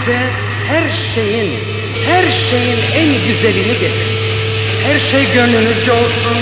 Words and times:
bize 0.00 0.18
her 0.68 0.90
şeyin, 1.14 1.50
her 2.06 2.32
şeyin 2.32 2.78
en 2.94 3.26
güzelini 3.28 3.72
getirsin. 3.72 4.30
Her 4.86 5.00
şey 5.00 5.32
gönlünüzce 5.34 5.92
olsun, 5.92 6.36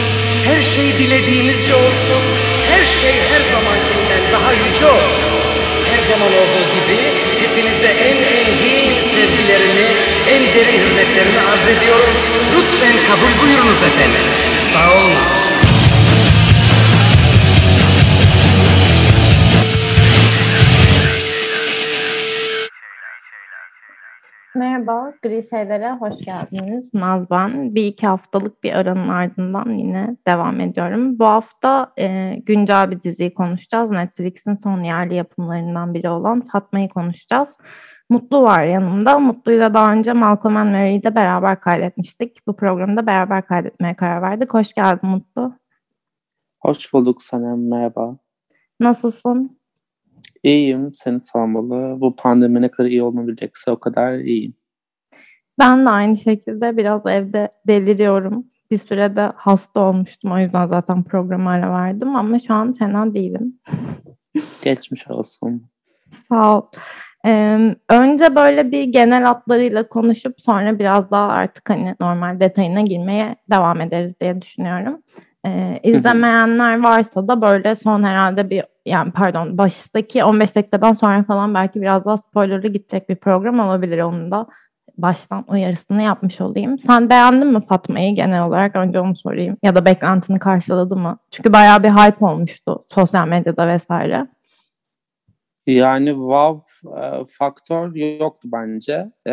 her 0.45 0.63
şey 0.63 0.99
dilediğinizce 0.99 1.75
olsun, 1.75 2.23
her 2.71 2.85
şey 3.01 3.15
her 3.33 3.43
zamankinden 3.53 4.23
daha 4.33 4.53
yüce 4.53 4.87
olsun. 4.87 5.29
Her 5.91 6.11
zaman 6.11 6.33
olduğu 6.41 6.67
gibi 6.75 6.99
hepinize 7.43 7.91
en 8.09 8.17
engin 8.17 8.93
sevgilerimi, 9.13 9.89
en 10.35 10.43
derin 10.55 10.81
hürmetlerimi 10.81 11.41
arz 11.53 11.79
ediyorum. 11.79 12.15
Lütfen 12.57 12.97
kabul 13.09 13.43
buyurunuz 13.43 13.83
efendim. 13.83 14.27
Sağ 14.73 14.93
olun. 14.95 15.48
Merhaba, 24.55 25.13
Gri 25.23 25.43
Şeyler'e 25.43 25.93
hoş 25.93 26.15
geldiniz. 26.25 26.95
Naz 26.95 27.31
ben. 27.31 27.75
Bir 27.75 27.85
iki 27.85 28.07
haftalık 28.07 28.65
bir 28.65 28.73
aranın 28.73 29.09
ardından 29.09 29.71
yine 29.71 30.17
devam 30.27 30.61
ediyorum. 30.61 31.19
Bu 31.19 31.25
hafta 31.27 31.93
e, 31.99 32.37
güncel 32.47 32.91
bir 32.91 33.03
diziyi 33.03 33.35
konuşacağız. 33.35 33.91
Netflix'in 33.91 34.55
son 34.55 34.83
yerli 34.83 35.15
yapımlarından 35.15 35.95
biri 35.95 36.09
olan 36.09 36.41
Fatma'yı 36.41 36.89
konuşacağız. 36.89 37.57
Mutlu 38.11 38.43
var 38.43 38.63
yanımda. 38.65 39.19
Mutlu'yla 39.19 39.75
daha 39.75 39.93
önce 39.93 40.13
Malcolm 40.13 40.57
and 40.57 40.71
Mary'i 40.71 41.03
de 41.03 41.15
beraber 41.15 41.61
kaydetmiştik. 41.61 42.47
Bu 42.47 42.57
programda 42.57 43.07
beraber 43.07 43.47
kaydetmeye 43.47 43.97
karar 43.97 44.23
verdik. 44.23 44.55
Hoş 44.55 44.73
geldin 44.73 45.09
Mutlu. 45.09 45.53
Hoş 46.61 46.93
bulduk 46.93 47.23
Sanem, 47.23 47.69
merhaba. 47.69 48.17
Nasılsın? 48.81 49.58
İyiyim, 50.43 50.91
seni 50.95 51.21
sormalı. 51.21 52.01
Bu 52.01 52.17
pandemi 52.17 52.63
ne 52.63 52.71
kadar 52.71 52.89
iyi 52.89 53.03
olabilecekse 53.03 53.71
o 53.71 53.81
kadar 53.81 54.13
iyiyim. 54.13 54.55
Ben 55.59 55.87
de 55.87 55.91
aynı 55.91 56.17
şekilde 56.17 56.77
biraz 56.77 57.07
evde 57.07 57.51
deliriyorum. 57.67 58.47
Bir 58.71 58.77
sürede 58.77 59.33
hasta 59.37 59.81
olmuştum. 59.81 60.33
O 60.33 60.39
yüzden 60.39 60.67
zaten 60.67 61.03
programa 61.05 61.51
ara 61.51 61.73
verdim 61.73 62.17
ama 62.17 62.39
şu 62.39 62.55
an 62.55 62.75
fena 62.75 63.15
değilim. 63.15 63.61
Geçmiş 64.65 65.09
olsun. 65.11 65.71
Sağ 66.11 66.59
ol. 66.59 66.63
Ee, 67.27 67.77
önce 67.89 68.37
böyle 68.37 68.73
bir 68.73 68.85
genel 68.85 69.25
hatlarıyla 69.25 69.89
konuşup 69.89 70.41
sonra 70.41 70.79
biraz 70.79 71.11
daha 71.11 71.29
artık 71.29 71.71
hani 71.71 71.97
normal 72.01 72.41
detayına 72.41 72.81
girmeye 72.81 73.37
devam 73.51 73.81
ederiz 73.81 74.21
diye 74.21 74.43
düşünüyorum. 74.43 75.03
Ee, 75.49 75.81
izlemeyenler 75.83 76.83
varsa 76.83 77.29
da 77.29 77.43
böyle 77.43 77.75
son 77.75 78.03
herhalde 78.03 78.51
bir 78.51 78.65
yani 78.87 79.13
pardon 79.13 79.59
baştaki 79.59 80.25
15 80.25 80.57
dakikadan 80.57 80.93
sonra 80.93 81.25
falan 81.25 81.55
belki 81.55 81.81
biraz 81.81 82.05
daha 82.05 82.17
spoilerlı 82.17 82.69
gidecek 82.69 83.09
bir 83.09 83.17
program 83.17 83.61
olabilir 83.61 84.03
onun 84.03 84.31
da 84.31 84.47
baştan 84.99 85.45
uyarısını 85.49 86.03
yapmış 86.03 86.41
olayım. 86.41 86.79
Sen 86.79 87.11
beğendin 87.11 87.49
mi 87.49 87.61
Fatma'yı 87.61 88.15
genel 88.15 88.43
olarak? 88.43 88.77
Önce 88.77 89.01
onu 89.01 89.17
sorayım. 89.17 89.57
Ya 89.63 89.75
da 89.75 89.85
beklentini 89.85 90.39
karşıladı 90.39 90.97
mı? 90.97 91.19
Çünkü 91.31 91.53
bayağı 91.53 91.83
bir 91.83 91.91
hype 91.91 92.27
olmuştu 92.27 92.83
sosyal 92.95 93.29
medyada 93.29 93.69
vesaire. 93.69 94.27
Yani 95.67 96.09
wow 96.09 96.91
e, 97.01 97.25
faktör 97.39 97.95
yoktu 97.95 98.49
bence. 98.53 99.13
E, 99.27 99.33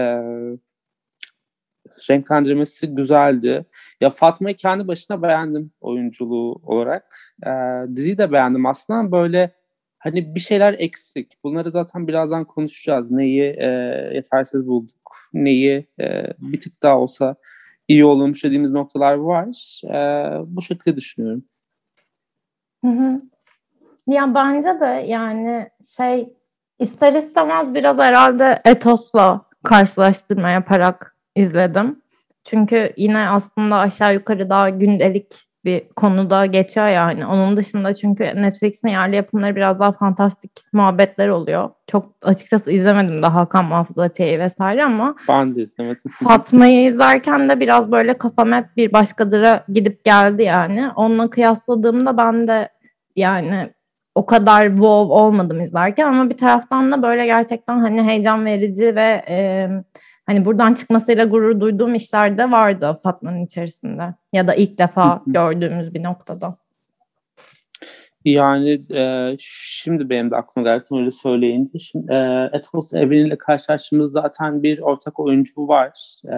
renklendirmesi 2.10 2.88
güzeldi. 2.88 3.66
Ya 4.02 4.10
Fatma'yı 4.10 4.56
kendi 4.56 4.88
başına 4.88 5.22
beğendim 5.22 5.72
oyunculuğu 5.82 6.62
olarak. 6.64 7.16
E, 7.46 7.50
diziyi 7.96 8.18
de 8.18 8.32
beğendim 8.32 8.66
aslında 8.66 9.12
böyle 9.12 9.52
hani 10.00 10.36
bir 10.36 10.40
şeyler 10.40 10.76
eksik. 10.80 11.44
Bunları 11.44 11.72
zaten 11.72 12.08
birazdan 12.08 12.46
konuşacağız. 12.46 13.12
Neyi 13.12 13.44
e, 13.58 13.68
yetersiz 14.14 14.68
bulduk, 14.68 15.16
neyi 15.34 15.88
e, 16.00 16.24
bir 16.40 16.62
tık 16.62 16.84
daha 16.84 17.00
olsa 17.00 17.36
iyi 17.88 18.06
olmuş 18.06 18.44
dediğimiz 18.44 18.72
noktalar 18.72 19.14
var. 19.14 19.82
E, 19.84 19.98
bu 20.46 20.62
şekilde 20.62 20.96
düşünüyorum. 20.96 21.46
Hı 22.86 22.92
hı. 22.92 23.22
Ya 24.08 24.36
bence 24.36 24.80
de 24.80 24.86
yani 24.86 25.70
şey 25.98 26.34
ister 26.80 27.14
istemez 27.14 27.76
biraz 27.76 27.98
herhalde 27.98 28.62
Etos'la 28.66 29.46
karşılaştırma 29.64 30.50
yaparak 30.50 31.16
izledim. 31.36 32.02
Çünkü 32.46 32.94
yine 32.98 33.30
aslında 33.30 33.76
aşağı 33.76 34.14
yukarı 34.14 34.50
daha 34.50 34.70
gündelik 34.70 35.46
bir 35.66 35.90
konuda 35.96 36.46
geçiyor 36.46 36.88
yani. 36.88 37.26
Onun 37.26 37.58
dışında 37.58 37.94
çünkü 37.94 38.24
Netflix'in 38.24 38.88
yerli 38.88 39.16
yapımları 39.16 39.56
biraz 39.56 39.80
daha 39.80 39.92
fantastik 39.92 40.52
muhabbetler 40.74 41.30
oluyor. 41.30 41.70
Çok 41.88 42.12
açıkçası 42.24 42.72
izlemedim 42.72 43.24
de 43.24 43.28
Hakan 43.28 43.66
Muhafız 43.66 44.00
Ateyi 44.00 44.40
vesaire 44.40 44.84
ama 44.84 45.16
ben 45.30 45.56
de 45.56 45.62
izlemedim. 45.62 46.12
Fatma'yı 46.24 46.88
izlerken 46.88 47.50
de 47.50 47.60
biraz 47.60 47.92
böyle 47.92 48.18
kafam 48.18 48.52
hep 48.52 48.66
bir 48.78 48.94
başkadıra 48.94 49.64
gidip 49.70 50.04
geldi 50.04 50.44
yani. 50.44 50.90
Onunla 50.96 51.30
kıyasladığımda 51.30 52.18
ben 52.18 52.48
de 52.48 52.70
yani 53.16 53.70
o 54.16 54.26
kadar 54.26 54.68
wow 54.68 55.14
olmadım 55.14 55.64
izlerken 55.64 56.08
ama 56.08 56.30
bir 56.30 56.38
taraftan 56.38 56.92
da 56.92 57.02
böyle 57.02 57.26
gerçekten 57.26 57.80
hani 57.80 58.04
heyecan 58.04 58.46
verici 58.46 58.96
ve 58.96 59.26
e, 59.30 59.68
hani 60.26 60.46
buradan 60.46 60.74
çıkmasıyla 60.74 61.26
gurur 61.26 61.60
duyduğum 61.60 61.96
işler 61.96 62.38
de 62.38 62.52
vardı 62.52 63.00
Fatma'nın 63.04 63.46
içerisinde 63.46 64.14
ya 64.34 64.48
da 64.48 64.56
ilk 64.56 64.78
defa 64.78 65.22
gördüğümüz 65.28 65.94
bir 65.94 66.04
noktada. 66.04 66.56
Yani 68.26 68.82
e, 68.94 69.36
şimdi 69.40 70.10
benim 70.10 70.32
de 70.32 70.36
aklıma 70.36 70.70
geldi 70.70 70.84
öyle 70.92 71.12
söyleyince. 71.12 71.80
Şimdi, 71.80 72.14
e, 72.14 72.50
Etos 72.54 72.94
evreniyle 72.94 73.38
karşılaştığımız 73.38 74.12
zaten 74.12 74.64
bir 74.64 74.80
ortak 74.80 75.20
oyuncu 75.20 75.68
var. 75.68 76.22
E, 76.26 76.36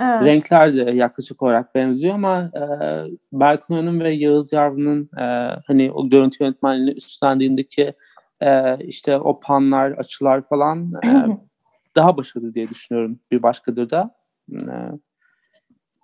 evet. 0.00 0.22
Renkler 0.22 0.76
de 0.76 0.90
yaklaşık 0.90 1.42
olarak 1.42 1.74
benziyor 1.74 2.14
ama 2.14 2.50
e, 2.56 2.62
Berkun 3.32 3.76
Önüm 3.76 4.00
ve 4.00 4.10
Yağız 4.10 4.52
Yavru'nun 4.52 5.10
e, 5.18 5.24
hani 5.66 5.92
o 5.92 6.08
görüntü 6.08 6.44
yönetmenliğini 6.44 6.90
üstlendiğindeki 6.90 7.92
e, 8.40 8.78
işte 8.84 9.18
o 9.18 9.40
panlar, 9.40 9.90
açılar 9.90 10.42
falan 10.42 10.92
e, 11.04 11.08
daha 11.96 12.16
başarılı 12.16 12.54
diye 12.54 12.68
düşünüyorum 12.68 13.20
bir 13.30 13.42
başkadır 13.42 13.90
da. 13.90 14.14
E, 14.52 14.58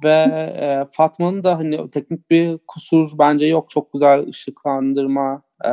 ve 0.05 0.13
e, 0.13 0.85
Fatma'nın 0.93 1.45
da 1.45 1.59
hani 1.59 1.91
teknik 1.91 2.31
bir 2.31 2.59
kusur 2.69 3.11
bence 3.19 3.47
yok. 3.47 3.71
Çok 3.71 3.93
güzel 3.93 4.29
ışıklandırma, 4.29 5.43
e, 5.65 5.71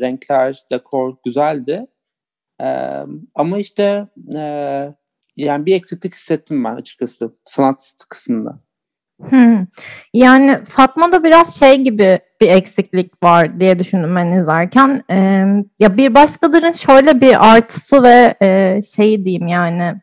renkler, 0.00 0.62
dekor 0.70 1.14
güzeldi. 1.24 1.86
Ama 3.34 3.58
işte 3.58 4.08
yani 5.36 5.66
bir 5.66 5.74
eksiklik 5.74 6.14
hissettim 6.14 6.64
ben 6.64 6.74
açıkçası 6.74 7.32
sanat 7.44 7.94
kısmında. 8.10 8.65
Hmm. 9.22 9.66
Yani 10.14 10.58
Fatma'da 10.64 11.24
biraz 11.24 11.58
şey 11.58 11.82
gibi 11.82 12.18
bir 12.40 12.48
eksiklik 12.48 13.22
var 13.22 13.60
diye 13.60 13.78
düşündüm 13.78 14.16
ben 14.16 14.32
izlerken. 14.32 15.04
Ee, 15.10 15.46
ya 15.78 15.96
bir 15.96 16.14
başkalarının 16.14 16.72
şöyle 16.72 17.20
bir 17.20 17.54
artısı 17.54 18.02
ve 18.02 18.34
e, 18.42 18.80
şey 18.82 19.24
diyeyim 19.24 19.46
yani 19.46 19.94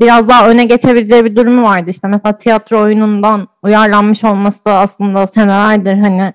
biraz 0.00 0.28
daha 0.28 0.48
öne 0.48 0.64
geçebileceği 0.64 1.24
bir 1.24 1.36
durumu 1.36 1.62
vardı. 1.62 1.90
İşte 1.90 2.08
mesela 2.08 2.36
tiyatro 2.36 2.80
oyunundan 2.80 3.48
uyarlanmış 3.62 4.24
olması 4.24 4.70
aslında 4.70 5.26
senelerdir 5.26 5.94
hani 5.94 6.32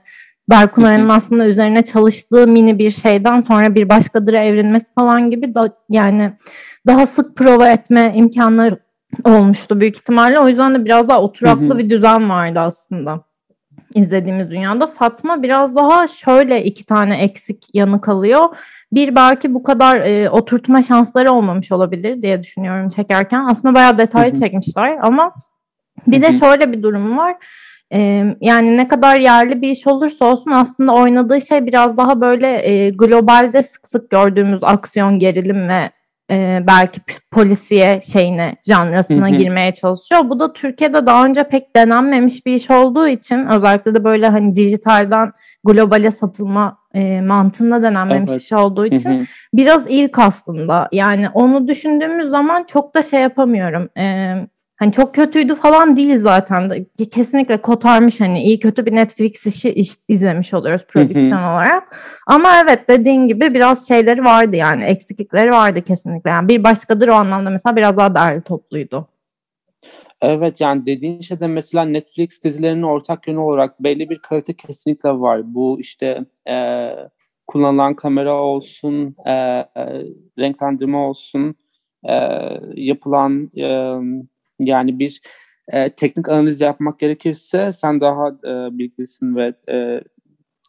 Berkun 0.49 0.83
Oya'nın 0.83 1.09
aslında 1.09 1.47
üzerine 1.47 1.83
çalıştığı 1.83 2.47
mini 2.47 2.79
bir 2.79 2.91
şeyden 2.91 3.41
sonra 3.41 3.75
bir 3.75 3.89
başkadıra 3.89 4.43
evrilmesi 4.43 4.93
falan 4.93 5.31
gibi 5.31 5.55
da 5.55 5.69
yani 5.89 6.31
daha 6.87 7.05
sık 7.05 7.35
prova 7.35 7.69
etme 7.69 8.13
imkanları 8.15 8.79
olmuştu 9.23 9.79
büyük 9.79 9.95
ihtimalle. 9.95 10.39
O 10.39 10.47
yüzden 10.47 10.75
de 10.75 10.85
biraz 10.85 11.09
daha 11.09 11.21
oturaklı 11.21 11.77
bir 11.77 11.89
düzen 11.89 12.29
vardı 12.29 12.59
aslında 12.59 13.23
izlediğimiz 13.95 14.51
dünyada. 14.51 14.87
Fatma 14.87 15.43
biraz 15.43 15.75
daha 15.75 16.07
şöyle 16.07 16.63
iki 16.63 16.85
tane 16.85 17.17
eksik 17.17 17.65
yanı 17.73 18.01
kalıyor. 18.01 18.45
Bir 18.91 19.15
belki 19.15 19.53
bu 19.53 19.63
kadar 19.63 19.97
e, 19.97 20.29
oturtma 20.29 20.83
şansları 20.83 21.31
olmamış 21.31 21.71
olabilir 21.71 22.21
diye 22.21 22.43
düşünüyorum 22.43 22.89
çekerken. 22.89 23.45
Aslında 23.49 23.75
bayağı 23.75 23.97
detaylı 23.97 24.39
çekmişler 24.39 24.97
ama 25.01 25.33
bir 26.07 26.21
de 26.21 26.33
şöyle 26.33 26.71
bir 26.71 26.83
durum 26.83 27.17
var. 27.17 27.35
Ee, 27.93 28.35
yani 28.41 28.77
ne 28.77 28.87
kadar 28.87 29.19
yerli 29.19 29.61
bir 29.61 29.69
iş 29.69 29.87
olursa 29.87 30.25
olsun 30.25 30.51
aslında 30.51 30.93
oynadığı 30.93 31.41
şey 31.41 31.65
biraz 31.65 31.97
daha 31.97 32.21
böyle 32.21 32.67
e, 32.67 32.89
globalde 32.89 33.63
sık 33.63 33.87
sık 33.87 34.09
gördüğümüz 34.09 34.63
aksiyon, 34.63 35.19
gerilim 35.19 35.69
ve 35.69 35.91
e, 36.31 36.63
belki 36.67 37.01
polisiye 37.31 38.01
şeyine, 38.01 38.55
janrasına 38.67 39.29
girmeye 39.29 39.73
çalışıyor. 39.73 40.21
Bu 40.29 40.39
da 40.39 40.53
Türkiye'de 40.53 41.05
daha 41.05 41.25
önce 41.25 41.43
pek 41.43 41.75
denenmemiş 41.75 42.45
bir 42.45 42.53
iş 42.53 42.71
olduğu 42.71 43.07
için 43.07 43.47
özellikle 43.47 43.93
de 43.93 44.03
böyle 44.03 44.27
hani 44.27 44.55
dijitalden 44.55 45.31
globale 45.63 46.11
satılma 46.11 46.77
e, 46.93 47.21
mantığında 47.21 47.83
denenmemiş 47.83 48.31
evet. 48.31 48.39
bir 48.39 48.45
şey 48.45 48.57
olduğu 48.57 48.85
için 48.85 49.27
biraz 49.53 49.85
ilk 49.89 50.19
aslında. 50.19 50.87
Yani 50.91 51.29
onu 51.29 51.67
düşündüğümüz 51.67 52.29
zaman 52.29 52.63
çok 52.63 52.95
da 52.95 53.03
şey 53.03 53.21
yapamıyorum. 53.21 53.89
E, 53.97 54.35
Hani 54.77 54.91
çok 54.91 55.15
kötüydü 55.15 55.55
falan 55.55 55.97
değil 55.97 56.17
zaten. 56.17 56.85
Kesinlikle 57.11 57.61
kotarmış 57.61 58.21
hani 58.21 58.43
iyi 58.43 58.59
kötü 58.59 58.85
bir 58.85 58.95
Netflix 58.95 59.45
işi 59.45 59.69
iş, 59.69 59.89
izlemiş 60.07 60.53
oluyoruz 60.53 60.85
prodüksiyon 60.87 61.43
olarak. 61.43 61.95
Ama 62.27 62.49
evet 62.63 62.87
dediğin 62.87 63.27
gibi 63.27 63.53
biraz 63.53 63.87
şeyleri 63.87 64.23
vardı 64.23 64.55
yani 64.55 64.83
eksiklikleri 64.83 65.51
vardı 65.51 65.81
kesinlikle. 65.81 66.29
Yani 66.29 66.47
bir 66.47 66.63
başkadır 66.63 67.07
o 67.07 67.13
anlamda 67.13 67.49
mesela 67.49 67.75
biraz 67.75 67.97
daha 67.97 68.15
değerli 68.15 68.41
topluydu. 68.41 69.07
Evet 70.21 70.61
yani 70.61 70.85
dediğin 70.85 71.21
şeyde 71.21 71.47
mesela 71.47 71.85
Netflix 71.85 72.43
dizilerinin 72.43 72.83
ortak 72.83 73.27
yönü 73.27 73.39
olarak 73.39 73.83
belli 73.83 74.09
bir 74.09 74.19
kalite 74.19 74.53
kesinlikle 74.53 75.09
var. 75.09 75.41
Bu 75.53 75.79
işte 75.79 76.25
e, 76.49 76.89
kullanılan 77.47 77.93
kamera 77.93 78.41
olsun, 78.41 79.15
e, 79.25 79.31
e, 79.31 79.65
renklendirme 80.39 80.97
olsun, 80.97 81.55
e, 82.09 82.13
yapılan 82.75 83.49
e, 83.57 83.97
yani 84.59 84.99
bir 84.99 85.21
e, 85.67 85.89
teknik 85.89 86.29
analiz 86.29 86.61
yapmak 86.61 86.99
gerekirse 86.99 87.71
sen 87.71 88.01
daha 88.01 88.27
e, 88.27 88.77
bilgilisin 88.77 89.35
ve 89.35 89.53
e, 89.69 90.01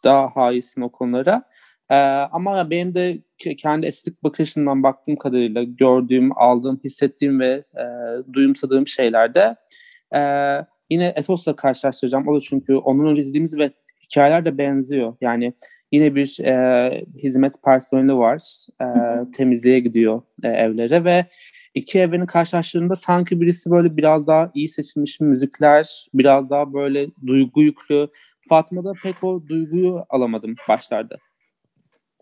daha 0.03 0.27
haisin 0.35 0.81
o 0.81 0.89
konulara. 0.89 1.43
E, 1.89 1.95
ama 2.31 2.69
benim 2.69 2.95
de 2.95 3.19
kendi 3.57 3.85
estetik 3.85 4.23
bakışından 4.23 4.83
baktığım 4.83 5.15
kadarıyla 5.15 5.63
gördüğüm, 5.63 6.37
aldığım, 6.37 6.79
hissettiğim 6.83 7.39
ve 7.39 7.63
e, 7.75 7.83
duyumsadığım 8.33 8.87
şeylerde 8.87 9.55
e, 10.15 10.21
yine 10.89 11.13
Ethos'la 11.15 11.55
karşılaştıracağım. 11.55 12.27
O 12.27 12.35
da 12.35 12.39
çünkü 12.41 12.75
onun 12.75 13.11
önce 13.11 13.21
izlediğimiz 13.21 13.57
ve 13.57 13.71
hikayeler 14.03 14.45
de 14.45 14.57
benziyor. 14.57 15.15
Yani 15.21 15.53
yine 15.91 16.15
bir 16.15 16.39
e, 16.45 17.05
hizmet 17.23 17.53
personeli 17.65 18.15
var. 18.15 18.65
E, 18.81 18.85
temizliğe 19.31 19.79
gidiyor 19.79 20.21
e, 20.43 20.47
evlere 20.47 21.03
ve 21.03 21.25
iki 21.75 21.99
evrenin 21.99 22.25
karşılaştığında 22.25 22.95
sanki 22.95 23.41
birisi 23.41 23.71
böyle 23.71 23.97
biraz 23.97 24.27
daha 24.27 24.51
iyi 24.53 24.69
seçilmiş 24.69 25.19
müzikler, 25.19 26.07
biraz 26.13 26.49
daha 26.49 26.73
böyle 26.73 27.07
duygu 27.27 27.61
yüklü. 27.61 28.07
Fatma'da 28.49 28.93
pek 29.03 29.23
o 29.23 29.47
duyguyu 29.47 30.05
alamadım 30.09 30.55
başlarda. 30.69 31.17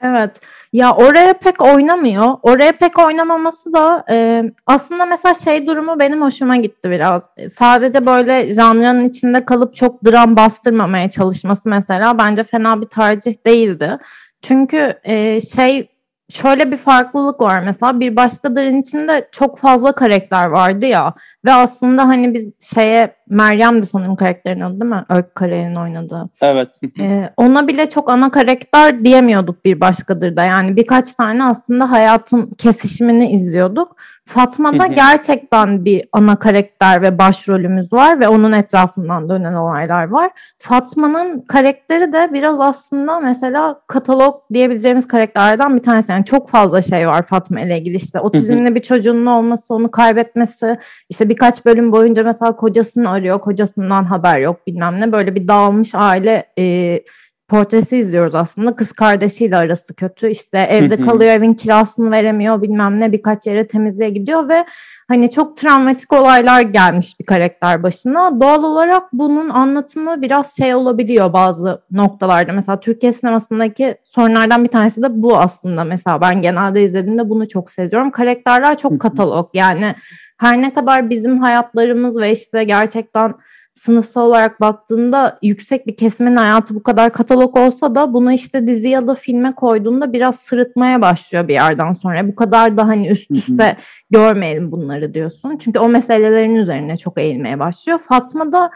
Evet. 0.01 0.41
Ya 0.73 0.95
oraya 0.95 1.33
pek 1.33 1.61
oynamıyor. 1.61 2.35
Oraya 2.43 2.71
pek 2.71 2.99
oynamaması 2.99 3.73
da 3.73 4.05
e, 4.09 4.43
aslında 4.65 5.05
mesela 5.05 5.33
şey 5.33 5.67
durumu 5.67 5.99
benim 5.99 6.21
hoşuma 6.21 6.55
gitti 6.55 6.89
biraz. 6.89 7.29
Sadece 7.49 8.05
böyle 8.05 8.53
janrın 8.53 9.09
içinde 9.09 9.45
kalıp 9.45 9.75
çok 9.75 10.05
dram 10.05 10.35
bastırmamaya 10.35 11.09
çalışması 11.09 11.69
mesela 11.69 12.17
bence 12.17 12.43
fena 12.43 12.81
bir 12.81 12.87
tercih 12.87 13.45
değildi. 13.45 13.97
Çünkü 14.41 14.99
e, 15.03 15.41
şey 15.41 15.89
şöyle 16.29 16.71
bir 16.71 16.77
farklılık 16.77 17.41
var 17.41 17.63
mesela 17.65 17.99
bir 17.99 18.15
başkalarının 18.15 18.81
içinde 18.81 19.27
çok 19.31 19.57
fazla 19.59 19.91
karakter 19.91 20.47
vardı 20.47 20.85
ya 20.85 21.13
ve 21.45 21.53
aslında 21.53 22.07
hani 22.07 22.33
biz 22.33 22.73
şeye 22.75 23.17
Meryem 23.29 23.81
de 23.81 23.85
sanırım 23.85 24.15
karakterin 24.15 24.61
adı 24.61 24.81
değil 24.81 24.91
mi? 24.91 25.05
Örk 25.09 25.35
Karayel'in 25.35 25.75
oynadığı. 25.75 26.29
Evet. 26.41 26.79
ee, 26.99 27.29
ona 27.37 27.67
bile 27.67 27.89
çok 27.89 28.09
ana 28.09 28.31
karakter 28.31 29.03
diyemiyorduk 29.03 29.65
bir 29.65 29.79
başkadır 29.79 30.35
da 30.35 30.43
yani 30.43 30.75
birkaç 30.75 31.13
tane 31.13 31.43
aslında 31.43 31.91
hayatın 31.91 32.45
kesişimini 32.57 33.31
izliyorduk. 33.31 33.95
Fatma'da 34.27 34.87
gerçekten 34.87 35.85
bir 35.85 36.05
ana 36.11 36.35
karakter 36.35 37.01
ve 37.01 37.17
başrolümüz 37.17 37.93
var 37.93 38.19
ve 38.19 38.27
onun 38.27 38.51
etrafından 38.51 39.29
dönen 39.29 39.53
olaylar 39.53 40.07
var. 40.07 40.31
Fatma'nın 40.57 41.41
karakteri 41.41 42.11
de 42.13 42.29
biraz 42.33 42.59
aslında 42.59 43.19
mesela 43.19 43.81
katalog 43.87 44.35
diyebileceğimiz 44.53 45.07
karakterlerden 45.07 45.75
bir 45.75 45.81
tanesi. 45.81 46.11
Yani 46.11 46.25
çok 46.25 46.49
fazla 46.49 46.81
şey 46.81 47.07
var 47.07 47.25
Fatma 47.25 47.61
ile 47.61 47.79
ilgili 47.79 47.95
işte 47.95 48.19
otizmli 48.19 48.75
bir 48.75 48.81
çocuğunun 48.81 49.25
olması, 49.25 49.73
onu 49.73 49.91
kaybetmesi, 49.91 50.77
işte 51.09 51.29
birkaç 51.29 51.65
bölüm 51.65 51.91
boyunca 51.91 52.23
mesela 52.23 52.55
kocasını 52.55 53.09
arıyor, 53.09 53.41
kocasından 53.41 54.03
haber 54.03 54.39
yok 54.39 54.67
bilmem 54.67 54.99
ne 54.99 55.11
böyle 55.11 55.35
bir 55.35 55.47
dağılmış 55.47 55.95
aile 55.95 56.45
e, 56.59 56.99
portresi 57.47 57.97
izliyoruz 57.97 58.35
aslında. 58.35 58.75
Kız 58.75 58.91
kardeşiyle 58.91 59.57
arası 59.57 59.95
kötü. 59.95 60.29
İşte 60.29 60.57
evde 60.57 61.01
kalıyor, 61.01 61.31
evin 61.31 61.53
kirasını 61.53 62.11
veremiyor, 62.11 62.61
bilmem 62.61 62.99
ne 62.99 63.11
birkaç 63.11 63.47
yere 63.47 63.67
temizliğe 63.67 64.09
gidiyor 64.09 64.49
ve 64.49 64.65
hani 65.07 65.29
çok 65.29 65.57
travmatik 65.57 66.13
olaylar 66.13 66.61
gelmiş 66.61 67.19
bir 67.19 67.25
karakter 67.25 67.83
başına. 67.83 68.41
Doğal 68.41 68.63
olarak 68.63 69.03
bunun 69.13 69.49
anlatımı 69.49 70.21
biraz 70.21 70.57
şey 70.57 70.75
olabiliyor 70.75 71.33
bazı 71.33 71.81
noktalarda. 71.91 72.53
Mesela 72.53 72.79
Türkiye 72.79 73.13
sinemasındaki 73.13 73.95
sorunlardan 74.03 74.63
bir 74.63 74.69
tanesi 74.69 75.03
de 75.03 75.21
bu 75.21 75.37
aslında. 75.37 75.83
Mesela 75.83 76.21
ben 76.21 76.41
genelde 76.41 76.83
izlediğimde 76.83 77.29
bunu 77.29 77.47
çok 77.47 77.71
seziyorum. 77.71 78.11
Karakterler 78.11 78.77
çok 78.77 79.01
katalog. 79.01 79.49
Yani 79.53 79.95
her 80.37 80.61
ne 80.61 80.73
kadar 80.73 81.09
bizim 81.09 81.39
hayatlarımız 81.39 82.17
ve 82.17 82.31
işte 82.31 82.63
gerçekten 82.63 83.33
sınıfsal 83.77 84.21
olarak 84.21 84.61
baktığında 84.61 85.39
yüksek 85.41 85.87
bir 85.87 85.95
kesimin 85.95 86.35
hayatı 86.35 86.75
bu 86.75 86.83
kadar 86.83 87.13
katalog 87.13 87.57
olsa 87.57 87.95
da 87.95 88.13
bunu 88.13 88.31
işte 88.31 88.67
dizi 88.67 88.89
ya 88.89 89.07
da 89.07 89.15
filme 89.15 89.55
koyduğunda 89.55 90.13
biraz 90.13 90.39
sırıtmaya 90.39 91.01
başlıyor 91.01 91.47
bir 91.47 91.53
yerden 91.53 91.93
sonra. 91.93 92.27
Bu 92.27 92.35
kadar 92.35 92.77
da 92.77 92.87
hani 92.87 93.07
üst 93.07 93.31
üste 93.31 93.77
görmeyelim 94.09 94.71
bunları 94.71 95.13
diyorsun. 95.13 95.57
Çünkü 95.57 95.79
o 95.79 95.89
meselelerin 95.89 96.55
üzerine 96.55 96.97
çok 96.97 97.17
eğilmeye 97.17 97.59
başlıyor. 97.59 97.99
Fatma 97.99 98.51
da 98.51 98.71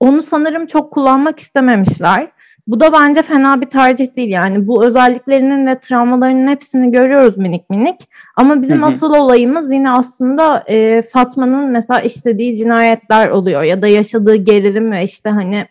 onu 0.00 0.22
sanırım 0.22 0.66
çok 0.66 0.92
kullanmak 0.92 1.38
istememişler. 1.38 2.28
Bu 2.66 2.80
da 2.80 2.92
bence 2.92 3.22
fena 3.22 3.60
bir 3.60 3.66
tercih 3.66 4.16
değil 4.16 4.28
yani 4.28 4.66
bu 4.66 4.84
özelliklerinin 4.84 5.66
ve 5.66 5.78
travmalarının 5.78 6.48
hepsini 6.48 6.92
görüyoruz 6.92 7.36
minik 7.36 7.70
minik 7.70 7.96
ama 8.36 8.62
bizim 8.62 8.78
hı 8.78 8.82
hı. 8.82 8.86
asıl 8.86 9.14
olayımız 9.14 9.72
yine 9.72 9.90
aslında 9.90 10.64
e, 10.68 11.02
Fatma'nın 11.12 11.70
mesela 11.70 12.00
işlediği 12.00 12.56
cinayetler 12.56 13.28
oluyor 13.28 13.62
ya 13.62 13.82
da 13.82 13.88
yaşadığı 13.88 14.36
gerilim 14.36 14.92
ve 14.92 15.02
işte 15.02 15.30
hani 15.30 15.66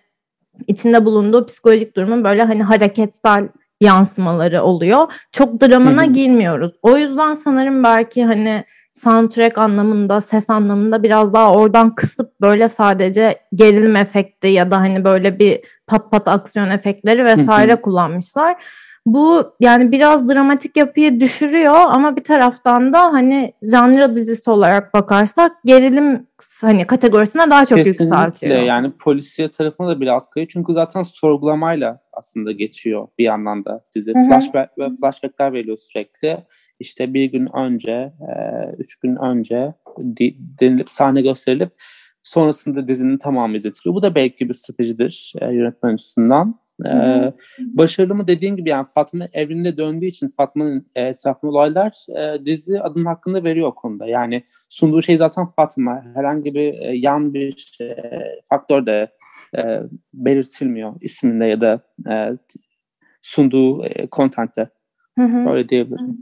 içinde 0.68 1.06
bulunduğu 1.06 1.46
psikolojik 1.46 1.96
durumun 1.96 2.24
böyle 2.24 2.44
hani 2.44 2.64
hareketsel 2.64 3.48
yansımaları 3.82 4.64
oluyor. 4.64 5.14
Çok 5.32 5.62
dramına 5.62 6.04
hı 6.04 6.08
hı. 6.08 6.14
girmiyoruz. 6.14 6.72
O 6.82 6.98
yüzden 6.98 7.34
sanırım 7.34 7.84
belki 7.84 8.26
hani 8.26 8.66
soundtrack 8.96 9.58
anlamında, 9.58 10.22
ses 10.22 10.50
anlamında 10.50 11.04
biraz 11.04 11.34
daha 11.34 11.54
oradan 11.54 11.96
kısıp 11.96 12.42
böyle 12.42 12.70
sadece 12.70 13.40
gerilim 13.56 13.96
efekti 13.96 14.48
ya 14.48 14.72
da 14.72 14.78
hani 14.80 15.04
böyle 15.04 15.40
bir 15.40 15.62
pat 15.88 16.12
pat 16.12 16.28
aksiyon 16.28 16.70
efektleri 16.70 17.26
vesaire 17.26 17.82
kullanmışlar. 17.82 18.56
Bu 19.06 19.54
yani 19.60 19.92
biraz 19.92 20.30
dramatik 20.30 20.78
yapıyı 20.78 21.20
düşürüyor 21.20 21.76
ama 21.76 22.16
bir 22.16 22.24
taraftan 22.24 22.94
da 22.94 23.00
hani 23.00 23.54
janra 23.62 24.16
dizisi 24.16 24.50
olarak 24.50 24.94
bakarsak 24.94 25.52
gerilim 25.66 26.28
hani 26.62 26.88
kategorisine 26.88 27.50
daha 27.50 27.66
çok 27.66 27.78
Kesinlikle 27.78 28.04
yükseltiyor. 28.06 28.62
yani 28.62 28.92
polisiye 28.92 29.50
tarafına 29.50 29.88
da 29.88 30.02
biraz 30.02 30.30
kayıyor. 30.30 30.50
Çünkü 30.54 30.74
zaten 30.74 31.04
sorgulamayla 31.04 32.00
aslında 32.14 32.52
geçiyor 32.52 33.08
bir 33.18 33.24
yandan 33.24 33.66
da 33.66 33.82
dizi. 33.96 34.14
Flashback 34.14 34.78
ve 34.78 34.90
flashbackler 35.00 35.54
veriyor 35.54 35.78
sürekli 35.78 36.38
işte 36.80 37.14
bir 37.14 37.26
gün 37.26 37.58
önce, 37.58 37.92
e, 37.92 38.36
üç 38.78 39.00
gün 39.00 39.16
önce 39.16 39.74
denilip 40.60 40.90
sahne 40.90 41.22
gösterilip 41.22 41.72
sonrasında 42.24 42.88
dizinin 42.88 43.18
tamamı 43.18 43.56
izletiliyor. 43.56 43.96
Bu 43.96 44.02
da 44.02 44.16
belki 44.16 44.50
bir 44.50 44.54
stratejidir 44.54 45.34
e, 45.42 45.46
yönetmen 45.54 45.94
açısından. 45.94 46.66
Ee, 46.86 47.34
başarılı 47.60 48.16
mı 48.16 48.28
dediğin 48.28 48.56
gibi 48.56 48.70
yani 48.70 48.86
Fatma 48.94 49.28
evrenine 49.34 49.78
döndüğü 49.78 50.06
için 50.06 50.30
Fatma'nın 50.30 50.88
e, 50.96 51.12
olaylar 51.44 52.06
e, 52.18 52.46
dizi 52.46 52.82
adım 52.82 53.06
hakkında 53.06 53.44
veriyor 53.44 53.68
o 53.68 53.76
konuda. 53.76 54.06
Yani 54.06 54.44
sunduğu 54.70 55.02
şey 55.02 55.18
zaten 55.18 55.46
Fatma. 55.46 56.04
Herhangi 56.16 56.54
bir 56.54 56.74
e, 56.74 56.96
yan 56.96 57.34
bir 57.34 57.78
e, 57.82 57.96
faktör 58.50 58.86
de 58.86 59.12
e, 59.58 59.82
belirtilmiyor 60.14 60.94
isminde 61.02 61.46
ya 61.46 61.62
da 61.62 61.80
e, 62.10 62.38
sunduğu 63.22 63.86
e, 63.86 64.08
content'te. 64.12 64.70
Öyle 65.50 65.70
diyebilirim. 65.70 66.18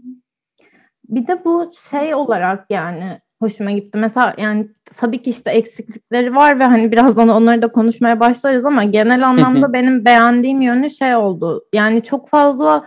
Bir 1.09 1.27
de 1.27 1.45
bu 1.45 1.71
şey 1.91 2.15
olarak 2.15 2.65
yani 2.69 3.19
hoşuma 3.39 3.71
gitti. 3.71 3.97
Mesela 3.97 4.33
yani 4.37 4.67
tabii 4.97 5.21
ki 5.21 5.29
işte 5.29 5.51
eksiklikleri 5.51 6.35
var 6.35 6.59
ve 6.59 6.63
hani 6.63 6.91
birazdan 6.91 7.29
onları 7.29 7.61
da 7.61 7.67
konuşmaya 7.67 8.19
başlarız 8.19 8.65
ama 8.65 8.83
genel 8.83 9.27
anlamda 9.27 9.73
benim 9.73 10.05
beğendiğim 10.05 10.61
yönü 10.61 10.89
şey 10.89 11.15
oldu. 11.15 11.65
Yani 11.73 12.03
çok 12.03 12.29
fazla 12.29 12.85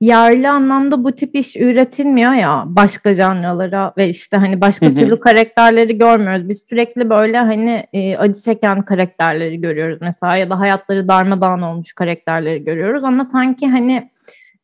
yerli 0.00 0.48
anlamda 0.48 1.04
bu 1.04 1.12
tip 1.12 1.34
iş 1.34 1.56
üretilmiyor 1.56 2.32
ya 2.32 2.64
başka 2.66 3.14
canlılara 3.14 3.92
ve 3.96 4.08
işte 4.08 4.36
hani 4.36 4.60
başka 4.60 4.94
türlü 4.94 5.20
karakterleri 5.20 5.98
görmüyoruz. 5.98 6.48
Biz 6.48 6.64
sürekli 6.68 7.10
böyle 7.10 7.38
hani 7.38 7.86
e, 7.92 8.16
acı 8.16 8.40
çeken 8.40 8.82
karakterleri 8.82 9.60
görüyoruz 9.60 9.98
mesela 10.00 10.36
ya 10.36 10.50
da 10.50 10.60
hayatları 10.60 11.08
darmadağın 11.08 11.62
olmuş 11.62 11.92
karakterleri 11.92 12.64
görüyoruz 12.64 13.04
ama 13.04 13.24
sanki 13.24 13.68
hani 13.68 14.08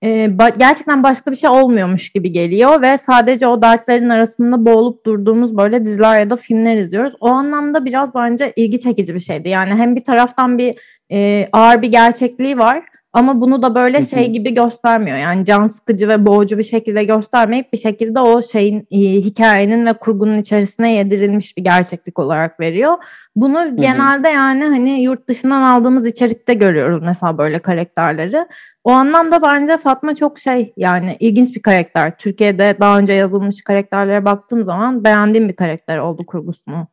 e, 0.03 0.09
ba- 0.27 0.59
gerçekten 0.59 1.03
başka 1.03 1.31
bir 1.31 1.37
şey 1.37 1.51
olmuyormuş 1.51 2.11
gibi 2.11 2.33
geliyor 2.33 2.83
ve 2.83 2.99
sadece 2.99 3.47
o 3.47 3.63
dertlerin 3.63 4.09
arasında 4.09 4.67
boğulup 4.67 5.07
durduğumuz 5.07 5.57
böyle 5.57 5.85
diziler 5.85 6.21
ya 6.21 6.31
da 6.31 6.37
filmler 6.37 6.77
izliyoruz. 6.77 7.15
O 7.21 7.29
anlamda 7.29 7.85
biraz 7.85 8.15
bence 8.15 8.53
ilgi 8.57 8.81
çekici 8.81 9.15
bir 9.15 9.21
şeydi. 9.21 9.49
Yani 9.49 9.75
hem 9.75 9.97
bir 9.97 10.05
taraftan 10.05 10.59
bir 10.59 10.79
e, 11.13 11.49
ağır 11.53 11.83
bir 11.83 11.89
gerçekliği 11.89 12.59
var 12.59 12.92
Ama 13.13 13.41
bunu 13.41 13.63
da 13.63 13.75
böyle 13.75 14.03
şey 14.03 14.31
gibi 14.31 14.55
göstermiyor. 14.55 15.17
Yani 15.17 15.45
can 15.45 15.67
sıkıcı 15.67 16.09
ve 16.09 16.27
boğucu 16.27 16.59
bir 16.59 16.63
şekilde 16.63 17.05
göstermeyip 17.05 17.73
bir 17.73 17.79
şekilde 17.79 18.21
o 18.21 18.43
şeyin 18.43 18.87
e, 18.91 18.99
hikayenin 18.99 19.87
ve 19.87 19.93
kurgunun 19.93 20.39
içerisine 20.39 20.93
yedirilmiş 20.93 21.57
bir 21.57 21.65
gerçeklik 21.65 22.19
olarak 22.19 22.61
veriyor. 22.61 22.97
Bunu 23.37 23.59
Hı-hı. 23.61 23.77
genelde 23.77 24.29
yani 24.29 24.65
hani 24.65 25.03
yurt 25.03 25.29
dışından 25.29 25.63
aldığımız 25.63 26.07
içerikte 26.07 26.55
görüyoruz 26.55 27.03
mesela 27.03 27.39
böyle 27.39 27.59
karakterleri. 27.59 28.47
O 28.85 28.91
anlamda 28.91 29.43
bence 29.43 29.79
Fatma 29.79 30.15
çok 30.15 30.39
şey 30.39 30.73
yani 30.77 31.17
ilginç 31.21 31.57
bir 31.57 31.63
karakter. 31.63 32.17
Türkiye'de 32.19 32.77
daha 32.81 32.99
önce 32.99 33.13
yazılmış 33.13 33.63
karakterlere 33.63 34.25
baktığım 34.25 34.65
zaman 34.65 35.05
beğendiğim 35.05 35.49
bir 35.49 35.57
karakter 35.57 35.99
oldu 35.99 36.27
kurgusunu. 36.27 36.87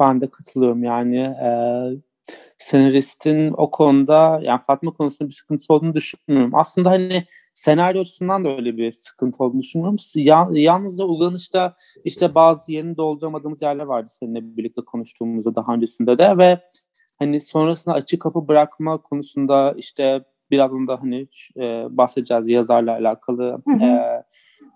Ben 0.00 0.20
de 0.20 0.30
katılıyorum 0.30 0.82
yani 0.82 1.18
e, 1.18 1.50
senaristin 2.64 3.54
o 3.56 3.70
konuda 3.70 4.40
yani 4.42 4.60
Fatma 4.66 4.90
konusunda 4.90 5.28
bir 5.28 5.34
sıkıntısı 5.34 5.74
olduğunu 5.74 5.94
düşünmüyorum. 5.94 6.50
Aslında 6.54 6.90
hani 6.90 7.24
senaryo 7.54 8.00
açısından 8.00 8.44
da 8.44 8.48
öyle 8.56 8.76
bir 8.76 8.92
sıkıntı 8.92 9.44
olduğunu 9.44 9.60
düşünmüyorum. 9.60 9.96
Ya, 10.14 10.48
yalnızca 10.50 11.04
ulanışta 11.04 11.74
işte 12.04 12.34
bazı 12.34 12.72
yerini 12.72 12.96
dolduramadığımız 12.96 13.62
yerler 13.62 13.84
vardı 13.84 14.08
seninle 14.10 14.56
birlikte 14.56 14.82
konuştuğumuzda 14.82 15.54
daha 15.54 15.74
öncesinde 15.74 16.18
de 16.18 16.38
ve 16.38 16.60
hani 17.18 17.40
sonrasında 17.40 17.94
açık 17.94 18.22
kapı 18.22 18.48
bırakma 18.48 18.98
konusunda 19.02 19.74
işte 19.76 20.24
birazdan 20.50 20.88
da 20.88 21.02
hani 21.02 21.28
e, 21.56 21.86
bahsedeceğiz 21.90 22.48
yazarla 22.48 22.92
alakalı, 22.92 23.62
hı 23.68 23.74
hı. 23.74 23.84
E, 23.84 24.22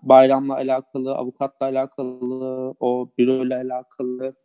bayramla 0.03 0.53
alakalı, 0.53 1.15
avukatla 1.15 1.65
alakalı, 1.65 2.75
o 2.79 3.09
büroyla 3.17 3.61
alakalı 3.61 4.35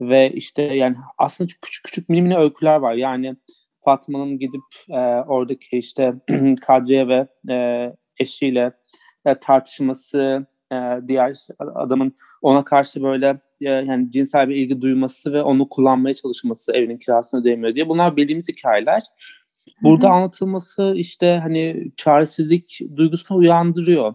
ve 0.00 0.30
işte 0.30 0.62
yani 0.62 0.96
aslında 1.18 1.48
küçük 1.62 1.84
küçük 1.84 2.08
mini 2.08 2.22
mini 2.22 2.36
öyküler 2.36 2.76
var. 2.76 2.94
Yani 2.94 3.36
Fatma'nın 3.84 4.38
gidip 4.38 4.64
e, 4.90 4.98
oradaki 5.26 5.78
işte 5.78 6.14
Kadriye 6.66 7.08
ve 7.08 7.26
e, 7.50 7.92
eşiyle 8.18 8.72
e, 9.26 9.34
tartışması, 9.34 10.46
e, 10.72 10.76
diğer 11.08 11.36
adamın 11.58 12.16
ona 12.42 12.64
karşı 12.64 13.02
böyle 13.02 13.40
e, 13.60 13.70
yani 13.70 14.10
cinsel 14.10 14.48
bir 14.48 14.56
ilgi 14.56 14.80
duyması 14.80 15.32
ve 15.32 15.42
onu 15.42 15.68
kullanmaya 15.68 16.14
çalışması 16.14 16.72
evinin 16.72 16.98
kirasını 16.98 17.40
ödeyemiyor 17.40 17.74
diye. 17.74 17.88
Bunlar 17.88 18.16
bildiğimiz 18.16 18.48
hikayeler. 18.48 19.02
Burada 19.82 20.06
Hı-hı. 20.06 20.14
anlatılması 20.14 20.92
işte 20.96 21.40
hani 21.42 21.92
çaresizlik 21.96 22.80
duygusunu 22.96 23.38
uyandırıyor. 23.38 24.14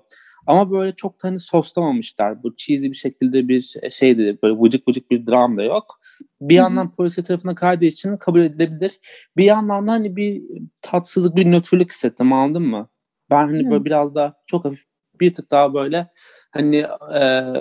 Ama 0.50 0.72
böyle 0.72 0.92
çok 0.92 1.24
da 1.24 1.28
hani 1.28 1.40
soslamamışlar. 1.40 2.44
Bu 2.44 2.56
cheesy 2.56 2.88
bir 2.88 2.96
şekilde 2.96 3.48
bir 3.48 3.76
şeydi. 3.92 4.38
Böyle 4.44 4.60
vıcık 4.60 4.88
vıcık 4.88 5.12
bir 5.12 5.28
dram 5.28 5.58
da 5.58 5.64
yok. 5.64 6.00
Bir 6.42 6.56
Hı-hı. 6.56 6.64
yandan 6.64 6.92
polisi 6.92 7.24
tarafına 7.24 7.56
kaydığı 7.56 7.86
için 7.86 8.18
kabul 8.18 8.40
edilebilir. 8.40 9.00
Bir 9.38 9.44
yandan 9.44 9.88
da 9.88 9.92
hani 9.92 10.16
bir 10.16 10.44
tatsızlık, 10.82 11.36
bir 11.36 11.52
nötrlük 11.52 11.92
hissettim 11.92 12.34
anladın 12.34 12.64
mı? 12.64 12.90
Ben 13.32 13.46
hani 13.46 13.64
Hı-hı. 13.64 13.72
böyle 13.72 13.86
biraz 13.86 14.16
daha 14.16 14.34
çok 14.46 14.66
hafif 14.66 14.84
bir 15.20 15.34
tık 15.34 15.52
daha 15.52 15.74
böyle 15.74 16.08
hani 16.52 16.86
e, 17.16 17.54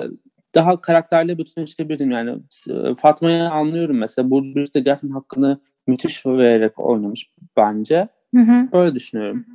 daha 0.54 0.80
karakterle 0.80 1.38
bütünleşebildim 1.38 2.10
yani. 2.10 2.42
Fatma'yı 2.98 3.42
anlıyorum 3.42 3.98
mesela. 3.98 4.30
Burcu 4.30 4.54
Biricik 4.54 4.74
de 4.74 4.80
gerçekten 4.80 5.10
hakkını 5.10 5.60
müthiş 5.86 6.26
vererek 6.26 6.78
oynamış 6.78 7.30
bence. 7.56 8.08
Hı 8.34 8.40
hı. 8.40 8.68
Öyle 8.72 8.94
düşünüyorum. 8.94 9.46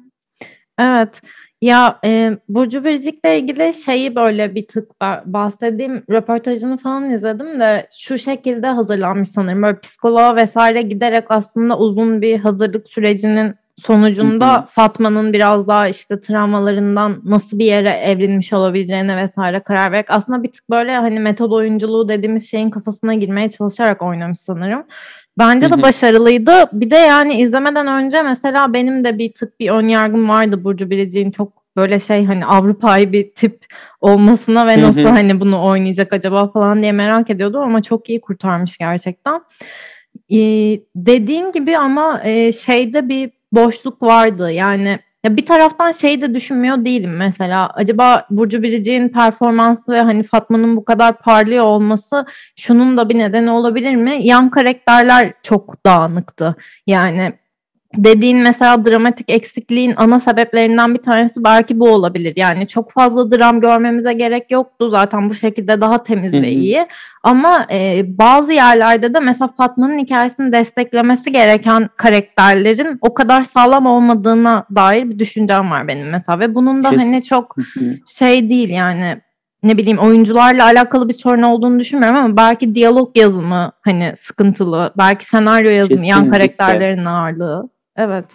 Evet. 0.80 1.22
Ya 1.62 2.00
e, 2.06 2.38
Burcu 2.50 2.84
Biricik'le 2.84 3.26
ilgili 3.26 3.74
şeyi 3.74 4.16
böyle 4.16 4.56
bir 4.56 4.68
tık 4.68 5.02
bahsedeyim. 5.26 6.04
Röportajını 6.12 6.78
falan 6.78 7.12
izledim 7.12 7.60
de 7.60 7.88
şu 7.98 8.18
şekilde 8.18 8.68
hazırlanmış 8.68 9.30
sanırım. 9.30 9.64
Böyle 9.64 9.80
psikoloğa 9.80 10.36
vesaire 10.36 10.82
giderek 10.82 11.26
aslında 11.30 11.78
uzun 11.78 12.22
bir 12.22 12.40
hazırlık 12.40 12.90
sürecinin 12.90 13.56
sonucunda 13.76 14.66
Fatma'nın 14.70 15.34
biraz 15.34 15.68
daha 15.68 15.88
işte 15.88 16.20
travmalarından 16.20 17.22
nasıl 17.26 17.60
bir 17.60 17.66
yere 17.66 17.90
evrilmiş 17.90 18.54
olabileceğine 18.54 19.18
vesaire 19.18 19.60
karar 19.60 19.92
vererek 19.92 20.12
aslında 20.12 20.44
bir 20.44 20.52
tık 20.52 20.70
böyle 20.70 20.96
hani 20.96 21.20
metod 21.20 21.52
oyunculuğu 21.52 22.10
dediğimiz 22.10 22.52
şeyin 22.52 22.70
kafasına 22.70 23.14
girmeye 23.14 23.50
çalışarak 23.50 24.02
oynamış 24.02 24.40
sanırım. 24.40 24.84
Bence 25.38 25.72
de 25.72 25.82
başarılıydı. 25.82 26.52
Bir 26.74 26.92
de 26.92 26.96
yani 26.96 27.42
izlemeden 27.42 27.88
önce 27.88 28.22
mesela 28.22 28.74
benim 28.74 29.04
de 29.04 29.18
bir 29.18 29.34
tık 29.34 29.60
bir 29.60 29.70
ön 29.70 29.88
yargım 29.88 30.30
vardı 30.30 30.64
Burcu 30.64 30.90
Biricik'in 30.90 31.32
çok 31.32 31.64
böyle 31.78 32.00
şey 32.00 32.26
hani 32.26 32.46
Avrupa'yı 32.46 33.12
bir 33.12 33.32
tip 33.32 33.66
olmasına 34.02 34.68
ve 34.68 34.82
nasıl 34.82 35.06
hani 35.06 35.40
bunu 35.40 35.66
oynayacak 35.66 36.14
acaba 36.14 36.52
falan 36.52 36.82
diye 36.82 36.92
merak 36.92 37.30
ediyordum 37.30 37.62
ama 37.62 37.82
çok 37.82 38.10
iyi 38.10 38.22
kurtarmış 38.22 38.78
gerçekten. 38.78 39.42
Ee, 40.32 40.80
dediğin 40.96 41.52
gibi 41.52 41.78
ama 41.78 42.22
e, 42.24 42.52
şeyde 42.52 43.10
bir 43.10 43.32
boşluk 43.52 44.02
vardı 44.02 44.52
yani 44.52 45.00
ya 45.24 45.38
bir 45.38 45.46
taraftan 45.46 45.92
şey 45.92 46.22
de 46.22 46.36
düşünmüyor 46.36 46.86
değilim 46.86 47.18
mesela. 47.18 47.70
Acaba 47.70 48.26
Burcu 48.30 48.64
Biricik'in 48.64 49.10
performansı 49.10 49.92
ve 49.92 50.02
hani 50.02 50.24
Fatma'nın 50.24 50.78
bu 50.78 50.86
kadar 50.86 51.20
parlıyor 51.22 51.64
olması 51.64 52.26
şunun 52.56 52.98
da 52.98 53.10
bir 53.10 53.20
nedeni 53.20 53.52
olabilir 53.52 53.96
mi? 53.96 54.20
Yan 54.22 54.50
karakterler 54.50 55.34
çok 55.44 55.86
dağınıktı. 55.86 56.56
Yani 56.88 57.34
dediğin 57.98 58.38
mesela 58.38 58.86
dramatik 58.86 59.30
eksikliğin 59.30 59.94
ana 59.98 60.20
sebeplerinden 60.20 60.94
bir 60.94 61.02
tanesi 61.02 61.44
belki 61.44 61.80
bu 61.80 61.90
olabilir. 61.90 62.34
Yani 62.36 62.68
çok 62.68 62.92
fazla 62.92 63.32
dram 63.32 63.62
görmemize 63.62 64.14
gerek 64.14 64.52
yoktu. 64.52 64.90
Zaten 64.90 65.30
bu 65.30 65.34
şekilde 65.34 65.82
daha 65.82 66.04
temiz 66.04 66.34
ve 66.34 66.52
iyi. 66.52 66.88
Ama 67.24 67.66
e, 67.72 68.04
bazı 68.08 68.54
yerlerde 68.54 69.14
de 69.14 69.20
mesela 69.20 69.48
Fatma'nın 69.48 69.98
hikayesini 69.98 70.52
desteklemesi 70.52 71.32
gereken 71.32 71.90
karakterlerin 71.98 72.98
o 73.02 73.14
kadar 73.14 73.44
sağlam 73.44 73.86
olmadığına 73.86 74.66
dair 74.76 75.10
bir 75.10 75.20
düşüncem 75.20 75.72
var 75.72 75.88
benim 75.88 76.10
mesela. 76.10 76.40
Ve 76.40 76.56
bunun 76.56 76.84
da 76.84 76.90
Kes. 76.90 77.00
hani 77.00 77.24
çok 77.24 77.56
şey 78.06 78.50
değil 78.50 78.70
yani 78.70 79.18
ne 79.64 79.78
bileyim 79.78 80.00
oyuncularla 80.00 80.66
alakalı 80.66 81.08
bir 81.08 81.14
sorun 81.14 81.42
olduğunu 81.42 81.80
düşünmüyorum 81.80 82.18
ama 82.18 82.38
belki 82.38 82.76
diyalog 82.76 83.18
yazımı 83.18 83.72
hani 83.82 84.14
sıkıntılı. 84.16 84.94
Belki 84.98 85.26
senaryo 85.26 85.70
yazımı, 85.70 85.98
Kesinlikle. 85.98 86.10
yan 86.10 86.30
karakterlerin 86.30 87.06
ağırlığı. 87.06 87.73
Evet. 87.96 88.34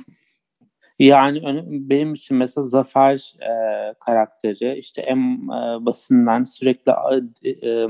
Yani 0.98 1.64
benim 1.66 2.14
için 2.14 2.36
mesela 2.36 2.64
Zafer 2.64 3.32
e, 3.40 3.94
karakteri 4.00 4.78
işte 4.78 5.02
en 5.02 5.18
e, 5.48 5.86
basından 5.86 6.44
sürekli 6.44 6.92
e, 7.44 7.50
e, 7.70 7.88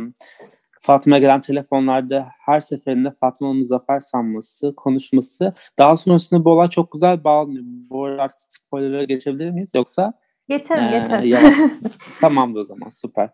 Fatma 0.80 1.18
gelen 1.18 1.40
telefonlarda 1.40 2.28
her 2.38 2.60
seferinde 2.60 3.10
Fatma'nın 3.10 3.62
Zafer 3.62 4.00
sanması, 4.00 4.74
konuşması. 4.76 5.54
Daha 5.78 5.96
sonrasında 5.96 6.44
bu 6.44 6.50
olay 6.50 6.70
çok 6.70 6.92
güzel 6.92 7.24
bağlanıyor. 7.24 7.64
Bu 7.90 8.04
arada 8.04 8.22
artık 8.22 8.52
spoiler'a 8.52 9.04
geçebilir 9.04 9.50
miyiz 9.50 9.72
yoksa? 9.74 10.12
Geçelim, 10.48 10.84
ee, 10.84 10.98
geçelim. 10.98 11.72
Tamamdır 12.20 12.60
o 12.60 12.64
zaman, 12.64 12.88
süper. 12.88 13.30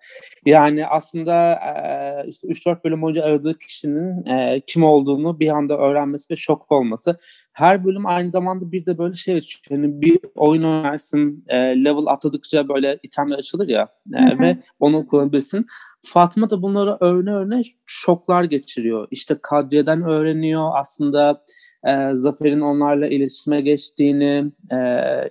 Yani 0.47 0.87
aslında 0.87 1.53
e, 1.53 2.29
işte 2.29 2.49
3-4 2.49 2.85
bölüm 2.85 3.03
boyunca 3.03 3.25
aradığı 3.25 3.59
kişinin 3.59 4.27
e, 4.27 4.61
kim 4.67 4.85
olduğunu 4.85 5.41
bir 5.41 5.49
anda 5.49 5.79
öğrenmesi 5.79 6.33
ve 6.33 6.37
şok 6.37 6.73
olması. 6.73 7.19
Her 7.53 7.85
bölüm 7.85 8.07
aynı 8.07 8.31
zamanda 8.31 8.73
bir 8.73 8.87
de 8.87 8.99
böyle 8.99 9.15
şey 9.15 9.41
yani 9.71 10.01
bir 10.01 10.19
oyun 10.35 10.63
oynarsın, 10.63 11.45
e, 11.49 11.57
level 11.57 12.07
atladıkça 12.07 12.69
böyle 12.69 12.99
itemler 13.03 13.39
açılır 13.39 13.69
ya 13.69 13.89
e, 14.15 14.39
ve 14.39 14.57
onu 14.81 15.07
kullanabilirsin. 15.07 15.67
Fatma 16.05 16.51
da 16.51 16.63
bunları 16.63 16.97
öğrene 17.01 17.31
öğrene 17.35 17.63
şoklar 17.87 18.45
geçiriyor. 18.45 19.09
İşte 19.11 19.37
Kadriye'den 19.43 20.03
öğreniyor 20.03 20.71
aslında 20.75 21.43
e, 21.87 22.15
Zafer'in 22.15 22.61
onlarla 22.61 23.07
iletişime 23.07 23.61
geçtiğini, 23.61 24.53
e, 24.73 24.79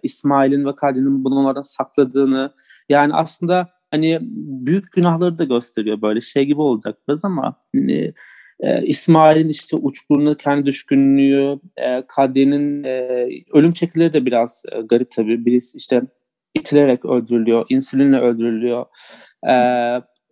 İsmail'in 0.03 0.65
ve 0.65 0.75
Kadri'nin 0.75 1.23
bunu 1.23 1.35
onlardan 1.35 1.61
sakladığını. 1.61 2.51
Yani 2.89 3.13
aslında 3.13 3.69
hani 3.91 4.19
büyük 4.65 4.91
günahları 4.91 5.37
da 5.37 5.43
gösteriyor 5.43 6.01
böyle 6.01 6.21
şey 6.21 6.45
gibi 6.45 6.61
olacak 6.61 6.97
biraz 7.07 7.25
ama 7.25 7.55
hani, 7.75 8.13
e, 8.59 8.85
İsmail'in 8.85 9.49
işte 9.49 9.77
uçkurunu 9.77 10.37
kendi 10.37 10.65
düşkünlüğü, 10.65 11.59
e, 11.77 12.03
Kadri'nin 12.07 12.83
e, 12.83 13.27
ölüm 13.53 13.71
çekileri 13.71 14.13
de 14.13 14.25
biraz 14.25 14.63
e, 14.71 14.81
garip 14.81 15.11
tabii. 15.11 15.45
Birisi 15.45 15.77
işte 15.77 16.01
itilerek 16.53 17.05
öldürülüyor, 17.05 17.65
insülinle 17.69 18.19
öldürülüyor. 18.19 18.85
E, 19.49 19.53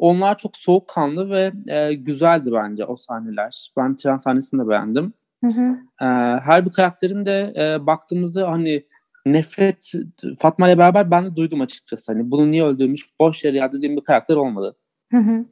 onlar 0.01 0.37
çok 0.37 0.57
soğukkanlı 0.57 1.29
ve 1.29 1.51
e, 1.67 1.93
güzeldi 1.93 2.49
bence 2.53 2.85
o 2.85 2.95
sahneler. 2.95 3.71
Ben 3.77 3.95
tren 3.95 4.17
sahnesini 4.17 4.63
de 4.65 4.69
beğendim. 4.69 5.13
Hı 5.43 5.47
hı. 5.47 5.77
E, 6.01 6.05
her 6.39 6.65
bir 6.65 6.71
karakterin 6.71 7.25
de 7.25 7.53
e, 7.57 7.85
baktığımızda 7.85 8.51
hani 8.51 8.83
nefret 9.25 9.91
Fatma 10.39 10.67
ile 10.67 10.77
beraber 10.77 11.11
ben 11.11 11.25
de 11.25 11.35
duydum 11.35 11.61
açıkçası. 11.61 12.11
Hani 12.11 12.31
bunu 12.31 12.51
niye 12.51 12.63
öldürmüş 12.63 13.19
boş 13.19 13.43
yere 13.43 13.57
ya 13.57 13.71
dediğim 13.71 13.95
bir 13.97 14.03
karakter 14.03 14.35
olmadı. 14.35 14.75
Hı 15.11 15.17
hı. 15.17 15.45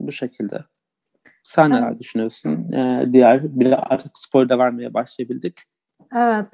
Bu 0.00 0.12
şekilde. 0.12 0.64
Sen 1.44 1.70
evet. 1.70 1.80
neler 1.80 1.98
düşünüyorsun? 1.98 2.72
Ee, 2.72 3.08
diğer 3.12 3.60
bir 3.60 3.92
artık 3.92 4.18
spoiler 4.18 4.48
da 4.48 4.58
vermeye 4.58 4.94
başlayabildik. 4.94 5.60
Evet. 6.16 6.46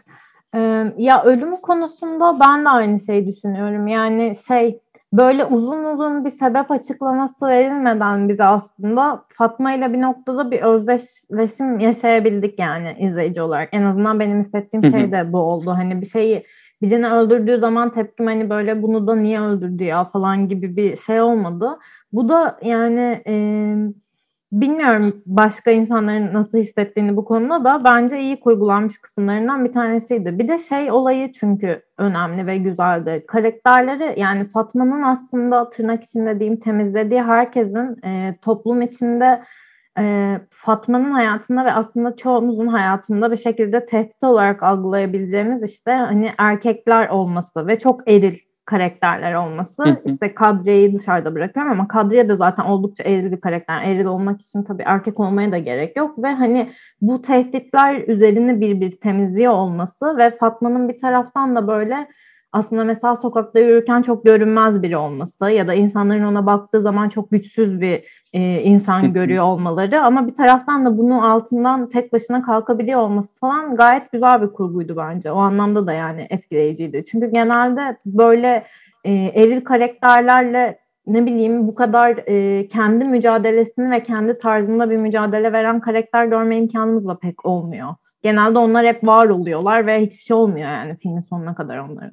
Ee, 0.54 0.92
ya 0.98 1.24
ölüm 1.24 1.56
konusunda 1.56 2.40
ben 2.40 2.64
de 2.64 2.68
aynı 2.68 3.00
şeyi 3.00 3.26
düşünüyorum. 3.26 3.86
Yani 3.86 4.32
şey 4.48 4.80
böyle 5.12 5.44
uzun 5.44 5.84
uzun 5.84 6.24
bir 6.24 6.30
sebep 6.30 6.70
açıklaması 6.70 7.46
verilmeden 7.46 8.28
bize 8.28 8.44
aslında 8.44 9.24
Fatma 9.28 9.74
ile 9.74 9.92
bir 9.92 10.00
noktada 10.00 10.50
bir 10.50 10.60
özdeşleşim 10.60 11.78
yaşayabildik 11.78 12.58
yani 12.58 12.96
izleyici 12.98 13.42
olarak. 13.42 13.68
En 13.72 13.82
azından 13.82 14.20
benim 14.20 14.40
hissettiğim 14.40 14.84
şey 14.84 15.12
de 15.12 15.32
bu 15.32 15.38
oldu. 15.38 15.70
Hani 15.70 16.00
bir 16.00 16.06
şeyi 16.06 16.44
birini 16.82 17.08
öldürdüğü 17.08 17.58
zaman 17.58 17.92
tepkim 17.92 18.26
hani 18.26 18.50
böyle 18.50 18.82
bunu 18.82 19.06
da 19.06 19.16
niye 19.16 19.40
öldürdü 19.40 19.84
ya 19.84 20.04
falan 20.04 20.48
gibi 20.48 20.76
bir 20.76 20.96
şey 20.96 21.20
olmadı. 21.20 21.78
Bu 22.12 22.28
da 22.28 22.58
yani 22.62 23.22
e, 23.26 23.34
bilmiyorum 24.52 25.22
başka 25.26 25.70
insanların 25.70 26.34
nasıl 26.34 26.58
hissettiğini 26.58 27.16
bu 27.16 27.24
konuda 27.24 27.64
da 27.64 27.84
bence 27.84 28.20
iyi 28.20 28.40
kurgulanmış 28.40 28.98
kısımlarından 28.98 29.64
bir 29.64 29.72
tanesiydi. 29.72 30.38
Bir 30.38 30.48
de 30.48 30.58
şey 30.58 30.90
olayı 30.90 31.32
çünkü 31.32 31.82
önemli 31.98 32.46
ve 32.46 32.58
güzeldi. 32.58 33.24
Karakterleri 33.28 34.20
yani 34.20 34.48
Fatma'nın 34.48 35.02
aslında 35.02 35.70
tırnak 35.70 36.04
içinde 36.04 36.40
diyeyim 36.40 36.60
temizlediği 36.60 37.22
herkesin 37.22 38.04
e, 38.04 38.36
toplum 38.42 38.82
içinde 38.82 39.42
e, 39.98 40.34
Fatma'nın 40.50 41.10
hayatında 41.10 41.64
ve 41.64 41.72
aslında 41.72 42.16
çoğumuzun 42.16 42.66
hayatında 42.66 43.30
bir 43.30 43.36
şekilde 43.36 43.86
tehdit 43.86 44.24
olarak 44.24 44.62
algılayabileceğimiz 44.62 45.62
işte 45.62 45.92
hani 45.92 46.32
erkekler 46.38 47.08
olması 47.08 47.66
ve 47.66 47.78
çok 47.78 48.10
eril 48.10 48.47
karakterler 48.68 49.34
olması. 49.34 49.84
işte 50.04 50.34
Kadriye'yi 50.34 50.94
dışarıda 50.94 51.34
bırakıyorum 51.34 51.72
ama 51.72 51.88
Kadriye 51.88 52.28
de 52.28 52.34
zaten 52.34 52.64
oldukça 52.64 53.04
eril 53.04 53.32
bir 53.32 53.40
karakter. 53.40 53.82
Eril 53.82 54.04
olmak 54.04 54.40
için 54.40 54.62
tabii 54.62 54.82
erkek 54.86 55.20
olmaya 55.20 55.52
da 55.52 55.58
gerek 55.58 55.96
yok 55.96 56.22
ve 56.22 56.28
hani 56.28 56.70
bu 57.00 57.22
tehditler 57.22 58.08
üzerine 58.08 58.60
bir 58.60 58.80
bir 58.80 59.00
temizliyor 59.00 59.52
olması 59.52 60.16
ve 60.16 60.30
Fatma'nın 60.30 60.88
bir 60.88 60.98
taraftan 60.98 61.56
da 61.56 61.68
böyle 61.68 62.08
aslında 62.52 62.84
mesela 62.84 63.16
sokakta 63.16 63.58
yürürken 63.58 64.02
çok 64.02 64.24
görünmez 64.24 64.82
biri 64.82 64.96
olması 64.96 65.50
ya 65.50 65.68
da 65.68 65.74
insanların 65.74 66.24
ona 66.24 66.46
baktığı 66.46 66.80
zaman 66.80 67.08
çok 67.08 67.30
güçsüz 67.30 67.80
bir 67.80 68.04
e, 68.32 68.62
insan 68.62 69.12
görüyor 69.12 69.44
olmaları 69.44 70.02
ama 70.02 70.28
bir 70.28 70.34
taraftan 70.34 70.86
da 70.86 70.98
bunun 70.98 71.18
altından 71.18 71.88
tek 71.88 72.12
başına 72.12 72.42
kalkabiliyor 72.42 73.00
olması 73.00 73.38
falan 73.38 73.76
gayet 73.76 74.12
güzel 74.12 74.42
bir 74.42 74.48
kurguydu 74.48 74.96
bence. 74.96 75.32
O 75.32 75.38
anlamda 75.38 75.86
da 75.86 75.92
yani 75.92 76.26
etkileyiciydi. 76.30 77.04
Çünkü 77.04 77.26
genelde 77.32 77.96
böyle 78.06 78.64
e, 79.04 79.12
eril 79.12 79.60
karakterlerle 79.60 80.78
ne 81.06 81.26
bileyim 81.26 81.68
bu 81.68 81.74
kadar 81.74 82.16
e, 82.26 82.68
kendi 82.68 83.04
mücadelesini 83.04 83.90
ve 83.90 84.02
kendi 84.02 84.38
tarzında 84.38 84.90
bir 84.90 84.96
mücadele 84.96 85.52
veren 85.52 85.80
karakter 85.80 86.26
görme 86.26 86.56
imkanımız 86.56 87.08
da 87.08 87.18
pek 87.18 87.46
olmuyor. 87.46 87.88
Genelde 88.22 88.58
onlar 88.58 88.86
hep 88.86 89.06
var 89.06 89.28
oluyorlar 89.28 89.86
ve 89.86 90.00
hiçbir 90.00 90.22
şey 90.22 90.36
olmuyor 90.36 90.68
yani 90.68 90.96
filmin 90.96 91.20
sonuna 91.20 91.54
kadar 91.54 91.78
onlara. 91.78 92.10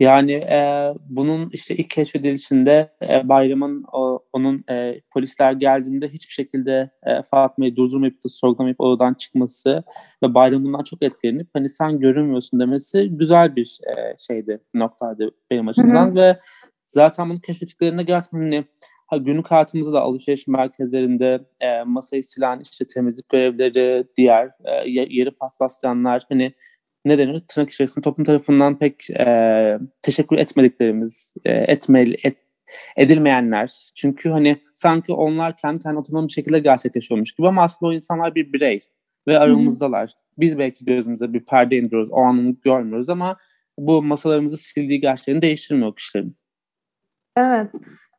Yani 0.00 0.32
e, 0.32 0.92
bunun 1.08 1.50
işte 1.52 1.76
ilk 1.76 1.90
keşfedilişinde 1.90 2.92
e, 3.08 3.28
Bayram'ın 3.28 3.84
o, 3.92 4.24
onun 4.32 4.64
e, 4.70 5.00
polisler 5.10 5.52
geldiğinde 5.52 6.08
hiçbir 6.08 6.32
şekilde 6.32 6.90
e, 7.06 7.22
Fatma'yı 7.22 7.76
durdurmayıp 7.76 8.24
da 8.24 8.28
sorgulamayıp 8.28 8.80
oradan 8.80 9.14
çıkması 9.14 9.84
ve 10.22 10.34
Bayram 10.34 10.64
bundan 10.64 10.82
çok 10.82 11.02
etkilenip 11.02 11.48
hani 11.54 11.68
sen 11.68 12.00
görünmüyorsun 12.00 12.60
demesi 12.60 13.08
güzel 13.08 13.56
bir 13.56 13.78
e, 13.88 14.16
şeydi 14.18 14.60
noktaydı 14.74 15.30
benim 15.50 15.68
açımdan 15.68 16.06
Hı-hı. 16.06 16.14
ve 16.14 16.40
zaten 16.86 17.30
bunu 17.30 17.40
keşfettiklerinde 17.40 18.02
gerçekten 18.02 18.38
hani 18.38 18.64
ha, 19.06 19.16
günlük 19.16 19.50
hayatımızda 19.50 19.92
da 19.92 20.00
alışveriş 20.00 20.46
merkezlerinde 20.46 21.40
e, 21.60 21.82
masayı 21.82 22.24
silen 22.24 22.60
işte 22.60 22.86
temizlik 22.86 23.28
görevleri, 23.28 24.04
diğer 24.16 24.46
e, 24.46 24.90
yeri 24.90 25.30
paspaslayanlar 25.30 26.26
hani 26.28 26.52
ne 27.04 27.18
denir 27.18 27.38
tırnak 27.38 27.70
içerisinde 27.70 28.04
toplum 28.04 28.24
tarafından 28.24 28.78
pek 28.78 29.10
e, 29.10 29.78
teşekkür 30.02 30.36
etmediklerimiz, 30.36 31.34
e, 31.44 31.52
etmeli, 31.52 32.16
et, 32.24 32.36
edilmeyenler. 32.96 33.92
Çünkü 33.94 34.30
hani 34.30 34.56
sanki 34.74 35.12
onlar 35.12 35.56
kendi 35.56 35.80
kendi 35.80 35.98
otonom 35.98 36.28
bir 36.28 36.32
şekilde 36.32 36.58
gerçekleşiyormuş 36.58 37.32
gibi 37.32 37.48
ama 37.48 37.62
aslında 37.62 37.90
o 37.90 37.92
insanlar 37.92 38.34
bir 38.34 38.52
birey 38.52 38.80
ve 39.28 39.38
aramızdalar. 39.38 40.08
Hı. 40.08 40.12
Biz 40.38 40.58
belki 40.58 40.84
gözümüze 40.84 41.32
bir 41.32 41.44
perde 41.44 41.76
indiriyoruz, 41.76 42.12
o 42.12 42.20
anını 42.20 42.56
görmüyoruz 42.64 43.08
ama 43.08 43.36
bu 43.78 44.02
masalarımızı 44.02 44.56
sildiği 44.56 45.00
gerçeğini 45.00 45.42
değiştirmiyor 45.42 45.96
kişilerin. 45.96 46.36
Evet 47.36 47.70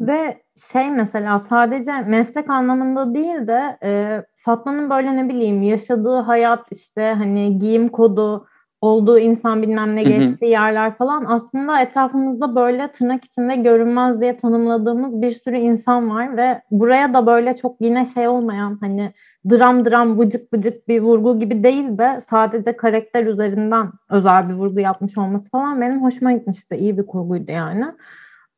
ve 0.08 0.44
şey 0.72 0.92
mesela 0.92 1.40
sadece 1.40 1.92
meslek 2.02 2.50
anlamında 2.50 3.14
değil 3.14 3.48
de 3.48 3.78
e, 3.84 4.22
Fatma'nın 4.36 4.90
böyle 4.90 5.18
ne 5.18 5.30
bileyim 5.30 5.62
yaşadığı 5.62 6.18
hayat 6.18 6.68
işte 6.72 7.14
hani 7.18 7.58
giyim 7.58 7.88
kodu 7.88 8.48
olduğu 8.84 9.20
insan 9.20 9.62
bilmem 9.62 9.96
ne 9.96 10.04
geçtiği 10.04 10.52
yerler 10.52 10.94
falan 10.94 11.26
aslında 11.28 11.82
etrafımızda 11.82 12.56
böyle 12.56 12.92
tırnak 12.92 13.26
içinde 13.26 13.56
görünmez 13.56 14.22
diye 14.22 14.38
tanımladığımız 14.38 15.22
bir 15.22 15.32
sürü 15.32 15.58
insan 15.58 16.10
var 16.10 16.38
ve 16.38 16.62
buraya 16.72 17.14
da 17.14 17.26
böyle 17.26 17.56
çok 17.56 17.82
yine 17.82 18.06
şey 18.06 18.28
olmayan 18.28 18.78
hani 18.82 19.14
dram 19.50 19.86
dram 19.86 20.20
vıcık 20.20 20.54
vıcık 20.54 20.88
bir 20.88 21.02
vurgu 21.02 21.40
gibi 21.40 21.64
değil 21.64 21.98
de 21.98 22.20
sadece 22.20 22.78
karakter 22.78 23.26
üzerinden 23.26 23.92
özel 24.10 24.50
bir 24.50 24.54
vurgu 24.54 24.80
yapmış 24.80 25.18
olması 25.18 25.50
falan 25.50 25.82
benim 25.82 26.04
hoşuma 26.04 26.32
gitmişti. 26.32 26.76
İyi 26.76 26.98
bir 26.98 27.06
kurguydu 27.06 27.52
yani. 27.52 27.86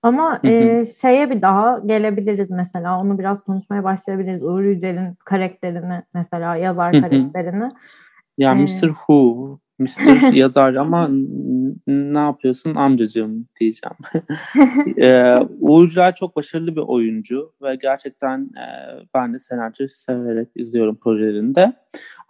Ama 0.02 0.40
E, 0.44 0.86
şeye 0.86 1.30
bir 1.30 1.42
daha 1.42 1.80
gelebiliriz 1.86 2.52
mesela. 2.52 3.00
Onu 3.02 3.20
biraz 3.20 3.44
konuşmaya 3.44 3.84
başlayabiliriz. 3.84 4.44
Uğur 4.44 4.62
Yücel'in 4.62 5.16
karakterini 5.26 6.04
mesela 6.14 6.56
yazar 6.56 6.94
karakterini. 6.94 7.70
Ya 8.38 8.52
ee, 8.52 8.56
Mr. 8.56 8.88
Who 8.88 9.60
Mr. 9.80 10.34
yazar 10.34 10.74
ama 10.76 11.10
ne 11.88 12.20
yapıyorsun 12.20 12.76
amcacığım 12.76 13.48
diyeceğim. 13.60 13.96
ee, 15.02 15.40
Uğurcan 15.60 16.12
çok 16.12 16.36
başarılı 16.36 16.76
bir 16.76 16.82
oyuncu 16.82 17.54
ve 17.62 17.76
gerçekten 17.82 18.42
e, 18.42 18.66
ben 19.14 19.34
de 19.34 19.40
senaryo 19.40 19.88
severek 19.90 20.48
izliyorum 20.56 20.96
projelerinde. 20.96 21.74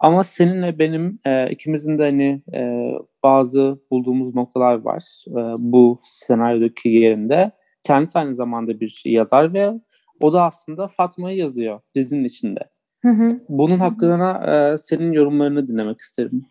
Ama 0.00 0.22
seninle 0.22 0.78
benim 0.78 1.18
e, 1.26 1.50
ikimizin 1.50 1.98
de 1.98 2.02
hani 2.02 2.42
e, 2.54 2.90
bazı 3.22 3.78
bulduğumuz 3.90 4.34
noktalar 4.34 4.74
var 4.74 5.24
e, 5.28 5.54
bu 5.58 6.00
senaryodaki 6.02 6.88
yerinde. 6.88 7.50
Kendisi 7.84 8.18
aynı 8.18 8.36
zamanda 8.36 8.80
bir 8.80 9.02
yazar 9.04 9.54
ve 9.54 9.72
o 10.20 10.32
da 10.32 10.44
aslında 10.44 10.88
Fatma'yı 10.88 11.36
yazıyor 11.36 11.80
dizinin 11.94 12.24
içinde. 12.24 12.60
Hı 13.02 13.08
hı. 13.08 13.40
Bunun 13.48 13.78
hakkında 13.78 14.54
e, 14.72 14.78
senin 14.78 15.12
yorumlarını 15.12 15.68
dinlemek 15.68 16.00
isterim. 16.00 16.46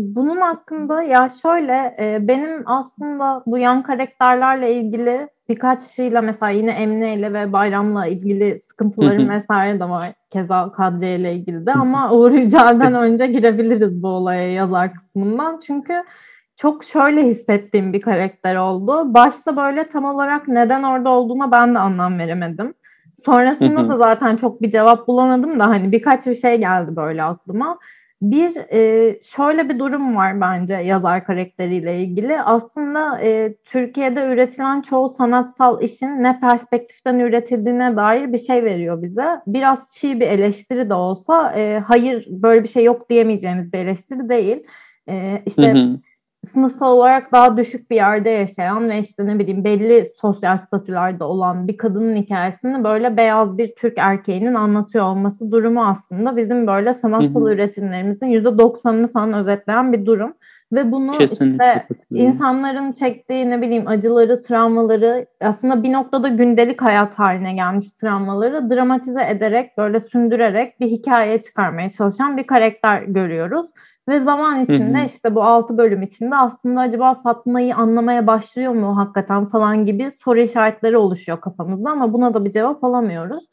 Bunun 0.00 0.40
hakkında 0.40 1.02
ya 1.02 1.28
şöyle 1.42 1.96
benim 2.28 2.62
aslında 2.66 3.42
bu 3.46 3.58
yan 3.58 3.82
karakterlerle 3.82 4.74
ilgili 4.74 5.28
birkaç 5.48 5.82
şeyle 5.82 6.20
mesela 6.20 6.50
yine 6.50 6.70
Emine 6.70 7.14
ile 7.14 7.32
ve 7.32 7.52
Bayram'la 7.52 8.06
ilgili 8.06 8.60
sıkıntılarım 8.60 9.28
vesaire 9.30 9.80
de 9.80 9.88
var. 9.88 10.12
Keza 10.30 10.72
Kadriye 10.72 11.14
ile 11.14 11.34
ilgili 11.34 11.66
de 11.66 11.72
ama 11.72 12.12
Uğur 12.14 12.30
Yücel'den 12.30 12.94
önce 12.94 13.26
girebiliriz 13.26 14.02
bu 14.02 14.08
olaya 14.08 14.52
yazar 14.52 14.94
kısmından. 14.94 15.60
Çünkü 15.66 16.04
çok 16.56 16.84
şöyle 16.84 17.22
hissettiğim 17.22 17.92
bir 17.92 18.00
karakter 18.00 18.56
oldu. 18.56 19.14
Başta 19.14 19.56
böyle 19.56 19.88
tam 19.88 20.04
olarak 20.04 20.48
neden 20.48 20.82
orada 20.82 21.10
olduğuna 21.10 21.52
ben 21.52 21.74
de 21.74 21.78
anlam 21.78 22.18
veremedim. 22.18 22.74
Sonrasında 23.24 23.88
da 23.88 23.96
zaten 23.98 24.36
çok 24.36 24.62
bir 24.62 24.70
cevap 24.70 25.08
bulamadım 25.08 25.60
da 25.60 25.66
hani 25.66 25.92
birkaç 25.92 26.26
bir 26.26 26.34
şey 26.34 26.58
geldi 26.58 26.96
böyle 26.96 27.22
aklıma. 27.22 27.78
Bir 28.30 28.56
e, 28.56 29.18
şöyle 29.20 29.68
bir 29.68 29.78
durum 29.78 30.16
var 30.16 30.40
bence 30.40 30.74
yazar 30.74 31.24
karakteriyle 31.24 32.00
ilgili. 32.00 32.40
Aslında 32.40 33.20
e, 33.20 33.54
Türkiye'de 33.64 34.32
üretilen 34.32 34.80
çoğu 34.80 35.08
sanatsal 35.08 35.82
işin 35.82 36.22
ne 36.22 36.40
perspektiften 36.40 37.18
üretildiğine 37.18 37.96
dair 37.96 38.32
bir 38.32 38.38
şey 38.38 38.64
veriyor 38.64 39.02
bize. 39.02 39.40
Biraz 39.46 39.90
çiğ 39.90 40.20
bir 40.20 40.26
eleştiri 40.26 40.90
de 40.90 40.94
olsa 40.94 41.52
e, 41.52 41.78
hayır 41.78 42.26
böyle 42.30 42.62
bir 42.62 42.68
şey 42.68 42.84
yok 42.84 43.10
diyemeyeceğimiz 43.10 43.72
bir 43.72 43.78
eleştiri 43.78 44.28
değil. 44.28 44.62
E, 45.08 45.42
işte 45.46 45.72
hı 45.72 45.78
hı 45.78 45.98
sınıfsal 46.44 46.92
olarak 46.92 47.32
daha 47.32 47.56
düşük 47.56 47.90
bir 47.90 47.96
yerde 47.96 48.30
yaşayan 48.30 48.88
ve 48.88 48.98
işte 48.98 49.26
ne 49.26 49.38
bileyim 49.38 49.64
belli 49.64 50.06
sosyal 50.20 50.56
statülerde 50.56 51.24
olan 51.24 51.68
bir 51.68 51.76
kadının 51.76 52.16
hikayesini 52.16 52.84
böyle 52.84 53.16
beyaz 53.16 53.58
bir 53.58 53.74
Türk 53.74 53.98
erkeğinin 53.98 54.54
anlatıyor 54.54 55.04
olması 55.04 55.50
durumu 55.50 55.86
aslında 55.86 56.36
bizim 56.36 56.66
böyle 56.66 56.94
sanatsal 56.94 57.50
üretimlerimizin 57.50 58.26
yüzde 58.26 58.58
doksanını 58.58 59.08
falan 59.08 59.32
özetleyen 59.32 59.92
bir 59.92 60.06
durum. 60.06 60.34
Ve 60.72 60.92
bunu 60.92 61.10
Kesinlikle 61.10 61.86
işte 61.90 62.04
insanların 62.10 62.92
çektiği 62.92 63.50
ne 63.50 63.62
bileyim 63.62 63.88
acıları, 63.88 64.40
travmaları 64.40 65.26
aslında 65.40 65.82
bir 65.82 65.92
noktada 65.92 66.28
gündelik 66.28 66.82
hayat 66.82 67.18
haline 67.18 67.54
gelmiş 67.54 67.92
travmaları 67.92 68.70
dramatize 68.70 69.24
ederek 69.28 69.78
böyle 69.78 70.00
sündürerek 70.00 70.80
bir 70.80 70.86
hikaye 70.86 71.42
çıkarmaya 71.42 71.90
çalışan 71.90 72.36
bir 72.36 72.44
karakter 72.46 73.02
görüyoruz. 73.02 73.70
Ve 74.08 74.20
zaman 74.20 74.64
içinde 74.64 74.98
hı 74.98 75.02
hı. 75.02 75.06
işte 75.06 75.34
bu 75.34 75.42
altı 75.42 75.78
bölüm 75.78 76.02
içinde 76.02 76.36
aslında 76.36 76.80
acaba 76.80 77.14
Fatma'yı 77.14 77.76
anlamaya 77.76 78.26
başlıyor 78.26 78.72
mu 78.72 78.96
hakikaten 78.96 79.46
falan 79.46 79.86
gibi 79.86 80.10
soru 80.10 80.40
işaretleri 80.40 80.96
oluşuyor 80.96 81.40
kafamızda 81.40 81.90
ama 81.90 82.12
buna 82.12 82.34
da 82.34 82.44
bir 82.44 82.50
cevap 82.50 82.84
alamıyoruz. 82.84 83.44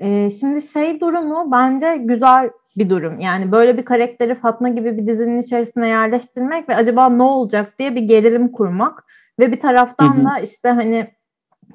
E, 0.00 0.30
şimdi 0.30 0.62
şey 0.62 1.00
durumu 1.00 1.52
bence 1.52 1.96
güzel 1.96 2.50
bir 2.76 2.90
durum. 2.90 3.20
Yani 3.20 3.52
böyle 3.52 3.78
bir 3.78 3.84
karakteri 3.84 4.34
Fatma 4.34 4.68
gibi 4.68 4.98
bir 4.98 5.06
dizinin 5.06 5.40
içerisine 5.40 5.88
yerleştirmek 5.88 6.68
ve 6.68 6.76
acaba 6.76 7.08
ne 7.08 7.22
olacak 7.22 7.78
diye 7.78 7.94
bir 7.94 8.02
gerilim 8.02 8.52
kurmak 8.52 9.04
ve 9.38 9.52
bir 9.52 9.60
taraftan 9.60 10.16
hı 10.16 10.20
hı. 10.20 10.24
da 10.24 10.38
işte 10.38 10.68
hani 10.68 11.10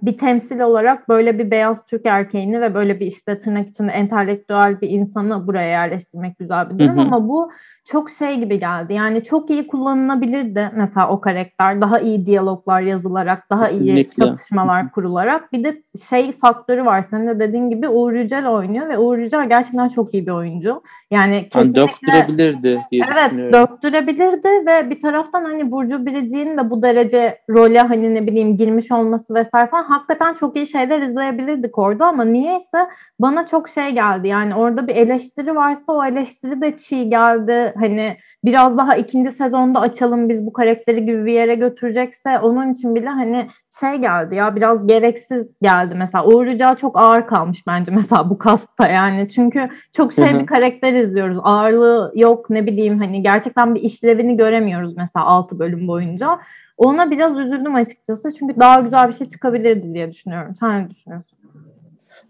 bir 0.02 0.18
temsil 0.18 0.60
olarak 0.60 1.10
böyle 1.10 1.40
bir 1.40 1.52
beyaz 1.52 1.86
Türk 1.86 2.06
erkeğini 2.06 2.62
ve 2.62 2.74
böyle 2.74 3.00
bir 3.00 3.06
işte 3.06 3.40
tırnak 3.40 3.68
içinde 3.68 3.92
entelektüel 3.92 4.82
bir 4.82 4.90
insanı 4.90 5.48
buraya 5.48 5.70
yerleştirmek 5.70 6.40
güzel 6.40 6.70
bir 6.70 6.80
durum 6.80 7.00
ama 7.00 7.28
bu 7.28 7.52
çok 7.86 8.10
şey 8.10 8.40
gibi 8.40 8.60
geldi. 8.60 8.94
Yani 8.94 9.24
çok 9.24 9.50
iyi 9.50 9.68
kullanılabilirdi 9.68 10.72
mesela 10.76 11.10
o 11.10 11.22
karakter. 11.22 11.82
Daha 11.82 12.00
iyi 12.00 12.26
diyaloglar 12.26 12.82
yazılarak, 12.82 13.50
daha 13.50 13.64
Kesinlikle. 13.64 13.94
iyi 13.94 14.10
çatışmalar 14.12 14.92
kurularak. 14.92 15.54
Bir 15.54 15.64
de 15.64 15.82
şey 16.10 16.32
faktörü 16.32 16.86
var. 16.86 17.02
Senin 17.02 17.28
de 17.28 17.40
dediğin 17.40 17.70
gibi 17.70 17.90
Uğur 17.90 18.14
Yücel 18.14 18.48
oynuyor 18.48 18.90
ve 18.90 18.98
Uğur 18.98 19.18
Yücel 19.18 19.50
gerçekten 19.50 19.90
çok 19.90 20.14
iyi 20.14 20.26
bir 20.28 20.32
oyuncu. 20.32 20.82
Yani 21.12 21.50
kesinlikle... 21.50 21.80
Yani 21.80 21.90
döktürebilirdi 21.90 22.80
diye 22.92 23.04
evet, 23.14 23.54
döktürebilirdi 23.54 24.48
ve 24.68 24.90
bir 24.90 25.00
taraftan 25.00 25.44
hani 25.44 25.72
Burcu 25.72 26.06
Biricik'in 26.06 26.58
de 26.58 26.70
bu 26.70 26.84
derece 26.84 27.38
role 27.50 27.80
hani 27.80 28.16
ne 28.16 28.28
bileyim 28.28 28.58
girmiş 28.58 28.92
olması 28.92 29.36
vesaire 29.36 29.68
falan 29.68 29.84
hakikaten 29.90 30.34
çok 30.34 30.56
iyi 30.56 30.68
şeyler 30.68 31.02
izleyebilirdik 31.02 31.78
orada 31.78 32.06
ama 32.06 32.24
niyeyse 32.24 32.78
bana 33.20 33.46
çok 33.46 33.70
şey 33.70 33.90
geldi. 33.90 34.28
Yani 34.28 34.56
orada 34.56 34.88
bir 34.88 34.96
eleştiri 34.96 35.56
varsa 35.56 35.94
o 35.94 36.06
eleştiri 36.06 36.62
de 36.62 36.78
çiğ 36.78 37.10
geldi 37.10 37.74
hani 37.80 38.18
biraz 38.44 38.78
daha 38.78 38.96
ikinci 38.96 39.30
sezonda 39.30 39.80
açalım 39.80 40.30
biz 40.30 40.46
bu 40.46 40.54
karakteri 40.54 41.06
gibi 41.06 41.26
bir 41.26 41.34
yere 41.34 41.56
götürecekse 41.56 42.40
onun 42.40 42.72
için 42.72 42.96
bile 42.96 43.10
hani 43.10 43.48
şey 43.80 43.96
geldi 43.96 44.36
ya 44.36 44.56
biraz 44.56 44.88
gereksiz 44.88 45.56
geldi 45.62 45.96
mesela. 45.96 46.26
Uğur 46.26 46.46
Yücel 46.46 46.76
çok 46.76 47.00
ağır 47.00 47.28
kalmış 47.28 47.68
bence 47.68 47.92
mesela 47.92 48.30
bu 48.30 48.38
kasta 48.38 48.88
yani. 48.88 49.30
Çünkü 49.30 49.70
çok 49.94 50.14
şey 50.14 50.40
bir 50.40 50.46
karakter 50.46 50.94
izliyoruz. 50.94 51.40
Ağırlığı 51.44 52.12
yok 52.16 52.50
ne 52.50 52.66
bileyim 52.66 53.00
hani 53.00 53.24
gerçekten 53.24 53.76
bir 53.76 53.82
işlevini 53.82 54.38
göremiyoruz 54.38 54.98
mesela 54.98 55.26
6 55.26 55.60
bölüm 55.60 55.88
boyunca. 55.88 56.40
Ona 56.78 57.12
biraz 57.12 57.38
üzüldüm 57.38 57.76
açıkçası. 57.76 58.34
Çünkü 58.34 58.60
daha 58.60 58.80
güzel 58.80 59.08
bir 59.08 59.14
şey 59.14 59.28
çıkabilirdi 59.28 59.94
diye 59.94 60.12
düşünüyorum. 60.12 60.56
Sen 60.60 60.84
ne 60.86 60.90
düşünüyorsun? 60.90 61.38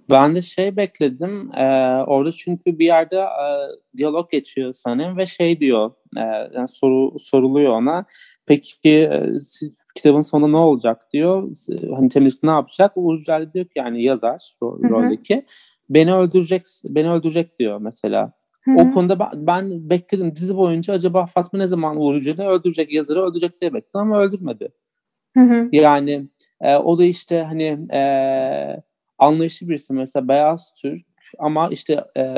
Ben 0.09 0.35
de 0.35 0.41
şey 0.41 0.77
bekledim. 0.77 1.55
E, 1.55 1.65
orada 2.07 2.31
çünkü 2.31 2.79
bir 2.79 2.85
yerde 2.85 3.17
e, 3.17 3.47
diyalog 3.97 4.31
geçiyor 4.31 4.73
sanırım 4.73 5.17
ve 5.17 5.25
şey 5.25 5.59
diyor. 5.59 5.91
E, 6.17 6.21
yani 6.53 6.67
soru 6.67 7.19
soruluyor 7.19 7.71
ona. 7.71 8.05
Peki 8.45 8.77
e, 8.89 9.33
kitabın 9.95 10.21
sonu 10.21 10.51
ne 10.51 10.57
olacak 10.57 11.01
diyor. 11.13 11.55
Hani 11.95 12.09
temizlik 12.09 12.43
ne 12.43 12.51
yapacak? 12.51 12.91
Uğur 12.95 13.25
diyor 13.25 13.65
ki 13.65 13.71
yani 13.75 14.03
yazar 14.03 14.53
ro- 14.61 14.89
roldeki. 14.89 15.45
Beni 15.89 16.13
öldürecek 16.15 16.65
beni 16.85 17.11
öldürecek 17.11 17.59
diyor 17.59 17.81
mesela. 17.81 18.31
Hı-hı. 18.65 18.77
O 18.77 18.91
konuda 18.91 19.19
ben, 19.19 19.47
ben 19.47 19.89
bekledim 19.89 20.35
dizi 20.35 20.57
boyunca 20.57 20.93
acaba 20.93 21.25
Fatma 21.25 21.59
ne 21.59 21.67
zaman 21.67 22.01
Uğur 22.01 22.15
Yücel'i 22.15 22.41
öldürecek, 22.41 22.93
yazarı 22.93 23.21
öldürecek 23.21 23.61
diye 23.61 23.73
bekledim 23.73 23.99
ama 23.99 24.19
öldürmedi. 24.19 24.69
Hı-hı. 25.33 25.69
Yani 25.71 26.27
e, 26.61 26.75
o 26.75 26.97
da 26.97 27.05
işte 27.05 27.41
hani 27.41 27.63
e, 27.93 28.01
anlayışlı 29.17 29.69
birisi 29.69 29.93
mesela 29.93 30.27
beyaz 30.27 30.73
Türk 30.81 31.05
ama 31.39 31.69
işte 31.71 32.03
e, 32.17 32.35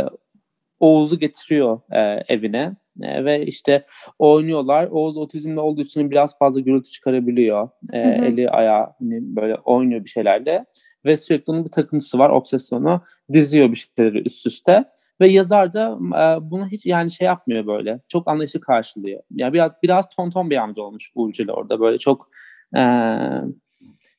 Oğuz'u 0.80 1.20
getiriyor 1.20 1.80
e, 1.92 2.24
evine 2.28 2.76
e, 3.02 3.26
ve 3.26 3.46
işte 3.46 3.86
oynuyorlar. 4.20 4.88
Oğuz 4.92 5.18
otizmli 5.18 5.60
olduğu 5.60 5.82
için 5.82 6.12
biraz 6.12 6.38
fazla 6.38 6.60
gürültü 6.60 6.90
çıkarabiliyor. 6.90 7.70
E, 7.94 8.04
hı 8.04 8.22
hı. 8.22 8.26
Eli 8.26 8.50
ayağı 8.50 8.94
hani 9.00 9.20
böyle 9.22 9.56
oynuyor 9.56 10.04
bir 10.06 10.10
şeylerle 10.10 10.66
ve 11.06 11.18
sürekli 11.18 11.52
onun 11.52 11.66
bir 11.66 11.72
takıntısı 11.72 12.20
var, 12.20 12.30
obsesyonu. 12.30 13.02
Diziyor 13.34 13.72
bir 13.72 13.90
şeyleri 13.98 14.22
üst 14.26 14.48
üste. 14.48 14.86
Ve 15.22 15.28
yazar 15.28 15.74
da 15.74 15.98
e, 15.98 16.52
bunu 16.52 16.68
hiç 16.68 16.86
yani 16.86 17.12
şey 17.12 17.26
yapmıyor 17.26 17.68
böyle. 17.68 18.00
Çok 18.08 18.28
anlayışlı 18.28 18.62
karşılıyor. 18.62 19.22
Yani 19.32 19.54
biraz 19.54 19.72
biraz 19.84 20.10
tonton 20.10 20.50
bir 20.50 20.58
amca 20.58 20.82
olmuş 20.82 21.16
Burcu'yla 21.16 21.54
orada. 21.54 21.80
Böyle 21.80 21.98
çok 21.98 22.30
e, 22.78 22.82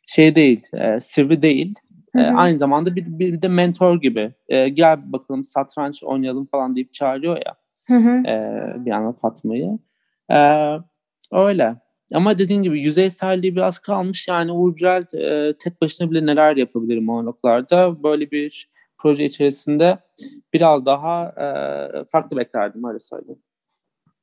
şey 0.06 0.34
değil, 0.34 0.62
e, 0.74 1.00
sivri 1.00 1.42
değil. 1.42 1.74
E, 2.14 2.20
aynı 2.20 2.58
zamanda 2.58 2.96
bir, 2.96 3.18
bir 3.18 3.42
de 3.42 3.48
mentor 3.48 4.00
gibi. 4.00 4.34
E, 4.48 4.68
gel 4.68 5.12
bakalım 5.12 5.44
satranç 5.44 6.04
oynayalım 6.04 6.46
falan 6.46 6.76
deyip 6.76 6.94
çağırıyor 6.94 7.37
ya. 7.37 7.54
Hı 7.88 7.94
hı. 7.94 8.28
E, 8.28 8.52
bir 8.84 8.90
yandan 8.90 9.12
Fatma'yı. 9.12 9.78
E, 10.30 10.38
öyle. 11.32 11.76
Ama 12.14 12.38
dediğin 12.38 12.62
gibi 12.62 12.80
yüzeyselliği 12.80 13.56
biraz 13.56 13.78
kalmış. 13.78 14.28
Yani 14.28 14.52
Uğur 14.52 14.74
e, 15.14 15.54
tek 15.58 15.82
başına 15.82 16.11
bile 16.11 16.26
neler 16.26 16.56
yapabilir 16.56 16.98
monologlarda. 16.98 18.02
Böyle 18.02 18.30
bir 18.30 18.70
proje 18.98 19.24
içerisinde 19.24 19.98
biraz 20.52 20.87
daha 20.87 21.24
e, 21.24 22.04
farklı 22.04 22.37
beklerdim 22.37 22.84
öyle 22.84 22.98
söyleyeyim. 22.98 23.42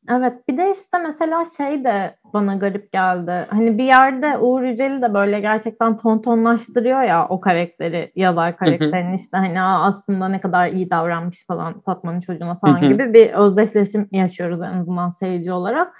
Evet 0.09 0.33
bir 0.49 0.57
de 0.57 0.71
işte 0.71 0.97
mesela 0.97 1.43
şey 1.57 1.83
de 1.83 2.15
bana 2.33 2.55
garip 2.55 2.91
geldi. 2.91 3.47
Hani 3.49 3.77
bir 3.77 3.83
yerde 3.83 4.37
Uğur 4.37 4.61
Yücel'i 4.61 5.01
de 5.01 5.13
böyle 5.13 5.39
gerçekten 5.39 5.97
tontonlaştırıyor 5.97 7.03
ya 7.03 7.27
o 7.29 7.39
karakteri 7.39 8.11
yazar 8.15 8.57
karakterini 8.57 9.15
işte 9.15 9.37
hani 9.37 9.61
aslında 9.61 10.27
ne 10.27 10.41
kadar 10.41 10.67
iyi 10.67 10.89
davranmış 10.89 11.45
falan 11.47 11.81
Fatma'nın 11.81 12.19
çocuğuna 12.19 12.55
falan 12.55 12.81
gibi 12.81 13.13
bir 13.13 13.33
özdeşleşim 13.33 14.09
yaşıyoruz 14.11 14.61
en 14.61 14.77
azından 14.79 15.09
seyirci 15.09 15.51
olarak. 15.51 15.97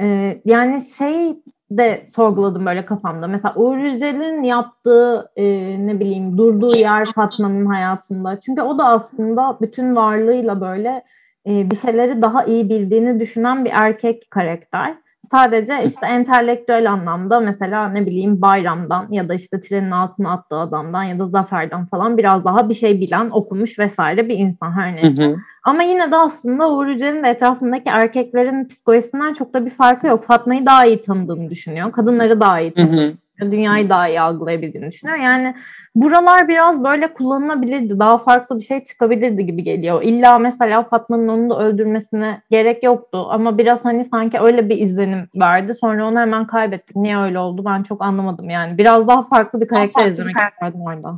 Ee, 0.00 0.42
yani 0.44 0.82
şey 0.82 1.36
de 1.70 2.02
sorguladım 2.16 2.66
böyle 2.66 2.86
kafamda. 2.86 3.26
Mesela 3.26 3.54
Uğur 3.56 3.76
Yücel'in 3.76 4.42
yaptığı 4.42 5.30
e, 5.36 5.44
ne 5.86 6.00
bileyim 6.00 6.38
durduğu 6.38 6.76
yer 6.76 7.04
Fatma'nın 7.04 7.66
hayatında. 7.66 8.40
Çünkü 8.40 8.62
o 8.62 8.78
da 8.78 8.88
aslında 8.88 9.58
bütün 9.60 9.96
varlığıyla 9.96 10.60
böyle 10.60 11.04
e, 11.46 11.70
bir 11.70 11.76
şeyleri 11.76 12.22
daha 12.22 12.44
iyi 12.44 12.68
bildiğini 12.68 13.20
düşünen 13.20 13.64
bir 13.64 13.70
erkek 13.74 14.30
karakter. 14.30 14.94
Sadece 15.30 15.84
işte 15.84 16.06
entelektüel 16.06 16.92
anlamda 16.92 17.40
mesela 17.40 17.88
ne 17.88 18.06
bileyim 18.06 18.42
bayramdan 18.42 19.06
ya 19.10 19.28
da 19.28 19.34
işte 19.34 19.60
trenin 19.60 19.90
altına 19.90 20.32
attığı 20.32 20.56
adamdan 20.56 21.02
ya 21.02 21.18
da 21.18 21.26
zaferden 21.26 21.86
falan 21.86 22.18
biraz 22.18 22.44
daha 22.44 22.68
bir 22.68 22.74
şey 22.74 23.00
bilen, 23.00 23.30
okumuş 23.30 23.78
vesaire 23.78 24.28
bir 24.28 24.38
insan 24.38 24.72
her 24.72 24.96
neyse. 24.96 25.36
Ama 25.68 25.82
yine 25.82 26.10
de 26.10 26.16
aslında 26.16 26.70
Uğur 26.70 26.86
Yücel'in 26.86 27.22
de 27.22 27.28
etrafındaki 27.28 27.88
erkeklerin 27.88 28.68
psikolojisinden 28.68 29.32
çok 29.32 29.54
da 29.54 29.66
bir 29.66 29.70
farkı 29.70 30.06
yok. 30.06 30.24
Fatma'yı 30.24 30.66
daha 30.66 30.86
iyi 30.86 31.02
tanıdığını 31.02 31.50
düşünüyor. 31.50 31.92
Kadınları 31.92 32.40
daha 32.40 32.60
iyi 32.60 32.74
tanıdığını 32.74 33.14
dünyayı 33.40 33.88
daha 33.88 34.08
iyi 34.08 34.20
algılayabildiğini 34.20 34.88
düşünüyor. 34.90 35.18
Yani 35.18 35.54
buralar 35.94 36.48
biraz 36.48 36.84
böyle 36.84 37.12
kullanılabilirdi. 37.12 37.98
Daha 37.98 38.18
farklı 38.18 38.58
bir 38.58 38.64
şey 38.64 38.84
çıkabilirdi 38.84 39.46
gibi 39.46 39.62
geliyor. 39.62 40.02
İlla 40.02 40.38
mesela 40.38 40.82
Fatma'nın 40.82 41.28
onu 41.28 41.50
da 41.50 41.58
öldürmesine 41.58 42.42
gerek 42.50 42.82
yoktu. 42.82 43.26
Ama 43.30 43.58
biraz 43.58 43.84
hani 43.84 44.04
sanki 44.04 44.40
öyle 44.40 44.68
bir 44.68 44.78
izlenim 44.78 45.28
verdi. 45.36 45.74
Sonra 45.74 46.06
onu 46.06 46.20
hemen 46.20 46.46
kaybettik. 46.46 46.96
Niye 46.96 47.18
öyle 47.18 47.38
oldu 47.38 47.64
ben 47.64 47.82
çok 47.82 48.02
anlamadım 48.02 48.50
yani. 48.50 48.78
Biraz 48.78 49.08
daha 49.08 49.22
farklı 49.22 49.60
bir 49.60 49.68
karakter 49.68 50.06
izlemek 50.06 50.36
isterdim 50.36 50.80
orada. 50.80 51.16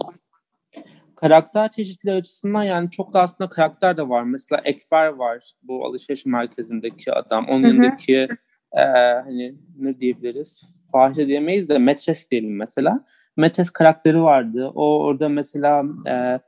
Karakter 1.20 1.70
çeşitli 1.70 2.12
açısından 2.12 2.62
yani 2.62 2.90
çok 2.90 3.14
da 3.14 3.20
aslında 3.20 3.50
karakter 3.50 3.96
de 3.96 4.08
var. 4.08 4.22
Mesela 4.22 4.62
Ekber 4.64 5.06
var 5.06 5.52
bu 5.62 5.86
alışveriş 5.86 6.26
merkezindeki 6.26 7.12
adam. 7.12 7.46
Onun 7.48 7.62
yanındaki 7.62 8.28
e, 8.72 8.82
hani 9.24 9.54
ne 9.78 10.00
diyebiliriz? 10.00 10.64
Fahişe 10.92 11.26
diyemeyiz 11.26 11.68
de 11.68 11.78
Metres 11.78 12.30
diyelim 12.30 12.56
mesela. 12.56 13.04
Metres 13.36 13.70
karakteri 13.70 14.22
vardı. 14.22 14.70
O 14.74 15.04
orada 15.04 15.28
mesela 15.28 15.84
e, 16.08 16.40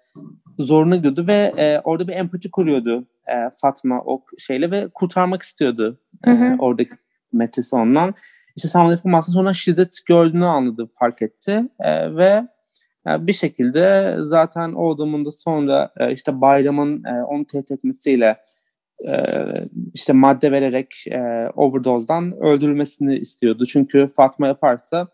zoruna 0.58 0.96
gidiyordu 0.96 1.26
ve 1.26 1.54
e, 1.56 1.80
orada 1.85 2.08
bir 2.08 2.12
empati 2.12 2.50
kuruyordu 2.50 3.06
e, 3.26 3.50
Fatma 3.61 4.02
o 4.04 4.24
şeyle 4.38 4.70
ve 4.70 4.88
kurtarmak 4.94 5.42
istiyordu 5.42 6.00
e, 6.26 6.30
hı 6.30 6.35
hı. 6.35 6.56
oradaki 6.58 6.90
Metres'i 7.32 7.76
ondan. 7.76 8.14
İşte 8.56 8.68
sen 8.68 8.80
onu 8.80 8.90
yapamazsın. 8.90 9.32
Sonra 9.32 9.54
şiddet 9.54 9.98
gördüğünü 10.06 10.44
anladı, 10.44 10.88
fark 10.98 11.22
etti 11.22 11.62
e, 11.80 12.16
ve 12.16 12.48
e, 13.08 13.26
bir 13.26 13.32
şekilde 13.32 14.16
zaten 14.18 14.72
o 14.72 14.94
adamın 14.94 15.24
da 15.24 15.30
sonra 15.30 15.90
e, 15.96 16.12
işte 16.12 16.40
bayramın 16.40 17.04
e, 17.04 17.24
onu 17.24 17.44
tehdit 17.44 17.70
etmesiyle 17.70 18.36
e, 19.08 19.14
işte 19.94 20.12
madde 20.12 20.52
vererek 20.52 21.04
e, 21.06 21.50
overdose'dan 21.56 22.32
öldürülmesini 22.40 23.14
istiyordu. 23.14 23.66
Çünkü 23.66 24.06
Fatma 24.06 24.46
yaparsa 24.46 25.08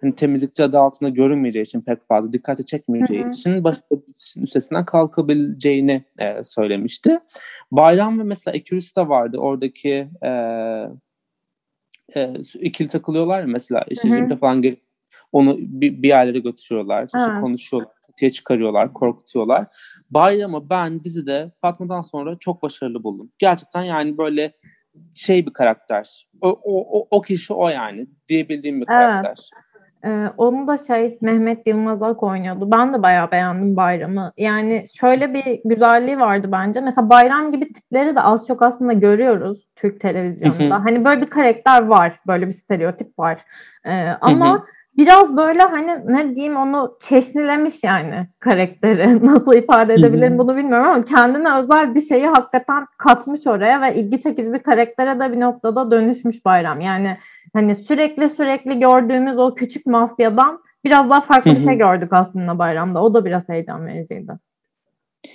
hani 0.00 0.14
temizlikçi 0.14 0.64
adı 0.64 0.78
altında 0.78 1.10
görünmeyeceği 1.10 1.64
için 1.64 1.80
pek 1.80 2.02
fazla 2.02 2.32
dikkate 2.32 2.64
çekmeyeceği 2.64 3.20
hı 3.20 3.24
hı. 3.24 3.30
için 3.30 3.64
başka 3.64 3.84
bir 3.90 4.42
üstesinden 4.42 4.84
kalkabileceğini 4.84 6.04
e, 6.18 6.44
söylemişti. 6.44 7.18
Bayram 7.70 8.18
ve 8.18 8.22
mesela 8.22 8.56
Ekürüs 8.56 8.96
de 8.96 9.08
vardı. 9.08 9.38
Oradaki 9.38 10.08
e, 10.22 10.30
e, 12.16 12.34
ikili 12.60 12.88
takılıyorlar 12.88 13.40
ya 13.40 13.46
mesela 13.46 13.84
işte 13.88 14.08
Jim'de 14.08 14.36
falan 14.36 14.62
gelip 14.62 14.87
onu 15.32 15.56
bir, 15.58 16.02
bir 16.02 16.08
yerlere 16.08 16.38
götürüyorlar, 16.38 17.04
işte 17.06 17.40
konuşuyorlar, 17.40 17.92
çatıya 18.06 18.32
çıkarıyorlar, 18.32 18.92
korkutuyorlar. 18.92 19.66
Bayram'ı 20.10 20.70
ben 20.70 21.04
dizide 21.04 21.52
Fatma'dan 21.60 22.00
sonra 22.00 22.36
çok 22.38 22.62
başarılı 22.62 23.04
buldum. 23.04 23.30
Gerçekten 23.38 23.82
yani 23.82 24.18
böyle 24.18 24.52
şey 25.14 25.46
bir 25.46 25.52
karakter. 25.52 26.28
O, 26.40 26.48
o, 26.48 27.00
o, 27.00 27.08
o 27.10 27.22
kişi 27.22 27.52
o 27.54 27.68
yani 27.68 28.06
diyebildiğim 28.28 28.80
bir 28.80 28.86
karakter. 28.86 29.50
Ee, 30.04 30.26
onu 30.36 30.66
da 30.66 30.78
şey 30.78 31.18
Mehmet 31.20 31.66
Yılmaz 31.66 32.02
Ak 32.02 32.22
oynuyordu. 32.22 32.70
Ben 32.70 32.94
de 32.94 33.02
bayağı 33.02 33.30
beğendim 33.30 33.76
Bayram'ı. 33.76 34.32
Yani 34.36 34.84
şöyle 35.00 35.34
bir 35.34 35.60
güzelliği 35.64 36.18
vardı 36.18 36.48
bence. 36.52 36.80
Mesela 36.80 37.10
Bayram 37.10 37.52
gibi 37.52 37.72
tipleri 37.72 38.16
de 38.16 38.20
az 38.20 38.46
çok 38.46 38.62
aslında 38.62 38.92
görüyoruz 38.92 39.68
Türk 39.76 40.00
televizyonunda. 40.00 40.84
hani 40.84 41.04
böyle 41.04 41.20
bir 41.20 41.30
karakter 41.30 41.86
var. 41.86 42.20
Böyle 42.26 42.46
bir 42.46 42.52
stereotip 42.52 43.18
var. 43.18 43.44
Ee, 43.84 44.08
ama 44.20 44.64
biraz 44.98 45.36
böyle 45.36 45.62
hani 45.62 45.90
ne 46.06 46.34
diyeyim 46.34 46.56
onu 46.56 46.96
çeşnilemiş 47.00 47.84
yani 47.84 48.26
karakteri. 48.40 49.26
Nasıl 49.26 49.54
ifade 49.54 49.94
edebilirim 49.94 50.38
bunu 50.38 50.56
bilmiyorum 50.56 50.86
ama 50.88 51.04
kendine 51.04 51.54
özel 51.54 51.94
bir 51.94 52.00
şeyi 52.00 52.26
hakikaten 52.26 52.86
katmış 52.98 53.46
oraya 53.46 53.80
ve 53.82 53.94
ilgi 53.94 54.20
çekici 54.20 54.52
bir 54.52 54.58
karaktere 54.58 55.20
de 55.20 55.32
bir 55.32 55.40
noktada 55.40 55.90
dönüşmüş 55.90 56.44
Bayram. 56.44 56.80
Yani 56.80 57.16
hani 57.52 57.74
sürekli 57.74 58.28
sürekli 58.28 58.80
gördüğümüz 58.80 59.38
o 59.38 59.54
küçük 59.54 59.86
mafyadan 59.86 60.60
biraz 60.84 61.10
daha 61.10 61.20
farklı 61.20 61.50
bir 61.50 61.60
şey 61.60 61.78
gördük 61.78 62.12
aslında 62.12 62.58
Bayram'da. 62.58 63.02
O 63.02 63.14
da 63.14 63.24
biraz 63.24 63.48
heyecan 63.48 63.86
vericiydi. 63.86 64.32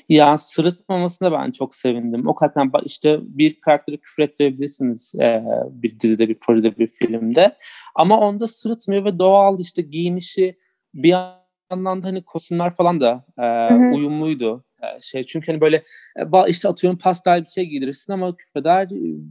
Ya 0.10 0.38
sırıtmamasına 0.38 1.32
ben 1.32 1.52
çok 1.52 1.76
sevindim. 1.76 2.28
O 2.28 2.36
kadar 2.36 2.68
işte 2.86 3.20
bir 3.22 3.62
karakteri 3.62 3.98
küfür 3.98 4.24
ettirebilirsiniz 4.24 5.16
e, 5.16 5.44
bir 5.70 6.00
dizide, 6.00 6.30
bir 6.30 6.40
projede, 6.40 6.78
bir 6.78 6.88
filmde. 6.88 7.58
Ama 7.96 8.20
onda 8.20 8.48
sırıtmıyor 8.48 9.06
ve 9.06 9.20
doğal 9.20 9.60
işte 9.60 9.82
giyinişi 9.82 10.58
bir 10.94 11.10
yandan 11.10 12.04
da 12.04 12.08
hani 12.08 12.24
kostümler 12.24 12.74
falan 12.74 13.02
da 13.02 13.26
e, 13.38 13.76
uyumluydu. 13.96 14.64
E, 14.84 15.02
şey 15.02 15.24
çünkü 15.24 15.52
hani 15.52 15.62
böyle 15.62 15.84
e, 16.18 16.50
işte 16.50 16.70
atıyorum 16.70 17.00
pastel 17.00 17.42
bir 17.42 17.50
şey 17.50 17.66
giydirirsin 17.66 18.14
ama 18.14 18.36
küfeder 18.36 18.88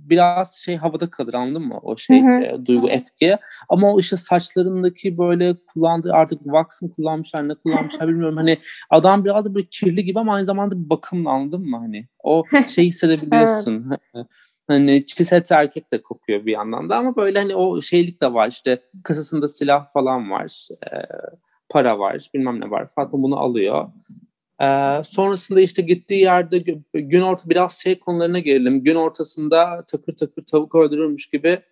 biraz 0.09 0.55
şey 0.55 0.77
havada 0.77 1.11
kalır 1.11 1.35
anladın 1.35 1.63
mı? 1.63 1.79
O 1.83 1.97
şey 1.97 2.19
E, 2.19 2.67
duygu 2.67 2.91
etki. 2.91 3.37
Ama 3.69 3.93
o 3.93 4.01
işte 4.01 4.17
saçlarındaki 4.17 5.19
böyle 5.19 5.57
kullandığı 5.67 6.13
artık 6.13 6.43
wax 6.45 6.83
mı 6.83 6.91
kullanmışlar 6.95 7.49
ne 7.49 7.55
kullanmışlar 7.55 8.09
bilmiyorum. 8.09 8.37
Hani 8.37 8.59
adam 8.91 9.25
biraz 9.25 9.45
da 9.45 9.55
böyle 9.55 9.67
kirli 9.71 10.05
gibi 10.05 10.19
ama 10.21 10.35
aynı 10.35 10.45
zamanda 10.45 10.85
bir 10.85 10.91
bakımlı 10.91 11.31
anladın 11.31 11.71
mı? 11.71 11.77
Hani 11.79 12.07
o 12.23 12.45
şeyi 12.69 12.89
hissedebiliyorsun. 12.89 13.91
Evet. 14.15 14.27
Hani 14.69 15.07
çiset 15.07 15.53
erkek 15.53 15.93
de 15.93 16.03
kokuyor 16.03 16.47
bir 16.47 16.53
yandan 16.53 16.91
da 16.91 16.97
ama 16.97 17.17
böyle 17.17 17.39
hani 17.39 17.57
o 17.57 17.83
şeylik 17.83 18.21
de 18.21 18.33
var 18.33 18.49
işte 18.49 18.83
kasasında 19.05 19.49
silah 19.49 19.89
falan 19.93 20.31
var 20.31 20.69
e, 20.93 20.97
para 21.69 21.99
var 21.99 22.31
bilmem 22.35 22.61
ne 22.61 22.71
var 22.71 22.89
Fatma 22.95 23.23
bunu 23.23 23.39
alıyor 23.39 23.89
ee, 24.63 25.01
sonrasında 25.05 25.61
işte 25.61 25.83
gittiği 25.83 26.21
yerde 26.21 26.59
gün 26.95 27.21
orta 27.21 27.51
biraz 27.51 27.81
şey 27.81 27.99
konularına 28.01 28.39
gelelim. 28.39 28.85
Gün 28.85 28.95
ortasında 28.95 29.85
takır 29.91 30.13
takır 30.13 30.43
tavuk 30.43 30.75
öldürürmüş 30.75 31.27
gibi 31.31 31.63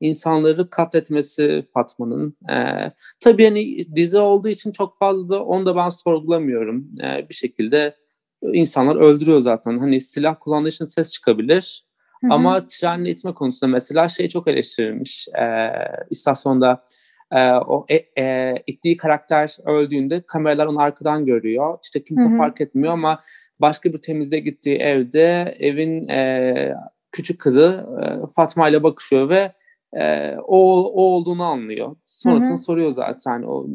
insanları 0.00 0.70
katletmesi 0.70 1.66
Fatma'nın. 1.74 2.36
Ee, 2.50 2.92
tabii 3.20 3.44
hani 3.44 3.96
dizi 3.96 4.18
olduğu 4.18 4.48
için 4.48 4.72
çok 4.72 4.98
fazla 4.98 5.44
onu 5.44 5.66
da 5.66 5.76
ben 5.76 5.88
sorgulamıyorum. 5.88 6.88
Ee, 7.04 7.28
bir 7.28 7.34
şekilde 7.34 7.94
insanlar 8.42 8.96
öldürüyor 8.96 9.40
zaten. 9.40 9.78
Hani 9.78 10.00
silah 10.00 10.36
kullandığı 10.40 10.68
için 10.68 10.84
ses 10.84 11.12
çıkabilir. 11.12 11.84
Hı-hı. 12.20 12.32
Ama 12.32 12.66
trenle 12.66 13.10
itme 13.10 13.34
konusunda 13.34 13.72
mesela 13.72 14.08
şey 14.08 14.28
çok 14.28 14.48
eleştirilmiş. 14.48 15.28
Ee, 15.28 15.70
istasyonda 16.10 16.84
e, 17.32 17.52
o 17.52 17.86
e, 17.88 18.22
e, 18.22 18.54
ittiği 18.66 18.96
karakter 18.96 19.56
öldüğünde 19.64 20.22
kameralar 20.26 20.66
onu 20.66 20.80
arkadan 20.80 21.26
görüyor. 21.26 21.78
İşte 21.82 22.04
kimse 22.04 22.28
Hı-hı. 22.28 22.38
fark 22.38 22.60
etmiyor 22.60 22.92
ama 22.92 23.20
başka 23.60 23.92
bir 23.92 23.98
temizliğe 23.98 24.40
gittiği 24.40 24.76
evde 24.76 25.56
evin 25.58 26.08
e, 26.08 26.74
küçük 27.12 27.40
kızı 27.40 27.86
e, 28.02 28.26
Fatma 28.36 28.68
ile 28.68 28.82
bakışıyor 28.82 29.28
ve 29.28 29.52
e, 29.92 30.36
o, 30.46 30.84
o 30.84 31.02
olduğunu 31.02 31.44
anlıyor. 31.44 31.96
Sonrasını 32.04 32.48
Hı-hı. 32.48 32.58
soruyor 32.58 32.90
zaten 32.90 33.42
o 33.42 33.66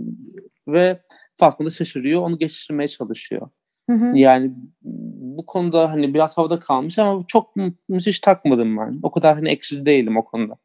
ve 0.67 1.01
Fatma 1.35 1.65
da 1.65 1.69
şaşırıyor. 1.69 2.21
Onu 2.21 2.37
geçirmeye 2.37 2.87
çalışıyor. 2.87 3.49
Hı 3.89 3.95
hı. 3.95 4.11
Yani 4.17 4.51
bu 4.81 5.45
konuda 5.45 5.91
hani 5.91 6.13
biraz 6.13 6.37
havada 6.37 6.59
kalmış 6.59 6.99
ama 6.99 7.23
çok 7.27 7.55
müthiş 7.89 8.19
takmadım 8.19 8.77
ben. 8.77 8.99
O 9.03 9.11
kadar 9.11 9.35
hani 9.35 9.49
ekşi 9.49 9.85
değilim 9.85 10.17
o 10.17 10.23
konuda. 10.23 10.55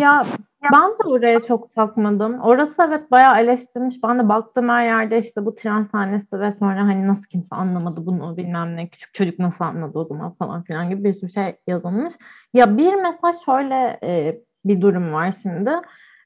Ya 0.00 0.26
ben 0.62 0.90
de 0.90 1.08
oraya 1.08 1.42
çok 1.42 1.70
takmadım. 1.70 2.40
Orası 2.40 2.82
evet 2.88 3.10
bayağı 3.10 3.40
eleştirmiş. 3.40 4.02
Ben 4.02 4.18
de 4.18 4.28
baktım 4.28 4.68
her 4.68 4.84
yerde 4.84 5.18
işte 5.18 5.46
bu 5.46 5.54
tren 5.54 5.82
sahnesi 5.82 6.40
ve 6.40 6.50
sonra 6.50 6.80
hani 6.80 7.08
nasıl 7.08 7.24
kimse 7.24 7.56
anlamadı 7.56 8.06
bunu 8.06 8.36
bilmem 8.36 8.76
ne. 8.76 8.88
Küçük 8.88 9.14
çocuk 9.14 9.38
nasıl 9.38 9.64
anladı 9.64 9.98
o 9.98 10.04
zaman 10.04 10.34
falan 10.34 10.62
filan 10.62 10.90
gibi 10.90 11.04
bir 11.04 11.12
sürü 11.12 11.30
şey 11.30 11.56
yazılmış. 11.66 12.14
Ya 12.54 12.76
bir 12.76 12.94
mesaj 12.94 13.36
şöyle 13.44 13.98
e, 14.02 14.40
bir 14.64 14.80
durum 14.80 15.12
var 15.12 15.34
şimdi. 15.42 15.70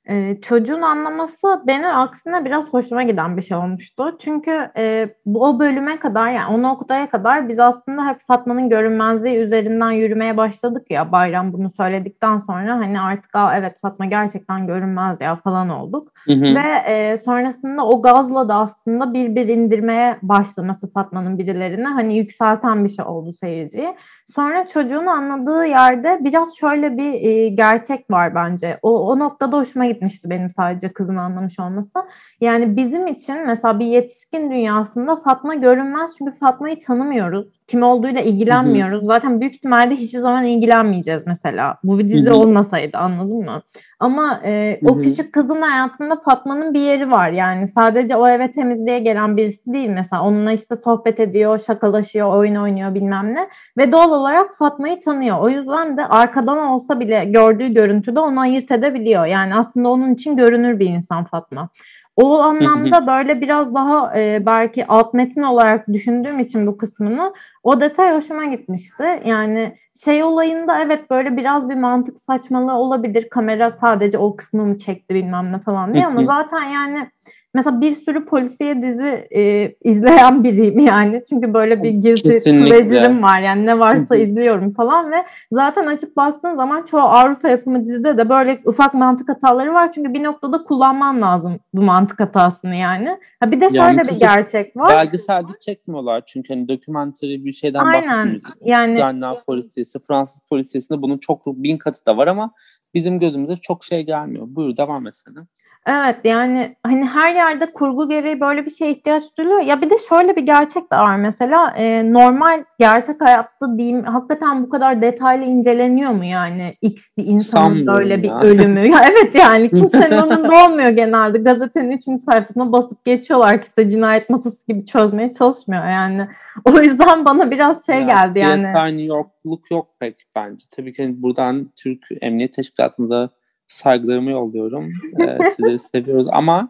Ee, 0.09 0.41
çocuğun 0.43 0.83
anlaması 0.83 1.63
beni 1.67 1.89
aksine 1.89 2.45
biraz 2.45 2.73
hoşuma 2.73 3.03
giden 3.03 3.37
bir 3.37 3.43
şey 3.43 3.57
olmuştu. 3.57 4.17
Çünkü 4.19 4.71
e, 4.77 5.09
bu 5.27 5.45
o 5.45 5.59
bölüme 5.59 5.99
kadar 5.99 6.31
yani 6.31 6.55
o 6.55 6.63
noktaya 6.63 7.11
kadar 7.11 7.49
biz 7.49 7.59
aslında 7.59 8.09
hep 8.09 8.21
Fatma'nın 8.21 8.69
görünmezliği 8.69 9.37
üzerinden 9.37 9.91
yürümeye 9.91 10.37
başladık 10.37 10.91
ya 10.91 11.13
Bayram 11.13 11.53
bunu 11.53 11.71
söyledikten 11.71 12.39
sonra 12.39 12.77
hani 12.77 13.01
artık 13.01 13.37
Aa, 13.37 13.57
evet 13.59 13.81
Fatma 13.83 14.07
gerçekten 14.07 14.67
görünmez 14.67 15.21
ya 15.21 15.37
falan 15.37 15.69
olduk. 15.69 16.13
Hı 16.27 16.33
hı. 16.33 16.55
Ve 16.55 16.93
e, 16.93 17.17
sonrasında 17.17 17.87
o 17.87 18.03
gazla 18.03 18.49
da 18.49 18.55
aslında 18.55 19.15
bir 19.15 19.35
bir 19.35 19.49
indirmeye 19.49 20.17
başlaması 20.23 20.93
Fatma'nın 20.93 21.39
birilerine 21.39 21.89
hani 21.89 22.17
yükselten 22.17 22.85
bir 22.85 22.89
şey 22.89 23.05
oldu 23.05 23.33
seyirciyi. 23.33 23.95
Sonra 24.35 24.67
çocuğun 24.67 25.07
anladığı 25.07 25.67
yerde 25.67 26.19
biraz 26.21 26.57
şöyle 26.57 26.97
bir 26.97 27.13
e, 27.13 27.49
gerçek 27.49 28.11
var 28.11 28.35
bence. 28.35 28.79
O, 28.83 29.11
o 29.11 29.19
noktada 29.19 29.57
hoşuma 29.57 29.96
gitmişti 29.97 30.31
benim 30.31 30.51
sadece 30.51 30.93
kızın 30.93 31.17
anlamış 31.17 31.61
olması. 31.61 31.99
Yani 32.41 32.77
bizim 32.77 33.07
için 33.07 33.47
mesela 33.47 33.79
bir 33.79 33.87
yetişkin 33.87 34.51
dünyasında 34.51 35.17
Fatma 35.17 35.55
görünmez 35.55 36.15
çünkü 36.19 36.33
Fatma'yı 36.33 36.79
tanımıyoruz. 36.79 37.49
Kim 37.67 37.83
olduğuyla 37.83 38.21
ilgilenmiyoruz. 38.21 39.07
Zaten 39.07 39.41
büyük 39.41 39.55
ihtimalle 39.55 39.97
hiçbir 39.97 40.19
zaman 40.19 40.45
ilgilenmeyeceğiz 40.45 41.27
mesela. 41.27 41.79
Bu 41.85 41.99
bir 41.99 42.09
dizi 42.09 42.33
olmasaydı 42.33 42.99
anladın 42.99 43.45
mı? 43.45 43.63
Ama 44.01 44.41
e, 44.45 44.81
o 44.85 45.01
küçük 45.01 45.33
kızın 45.33 45.63
hayatında 45.63 46.17
Fatma'nın 46.17 46.75
bir 46.75 46.81
yeri 46.81 47.11
var. 47.11 47.31
Yani 47.31 47.67
sadece 47.67 48.17
o 48.17 48.29
eve 48.29 48.51
temizliğe 48.51 48.99
gelen 48.99 49.37
birisi 49.37 49.73
değil 49.73 49.89
mesela. 49.89 50.23
Onunla 50.23 50.53
işte 50.53 50.77
sohbet 50.77 51.21
ediyor, 51.21 51.59
şakalaşıyor, 51.59 52.33
oyun 52.33 52.55
oynuyor 52.55 52.95
bilmem 52.95 53.35
ne. 53.35 53.49
Ve 53.79 53.93
doğal 53.93 54.11
olarak 54.11 54.55
Fatma'yı 54.57 55.01
tanıyor. 55.01 55.39
O 55.41 55.49
yüzden 55.49 55.97
de 55.97 56.07
arkadan 56.07 56.59
olsa 56.59 57.01
bile 57.01 57.25
gördüğü 57.25 57.69
görüntüde 57.69 58.21
onu 58.21 58.41
ayırt 58.41 58.71
edebiliyor. 58.71 59.27
Yani 59.27 59.55
aslında 59.55 59.89
onun 59.89 60.15
için 60.15 60.37
görünür 60.37 60.79
bir 60.79 60.87
insan 60.87 61.25
Fatma. 61.25 61.69
O 62.17 62.39
anlamda 62.41 63.07
böyle 63.07 63.41
biraz 63.41 63.75
daha 63.75 64.19
e, 64.19 64.47
belki 64.47 64.87
alt 64.87 65.15
metin 65.15 65.43
olarak 65.43 65.89
düşündüğüm 65.93 66.39
için 66.39 66.67
bu 66.67 66.77
kısmını 66.77 67.33
o 67.63 67.81
detay 67.81 68.15
hoşuma 68.15 68.45
gitmişti. 68.45 69.23
Yani 69.25 69.77
şey 70.05 70.23
olayında 70.23 70.81
evet 70.83 71.11
böyle 71.11 71.37
biraz 71.37 71.71
bir 71.71 71.75
mantık 71.75 72.19
saçmalığı 72.19 72.73
olabilir. 72.75 73.29
Kamera 73.29 73.71
sadece 73.71 74.19
o 74.19 74.37
kısmı 74.37 74.67
mı 74.67 74.77
çekti 74.77 75.15
bilmem 75.15 75.53
ne 75.53 75.59
falan 75.59 75.95
diye 75.95 76.07
ama 76.07 76.23
zaten 76.23 76.63
yani 76.63 77.11
mesela 77.57 77.81
bir 77.81 77.91
sürü 77.91 78.25
polisiye 78.25 78.83
dizi 78.83 79.29
e, 79.31 79.73
izleyen 79.85 80.45
biriyim 80.45 80.79
yani. 80.79 81.21
Çünkü 81.29 81.55
böyle 81.55 81.83
bir 81.83 82.03
guilty 82.03 82.51
pleasure'ım 82.51 83.23
var. 83.23 83.41
Yani 83.41 83.67
ne 83.67 83.79
varsa 83.79 84.17
izliyorum 84.17 84.71
falan 84.71 85.13
ve 85.13 85.17
zaten 85.53 85.87
açıp 85.87 86.17
baktığın 86.17 86.57
zaman 86.57 86.83
çoğu 86.83 87.01
Avrupa 87.01 87.49
yapımı 87.49 87.87
dizide 87.87 88.19
de 88.19 88.29
böyle 88.29 88.61
ufak 88.65 88.95
mantık 88.95 89.29
hataları 89.29 89.75
var. 89.75 89.93
Çünkü 89.93 90.15
bir 90.15 90.25
noktada 90.25 90.63
kullanman 90.63 91.23
lazım 91.23 91.59
bu 91.75 91.83
mantık 91.83 92.21
hatasını 92.21 92.77
yani. 92.77 93.19
Ha 93.41 93.53
bir 93.53 93.61
de 93.61 93.69
şöyle 93.69 93.81
yani 93.81 94.01
bir 94.09 94.19
gerçek 94.19 94.77
var. 94.77 94.89
Belgeselde 94.89 95.53
çekmiyorlar 95.61 96.23
çünkü 96.27 96.55
hani 96.55 96.69
dokümanteri 96.69 97.45
bir 97.45 97.53
şeyden 97.53 97.81
Aynen. 97.81 97.95
bahsetmiyoruz. 97.95 98.55
Yani 98.65 98.93
İskandinav 98.93 99.35
polisiyesi, 99.47 99.99
Fransız 99.99 100.41
polisiyesinde 100.49 101.03
bunun 101.03 101.19
çok 101.19 101.47
bin 101.47 101.77
katı 101.77 102.07
da 102.07 102.17
var 102.17 102.27
ama 102.27 102.53
bizim 102.95 103.19
gözümüze 103.19 103.57
çok 103.57 103.85
şey 103.85 104.03
gelmiyor. 104.03 104.47
Buyur 104.49 104.77
devam 104.77 105.07
etsene. 105.07 105.39
Evet 105.87 106.17
yani 106.25 106.77
hani 106.83 107.05
her 107.05 107.35
yerde 107.35 107.67
kurgu 107.67 108.09
gereği 108.09 108.41
böyle 108.41 108.67
bir 108.67 108.71
şeye 108.71 108.91
ihtiyaç 108.91 109.23
duyuluyor. 109.39 109.61
Ya 109.61 109.83
bir 109.83 109.91
de 109.91 109.95
şöyle 110.09 110.37
bir 110.37 110.43
gerçek 110.43 110.93
de 110.93 110.97
var 110.97 111.17
mesela 111.17 111.75
e, 111.77 112.13
normal 112.13 112.65
gerçek 112.79 113.21
hayatta 113.21 113.79
diyeyim 113.79 114.05
hakikaten 114.05 114.63
bu 114.63 114.69
kadar 114.69 115.03
detaylı 115.03 115.45
inceleniyor 115.45 116.11
mu 116.11 116.25
yani 116.25 116.75
X 116.83 117.17
bir 117.17 117.25
insanın 117.27 117.65
Sanmıyorum 117.65 117.95
böyle 117.95 118.15
ya. 118.15 118.23
bir 118.23 118.31
ölümü? 118.31 118.89
Ya 118.89 119.05
evet 119.11 119.35
yani 119.35 119.71
kimsenin 119.71 120.19
onunda 120.23 120.65
olmuyor 120.65 120.89
genelde. 120.89 121.39
Gazetenin 121.39 121.91
üçüncü 121.91 122.23
sayfasına 122.23 122.73
basıp 122.73 123.05
geçiyorlar. 123.05 123.63
Kimse 123.63 123.89
cinayet 123.89 124.31
masası 124.31 124.67
gibi 124.67 124.85
çözmeye 124.85 125.31
çalışmıyor 125.31 125.89
yani. 125.89 126.29
O 126.65 126.81
yüzden 126.81 127.25
bana 127.25 127.51
biraz 127.51 127.87
şey 127.87 127.97
ya, 127.97 128.03
geldi 128.03 128.39
yani. 128.39 128.61
CSI 128.61 128.97
New 128.97 129.03
Yorkluk 129.03 129.71
yok 129.71 129.87
pek 130.01 130.17
bence. 130.37 130.67
Tabii 130.77 130.93
ki 130.93 131.05
hani 131.05 131.23
buradan 131.23 131.71
Türk 131.77 132.07
Emniyet 132.21 132.53
Teşkilatı'nda 132.53 133.31
saygılarımı 133.67 134.31
yolluyorum. 134.31 134.93
Ee, 135.21 135.39
sizleri 135.51 135.79
seviyoruz 135.79 136.29
ama 136.33 136.69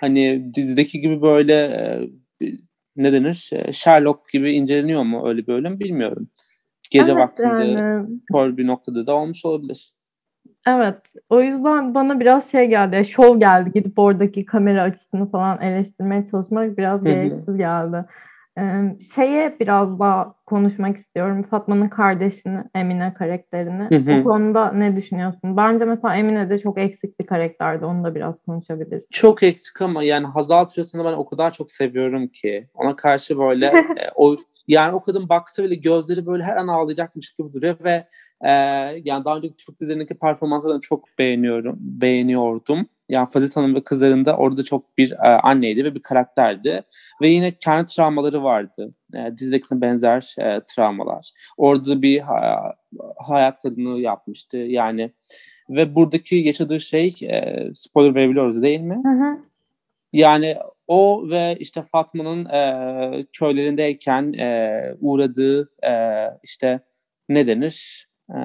hani 0.00 0.50
dizideki 0.54 1.00
gibi 1.00 1.22
böyle 1.22 1.54
e, 2.42 2.46
ne 2.96 3.12
denir? 3.12 3.50
E, 3.52 3.72
Sherlock 3.72 4.28
gibi 4.32 4.52
inceleniyor 4.52 5.02
mu 5.02 5.28
öyle 5.28 5.42
bir 5.42 5.46
bölüm 5.46 5.80
bilmiyorum. 5.80 6.28
Gece 6.90 7.12
evet, 7.12 7.22
vaktinde 7.22 7.64
yani. 7.64 8.08
kör 8.32 8.56
bir 8.56 8.66
noktada 8.66 9.06
da 9.06 9.14
olmuş 9.14 9.44
olabilir. 9.44 9.92
Evet. 10.66 10.96
O 11.30 11.40
yüzden 11.40 11.94
bana 11.94 12.20
biraz 12.20 12.50
şey 12.50 12.66
geldi. 12.66 13.04
Şov 13.04 13.38
geldi. 13.38 13.72
Gidip 13.74 13.98
oradaki 13.98 14.46
kamera 14.46 14.82
açısını 14.82 15.30
falan 15.30 15.62
eleştirmeye 15.62 16.24
çalışmak 16.24 16.78
biraz 16.78 17.04
gereksiz 17.04 17.56
geldi. 17.56 18.04
Şeye 19.14 19.56
biraz 19.60 19.98
daha 19.98 20.34
konuşmak 20.46 20.96
istiyorum. 20.96 21.42
Fatma'nın 21.42 21.88
kardeşini, 21.88 22.64
Emine 22.74 23.14
karakterini. 23.14 23.88
Hı 23.88 23.96
hı. 23.96 24.20
Bu 24.20 24.24
konuda 24.24 24.72
ne 24.72 24.96
düşünüyorsun? 24.96 25.56
Bence 25.56 25.84
mesela 25.84 26.16
Emine 26.16 26.50
de 26.50 26.58
çok 26.58 26.78
eksik 26.78 27.20
bir 27.20 27.26
karakterdi. 27.26 27.84
Onu 27.84 28.04
da 28.04 28.14
biraz 28.14 28.42
konuşabiliriz. 28.42 29.06
Çok 29.10 29.42
eksik 29.42 29.82
ama 29.82 30.02
yani 30.02 30.26
Hazal 30.26 30.64
Türesini 30.64 31.04
ben 31.04 31.12
o 31.12 31.26
kadar 31.26 31.52
çok 31.52 31.70
seviyorum 31.70 32.28
ki. 32.28 32.68
Ona 32.74 32.96
karşı 32.96 33.38
böyle 33.38 33.66
e, 33.98 34.10
o 34.14 34.36
yani 34.68 34.94
o 34.94 35.02
kadın 35.02 35.28
baksa 35.28 35.64
bile 35.64 35.74
gözleri 35.74 36.26
böyle 36.26 36.42
her 36.42 36.56
an 36.56 36.68
ağlayacakmış 36.68 37.34
gibi 37.34 37.52
duruyor 37.52 37.76
ve 37.84 38.06
e, 38.40 38.50
yani 39.04 39.24
daha 39.24 39.36
önceki 39.36 39.56
Türk 39.56 39.80
dizilerindeki 39.80 40.14
performanslarını 40.14 40.80
çok 40.80 41.04
beğeniyorum, 41.18 41.76
beğeniyordum. 41.80 42.86
Yani 43.08 43.28
Fazit 43.30 43.56
Hanım 43.56 43.74
ve 43.74 43.84
kızlarında 43.84 44.36
orada 44.36 44.62
çok 44.62 44.98
bir 44.98 45.12
e, 45.12 45.28
anneydi 45.28 45.84
ve 45.84 45.94
bir 45.94 46.02
karakterdi. 46.02 46.82
Ve 47.22 47.28
yine 47.28 47.54
kendi 47.54 47.86
travmaları 47.86 48.42
vardı. 48.42 48.94
E, 49.14 49.36
dizidekine 49.36 49.80
benzer 49.80 50.34
e, 50.38 50.60
travmalar. 50.74 51.30
Orada 51.56 52.02
bir 52.02 52.20
ha, 52.20 52.74
hayat 53.16 53.62
kadını 53.62 54.00
yapmıştı. 54.00 54.56
Yani 54.56 55.12
ve 55.70 55.94
buradaki 55.94 56.36
yaşadığı 56.36 56.80
şey 56.80 57.14
e, 57.22 57.68
spoiler 57.74 58.14
verebiliyoruz 58.14 58.62
değil 58.62 58.80
mi? 58.80 59.00
Hı 59.04 59.08
hı. 59.08 59.38
Yani 60.12 60.56
o 60.86 61.30
ve 61.30 61.56
işte 61.60 61.82
Fatma'nın 61.82 62.44
e, 62.44 63.22
köylerindeyken 63.32 64.32
e, 64.32 64.80
uğradığı 65.00 65.70
e, 65.84 65.92
işte 66.42 66.80
ne 67.28 67.46
denir? 67.46 68.08
E, 68.30 68.38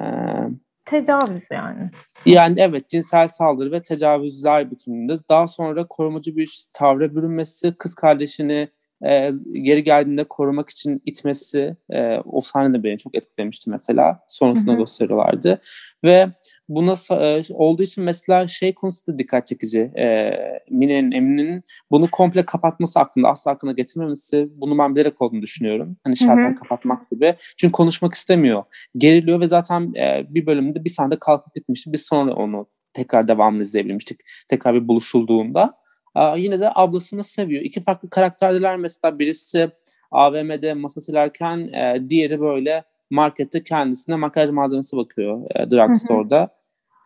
Tecavüz 0.84 1.42
yani. 1.50 1.90
Yani 2.26 2.60
evet 2.60 2.88
cinsel 2.88 3.28
saldırı 3.28 3.72
ve 3.72 3.82
tecavüzler 3.82 4.70
bütününde. 4.70 5.16
Daha 5.28 5.46
sonra 5.46 5.86
korumacı 5.86 6.36
bir 6.36 6.64
tavra 6.72 7.14
bürünmesi, 7.14 7.74
kız 7.78 7.94
kardeşini 7.94 8.68
e, 9.04 9.30
geri 9.52 9.84
geldiğinde 9.84 10.24
korumak 10.24 10.70
için 10.70 11.02
itmesi 11.06 11.76
e, 11.90 12.16
o 12.24 12.40
sahne 12.40 12.78
de 12.78 12.84
beni 12.84 12.98
çok 12.98 13.14
etkilemişti 13.14 13.70
mesela. 13.70 14.20
Sonrasında 14.28 14.74
gösteriyorlardı. 14.74 15.60
Ve 16.04 16.28
buna 16.68 16.94
e, 17.10 17.42
olduğu 17.50 17.82
için 17.82 18.04
mesela 18.04 18.48
şey 18.48 18.74
konusu 18.74 19.06
da 19.06 19.18
dikkat 19.18 19.46
çekici. 19.46 19.80
E, 19.80 20.30
Mine'nin, 20.70 21.12
Emine'nin 21.12 21.62
bunu 21.90 22.08
komple 22.10 22.44
kapatması 22.44 22.98
hakkında, 22.98 23.28
asla 23.28 23.50
aklına 23.50 23.72
getirmemesi 23.72 24.48
bunu 24.56 24.78
ben 24.78 24.94
bilerek 24.94 25.22
olduğunu 25.22 25.42
düşünüyorum. 25.42 25.96
Hani 26.04 26.16
şartlar 26.16 26.56
kapatmak 26.56 27.10
gibi. 27.10 27.34
Çünkü 27.56 27.72
konuşmak 27.72 28.14
istemiyor. 28.14 28.62
Geriliyor 28.96 29.40
ve 29.40 29.46
zaten 29.46 29.94
e, 29.94 30.26
bir 30.28 30.46
bölümde 30.46 30.84
bir 30.84 30.90
sahnede 30.90 31.18
kalkıp 31.18 31.54
gitmişti. 31.54 31.92
Biz 31.92 32.06
sonra 32.06 32.34
onu 32.34 32.66
tekrar 32.92 33.28
devamlı 33.28 33.62
izleyebilmiştik. 33.62 34.20
Tekrar 34.48 34.74
bir 34.74 34.88
buluşulduğunda. 34.88 35.74
Aa, 36.14 36.36
yine 36.36 36.60
de 36.60 36.70
ablasını 36.74 37.24
seviyor. 37.24 37.62
İki 37.62 37.80
farklı 37.80 38.10
karakterdiler 38.10 38.76
mesela 38.76 39.18
birisi 39.18 39.70
AVM'de 40.10 40.74
masa 40.74 41.00
silerken 41.00 41.58
e, 41.58 42.08
diğeri 42.08 42.40
böyle 42.40 42.84
markette 43.12 43.64
kendisine 43.64 44.16
makyaj 44.16 44.50
malzemesi 44.50 44.96
bakıyor 44.96 45.42
e, 45.54 45.70
drugstore'da. 45.70 46.48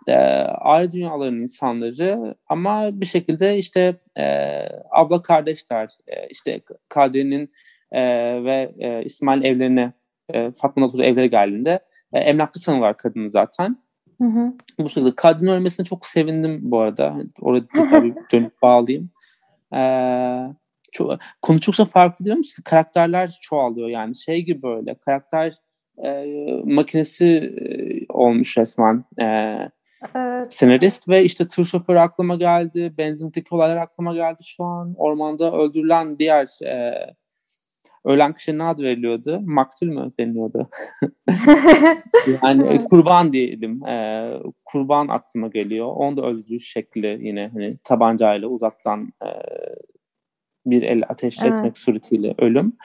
E, 0.09 0.15
ayrı 0.61 0.93
dünyaların 0.93 1.41
insanları 1.41 2.35
ama 2.47 3.01
bir 3.01 3.07
şekilde 3.07 3.59
işte 3.59 3.97
e, 4.19 4.25
abla 4.91 5.23
kardeşler 5.23 5.89
e, 6.07 6.29
işte 6.31 6.61
Kadri'nin 6.89 7.53
e, 7.93 8.03
ve 8.45 8.75
e, 8.79 9.05
İsmail 9.05 9.45
evlerine 9.45 9.93
e, 10.35 10.51
Fatma 10.51 10.83
Natur'u 10.83 11.03
evlere 11.03 11.27
geldiğinde 11.27 11.81
e, 12.13 12.19
emlakçı 12.19 12.61
sanıyorlar 12.61 12.97
kadını 12.97 13.29
zaten. 13.29 13.77
Hı 14.21 14.25
hı. 14.25 14.53
Bu 14.79 14.89
şekilde 14.89 15.15
kadın 15.17 15.47
ölmesine 15.47 15.87
çok 15.87 16.07
sevindim 16.07 16.61
bu 16.63 16.81
arada. 16.81 17.17
Orada 17.41 17.67
dönüp 18.33 18.63
bağlayayım. 18.63 19.11
Ee, 19.75 20.55
çok, 20.93 21.19
konu 21.43 21.61
çokça 21.61 21.85
farklı 21.85 22.25
diyor 22.25 22.37
musun? 22.37 22.63
Karakterler 22.65 23.39
çoğalıyor 23.43 23.89
yani 23.89 24.15
şey 24.15 24.45
gibi 24.45 24.63
böyle 24.63 24.95
karakter 24.95 25.53
e, 26.05 26.25
makinesi 26.65 27.27
e, 27.27 27.67
olmuş 28.13 28.59
resmen. 28.59 29.05
E, 29.21 29.25
evet. 30.15 30.53
Senarist 30.53 31.09
ve 31.09 31.25
işte 31.25 31.49
tır 31.49 31.65
şoförü 31.65 31.99
aklıma 31.99 32.35
geldi. 32.35 32.95
Benzindeki 32.99 33.55
olaylar 33.55 33.77
aklıma 33.77 34.15
geldi 34.15 34.43
şu 34.45 34.65
an. 34.65 34.95
Ormanda 34.97 35.53
öldürülen 35.53 36.19
diğer 36.19 36.65
e, 36.65 36.95
ölen 38.05 38.35
kişiye 38.35 38.59
ne 38.59 38.65
adı 38.65 38.83
veriliyordu? 38.83 39.41
Maktul 39.45 39.87
mü 39.87 40.13
deniliyordu? 40.21 40.71
yani 42.43 42.69
e, 42.69 42.85
kurban 42.85 43.33
diyelim. 43.33 43.87
E, 43.87 44.29
kurban 44.65 45.09
aklıma 45.09 45.49
geliyor. 45.49 45.87
Onu 45.87 46.17
da 46.17 46.23
öldürüş 46.23 46.73
şekli 46.73 47.19
yine 47.23 47.51
hani 47.55 47.77
tabancayla 47.85 48.49
uzaktan 48.49 49.13
e, 49.23 49.29
bir 50.67 50.83
el 50.83 51.03
ateş 51.09 51.43
evet. 51.43 51.53
etmek 51.53 51.79
suretiyle 51.79 52.35
ölüm. 52.39 52.77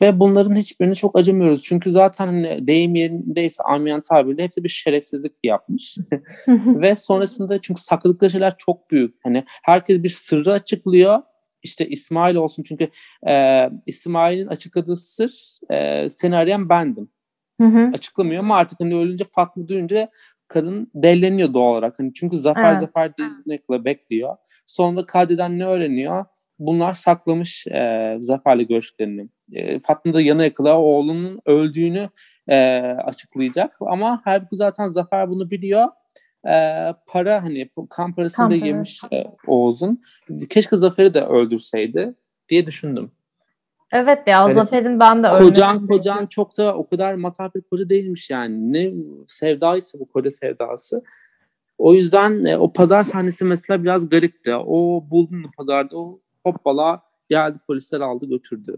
Ve 0.00 0.20
bunların 0.20 0.54
hiçbirini 0.54 0.94
çok 0.94 1.18
acımıyoruz. 1.18 1.62
Çünkü 1.62 1.90
zaten 1.90 2.26
hani 2.26 2.66
deyim 2.66 2.94
yerindeyse 2.94 3.62
amyan 3.62 4.00
tabirle 4.00 4.44
hepsi 4.44 4.64
bir 4.64 4.68
şerefsizlik 4.68 5.32
yapmış. 5.44 5.98
Ve 6.48 6.96
sonrasında 6.96 7.60
çünkü 7.60 7.82
sakladıkları 7.82 8.30
şeyler 8.30 8.54
çok 8.58 8.90
büyük. 8.90 9.14
Hani 9.24 9.44
herkes 9.62 10.02
bir 10.02 10.08
sırrı 10.08 10.52
açıklıyor 10.52 11.22
işte 11.62 11.88
İsmail 11.88 12.34
olsun 12.34 12.62
çünkü 12.62 12.88
e, 13.28 13.64
İsmail'in 13.86 14.46
açıkladığı 14.46 14.96
sır 14.96 15.58
e, 15.70 16.08
seni 16.08 16.36
arayan 16.36 16.68
bendim. 16.68 17.10
Hı 17.60 17.66
hı. 17.66 17.90
Açıklamıyor 17.94 18.40
ama 18.40 18.56
artık 18.56 18.80
hani 18.80 18.96
ölünce 18.96 19.24
Fatma 19.24 19.68
duyunca 19.68 20.08
kadın 20.48 20.90
delleniyor 20.94 21.54
doğal 21.54 21.72
olarak. 21.72 21.98
Hani 21.98 22.14
çünkü 22.14 22.36
Zafer 22.36 22.70
evet. 22.70 22.80
Zafer 22.80 23.12
dinlemekle 23.16 23.84
bekliyor. 23.84 24.36
Sonra 24.66 25.06
Kadir'den 25.06 25.58
ne 25.58 25.66
öğreniyor? 25.66 26.24
Bunlar 26.58 26.94
saklamış 26.94 27.66
e, 27.66 28.16
Zafer'le 28.20 28.62
görüşlerini. 28.62 29.28
E, 29.52 29.80
Fatma 29.80 30.12
da 30.12 30.20
yana 30.20 30.44
yakıla 30.44 30.78
oğlunun 30.78 31.40
öldüğünü 31.46 32.08
e, 32.48 32.78
açıklayacak. 33.04 33.76
Ama 33.80 34.20
halbuki 34.24 34.56
zaten 34.56 34.88
Zafer 34.88 35.30
bunu 35.30 35.50
biliyor 35.50 35.88
e, 36.46 36.54
para 37.06 37.42
hani 37.42 37.70
kan 37.90 38.14
parasını 38.14 38.50
da 38.50 38.54
yemiş 38.54 39.00
e, 39.12 39.24
Oğuz'un. 39.46 40.02
Keşke 40.50 40.76
Zafer'i 40.76 41.14
de 41.14 41.24
öldürseydi 41.24 42.14
diye 42.48 42.66
düşündüm. 42.66 43.12
Evet 43.92 44.18
ya 44.26 44.34
yani, 44.40 44.54
Zafer'in 44.54 45.00
ben 45.00 45.22
de 45.22 45.30
Kocan 45.30 45.86
kocan 45.86 46.26
çok 46.26 46.58
da 46.58 46.74
o 46.74 46.88
kadar 46.88 47.14
matah 47.14 47.54
bir 47.54 47.60
koca 47.60 47.88
değilmiş 47.88 48.30
yani. 48.30 48.72
Ne 48.72 48.92
sevdaysa 49.26 49.98
bu 50.00 50.08
koca 50.08 50.30
sevdası. 50.30 51.02
O 51.78 51.94
yüzden 51.94 52.44
e, 52.44 52.56
o 52.56 52.72
pazar 52.72 53.04
sahnesi 53.04 53.44
mesela 53.44 53.82
biraz 53.82 54.08
garipti. 54.08 54.54
O 54.54 55.04
buldun 55.10 55.44
pazarda 55.56 55.98
o 55.98 56.20
hoppala 56.48 57.02
geldi 57.28 57.58
polisler 57.66 58.00
aldı 58.00 58.26
götürdü. 58.26 58.74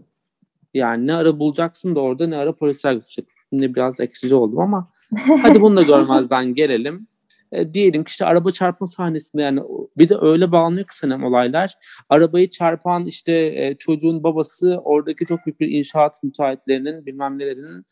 Yani 0.73 1.07
ne 1.07 1.15
ara 1.15 1.39
bulacaksın 1.39 1.95
da 1.95 1.99
orada 1.99 2.27
ne 2.27 2.37
ara 2.37 2.55
polisler 2.55 2.93
götürecek. 2.93 3.27
Yine 3.51 3.75
biraz 3.75 3.99
eksici 3.99 4.35
oldum 4.35 4.59
ama 4.59 4.91
hadi 5.41 5.61
bunu 5.61 5.77
da 5.77 5.81
görmezden 5.81 6.55
gelelim 6.55 7.07
e, 7.51 7.73
diyelim 7.73 8.03
ki 8.03 8.09
işte 8.09 8.25
araba 8.25 8.51
çarpma 8.51 8.87
sahnesinde 8.87 9.41
yani 9.41 9.61
bir 9.97 10.09
de 10.09 10.17
öyle 10.21 10.51
bağlanıyor 10.51 10.87
ki 10.87 10.95
senem 10.95 11.23
olaylar. 11.23 11.73
Arabayı 12.09 12.49
çarpan 12.49 13.05
işte 13.05 13.31
e, 13.55 13.75
çocuğun 13.77 14.23
babası 14.23 14.81
oradaki 14.83 15.25
çok 15.25 15.45
büyük 15.45 15.59
bir 15.59 15.69
inşaat 15.69 16.23
müteahhitlerinin 16.23 17.05
bilmem 17.05 17.39
nelerinin 17.39 17.85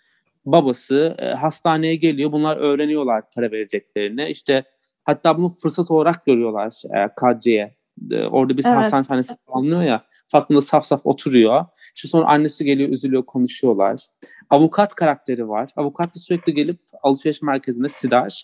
babası 0.46 1.16
e, 1.20 1.26
hastaneye 1.26 1.96
geliyor. 1.96 2.32
Bunlar 2.32 2.58
öğreniyorlar 2.58 3.24
para 3.36 3.52
vereceklerini. 3.52 4.30
İşte 4.30 4.64
hatta 5.04 5.38
bunu 5.38 5.50
fırsat 5.50 5.92
olarak 5.92 6.26
görüyorlar 6.26 6.82
e, 6.96 7.10
Kadriye. 7.16 7.79
E, 8.12 8.26
orada 8.26 8.58
bir 8.58 8.66
evet. 8.66 8.78
hastane 8.78 9.04
sahnesi 9.04 9.38
anlıyor 9.48 9.82
ya. 9.82 10.06
Fatma 10.28 10.56
da 10.56 10.62
saf 10.62 10.86
saf 10.86 11.02
oturuyor. 11.04 11.66
İşte 11.96 12.08
sonra 12.08 12.28
annesi 12.28 12.66
geliyor, 12.66 12.90
üzülüyor, 12.90 13.26
konuşuyorlar. 13.26 14.08
Avukat 14.50 14.96
karakteri 14.96 15.50
var. 15.50 15.70
Avukat 15.76 16.16
da 16.16 16.20
sürekli 16.20 16.54
gelip 16.54 16.80
alışveriş 17.04 17.42
merkezinde 17.42 17.90
Sidar 17.90 18.44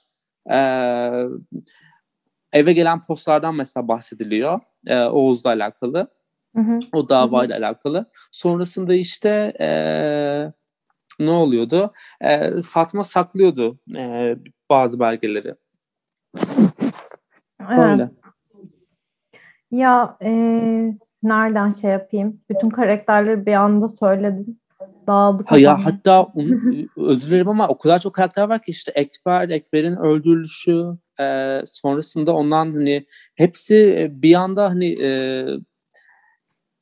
e, 0.52 0.58
eve 2.54 2.74
gelen 2.74 3.02
postlardan 3.02 3.56
mesela 3.56 3.88
bahsediliyor. 3.88 4.60
E, 4.88 5.00
Oğuz'la 5.00 5.50
alakalı. 5.50 6.08
Hı 6.56 6.62
hı. 6.62 6.80
O 6.94 7.10
davayla 7.10 7.56
hı 7.56 7.62
hı. 7.62 7.66
alakalı. 7.66 8.12
Sonrasında 8.32 8.94
işte 8.94 9.54
e, 9.60 9.68
ne 11.20 11.32
oluyordu? 11.32 11.94
E, 12.22 12.52
Fatma 12.62 13.04
saklıyordu 13.04 13.80
e, 13.98 14.36
bazı 14.70 15.00
belgeleri. 15.00 15.56
Öyle. 17.70 18.10
Ya 19.76 20.18
e, 20.22 20.32
nereden 21.24 21.72
şey 21.72 21.92
yapayım? 21.92 22.42
Bütün 22.50 22.70
karakterleri 22.70 23.46
bir 23.46 23.54
anda 23.54 23.88
söyledim 23.88 24.60
dağıldı. 25.08 25.44
Ha, 25.46 25.58
ya 25.58 25.86
hatta 25.86 26.28
özür 26.98 27.30
dilerim 27.30 27.50
ama 27.50 27.68
o 27.68 27.78
kadar 27.78 28.00
çok 28.00 28.16
karakter 28.16 28.50
var 28.50 28.62
ki 28.62 28.72
işte 28.72 28.92
Ekber, 28.96 29.50
Ekber'in 29.50 29.96
öldürülüşü 29.96 30.84
e, 31.20 31.60
sonrasında 31.66 32.34
ondan 32.34 32.74
hani 32.74 33.06
hepsi 33.36 34.08
bir 34.14 34.34
anda 34.34 34.64
hani 34.70 35.04
e, 35.04 35.10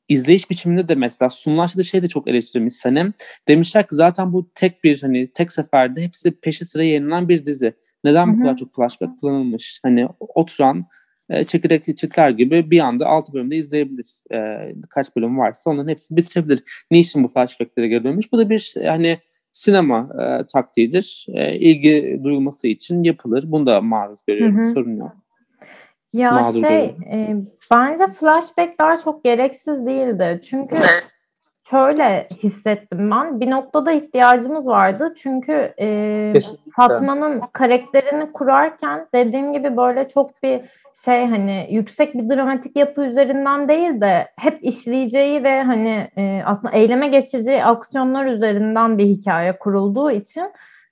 izleyiş 0.08 0.50
biçiminde 0.50 0.88
de 0.88 0.94
mesela 0.94 1.28
sunulan 1.30 1.66
şeyde 1.66 1.82
şey 1.82 2.02
de 2.02 2.08
çok 2.08 2.28
eleştirilmiş 2.28 2.74
Sanem. 2.74 3.12
Demişler 3.48 3.82
ki 3.82 3.94
zaten 3.94 4.32
bu 4.32 4.50
tek 4.54 4.84
bir 4.84 5.02
hani 5.02 5.32
tek 5.32 5.52
seferde 5.52 6.02
hepsi 6.02 6.40
peşi 6.40 6.64
sıra 6.64 6.84
yayınlanan 6.84 7.28
bir 7.28 7.44
dizi. 7.44 7.74
Neden 8.04 8.36
bu 8.36 8.42
kadar 8.42 8.56
çok 8.56 8.74
flashback 8.74 9.20
kullanılmış? 9.20 9.80
Hani 9.82 10.08
oturan 10.20 10.86
e, 11.30 11.44
çekirdek 11.44 11.84
çitler 11.84 12.30
gibi 12.30 12.70
bir 12.70 12.80
anda 12.80 13.06
6 13.06 13.32
bölümde 13.32 13.56
izleyebilir. 13.56 14.24
E, 14.32 14.38
kaç 14.90 15.16
bölüm 15.16 15.38
varsa 15.38 15.70
onların 15.70 15.88
hepsi 15.88 16.16
bitirebilir. 16.16 16.86
Niçin 16.90 17.24
bu 17.24 17.28
flashbacklere 17.28 17.88
geri 17.88 18.04
dönmüş? 18.04 18.32
Bu 18.32 18.38
da 18.38 18.50
bir 18.50 18.74
hani 18.86 19.18
sinema 19.52 20.08
e, 20.22 20.46
taktiğidir. 20.52 21.26
E, 21.28 21.56
ilgi 21.58 22.20
duyulması 22.24 22.68
için 22.68 23.02
yapılır. 23.02 23.44
Bunu 23.46 23.66
da 23.66 23.80
maruz 23.80 24.20
görüyorum. 24.26 24.56
Hı-hı. 24.56 24.64
Sorun 24.64 24.96
yok. 24.96 25.12
Ya 26.12 26.30
Mağdur 26.30 26.60
şey 26.60 26.84
e, 26.84 27.36
bence 27.70 28.04
flashbackler 28.06 29.00
çok 29.00 29.24
gereksiz 29.24 29.86
değildi. 29.86 30.40
Çünkü 30.44 30.76
şöyle 31.70 32.26
hissettim 32.42 33.10
ben. 33.10 33.40
Bir 33.40 33.50
noktada 33.50 33.92
ihtiyacımız 33.92 34.66
vardı. 34.66 35.14
Çünkü 35.16 35.74
e, 35.80 36.32
Fatma'nın 36.76 37.42
karakterini 37.52 38.32
kurarken 38.32 39.06
dediğim 39.14 39.52
gibi 39.52 39.76
böyle 39.76 40.08
çok 40.08 40.42
bir 40.42 40.60
şey 41.04 41.26
hani 41.26 41.68
yüksek 41.70 42.14
bir 42.14 42.36
dramatik 42.36 42.76
yapı 42.76 43.02
üzerinden 43.02 43.68
değil 43.68 44.00
de 44.00 44.28
hep 44.36 44.58
işleyeceği 44.64 45.44
ve 45.44 45.62
hani 45.62 46.10
e, 46.16 46.42
aslında 46.46 46.74
eyleme 46.74 47.06
geçeceği 47.06 47.64
aksiyonlar 47.64 48.26
üzerinden 48.26 48.98
bir 48.98 49.04
hikaye 49.04 49.58
kurulduğu 49.58 50.10
için 50.10 50.44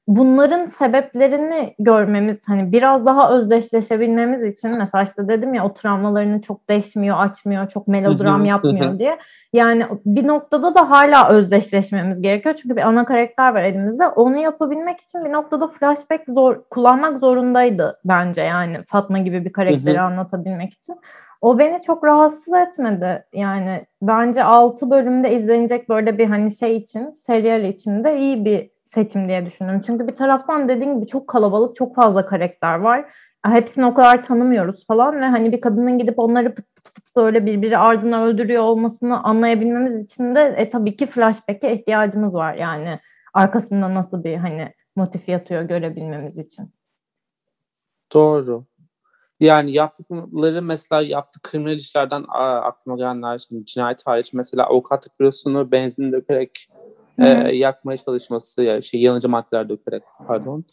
bunların 0.09 0.67
sebeplerini 0.67 1.75
görmemiz 1.79 2.41
hani 2.47 2.73
biraz 2.73 3.07
daha 3.07 3.31
özdeşleşebilmemiz 3.31 4.45
için 4.45 4.79
mesela 4.79 5.05
işte 5.05 5.29
dedim 5.29 5.55
ya 5.55 5.65
o 5.65 5.75
travmalarını 5.75 6.41
çok 6.41 6.69
deşmiyor, 6.69 7.19
açmıyor, 7.19 7.69
çok 7.69 7.89
melodram 7.89 8.45
yapmıyor 8.45 8.99
diye. 8.99 9.19
Yani 9.53 9.87
bir 10.07 10.27
noktada 10.27 10.75
da 10.75 10.91
hala 10.91 11.29
özdeşleşmemiz 11.29 12.23
gerekiyor. 12.23 12.55
Çünkü 12.63 12.77
bir 12.77 12.83
ana 12.83 13.05
karakter 13.05 13.55
var 13.55 13.63
elimizde. 13.63 14.07
Onu 14.07 14.37
yapabilmek 14.37 15.01
için 15.01 15.25
bir 15.25 15.33
noktada 15.33 15.69
flashback 15.69 16.23
zor 16.29 16.63
kullanmak 16.71 17.19
zorundaydı 17.19 18.01
bence 18.05 18.41
yani 18.41 18.79
Fatma 18.89 19.19
gibi 19.19 19.45
bir 19.45 19.53
karakteri 19.53 20.01
anlatabilmek 20.01 20.73
için. 20.73 20.97
O 21.41 21.59
beni 21.59 21.83
çok 21.83 22.05
rahatsız 22.05 22.55
etmedi. 22.55 23.25
Yani 23.33 23.87
bence 24.03 24.45
6 24.45 24.91
bölümde 24.91 25.35
izlenecek 25.35 25.89
böyle 25.89 26.19
bir 26.19 26.27
hani 26.27 26.51
şey 26.51 26.77
için, 26.77 27.11
serial 27.11 27.65
için 27.65 28.05
de 28.05 28.17
iyi 28.17 28.45
bir 28.45 28.72
seçim 28.95 29.29
diye 29.29 29.47
düşündüm. 29.47 29.81
Çünkü 29.81 30.09
bir 30.09 30.17
taraftan 30.17 30.69
dediğim 30.69 30.97
gibi 30.97 31.07
çok 31.07 31.29
kalabalık, 31.29 31.77
çok 31.77 31.95
fazla 31.95 32.27
karakter 32.27 32.79
var. 32.79 33.13
Hepsini 33.45 33.85
o 33.85 33.95
kadar 33.95 34.23
tanımıyoruz 34.23 34.87
falan 34.87 35.21
ve 35.21 35.25
hani 35.25 35.53
bir 35.53 35.61
kadının 35.61 35.99
gidip 35.99 36.19
onları 36.19 36.55
pıt 36.55 36.67
pıt 36.77 36.95
pıt 36.95 37.17
böyle 37.17 37.47
birbiri 37.47 37.79
ardına 37.79 38.25
öldürüyor 38.25 38.63
olmasını 38.63 39.23
anlayabilmemiz 39.23 40.05
için 40.05 40.35
de 40.35 40.55
e, 40.57 40.71
tabii 40.71 40.97
ki 40.97 41.07
flashback'e 41.07 41.75
ihtiyacımız 41.75 42.35
var. 42.35 42.55
Yani 42.55 42.99
arkasında 43.35 43.95
nasıl 43.95 44.25
bir 44.25 44.37
hani 44.37 44.75
motif 44.97 45.29
yatıyor 45.29 45.63
görebilmemiz 45.63 46.39
için. 46.39 46.73
Doğru. 48.15 48.65
Yani 49.41 49.73
yaptıkları 49.73 50.63
mesela 50.63 51.03
yaptığı 51.03 51.41
kriminal 51.43 51.77
işlerden 51.77 52.25
aklıma 52.63 52.97
gelenler 52.97 53.39
şimdi 53.39 53.65
cinayet 53.65 54.07
hariç 54.07 54.33
mesela 54.33 54.67
avukatlık 54.67 55.21
bürosunu 55.21 55.73
benzin 55.73 56.13
dökerek 56.13 56.69
e, 57.27 57.57
yakmaya 57.57 57.97
çalışması 57.97 58.63
ya 58.63 58.81
şey 58.81 59.01
yanıcı 59.01 59.29
maddeler 59.29 59.69
dökerek 59.69 60.03
pardon 60.27 60.65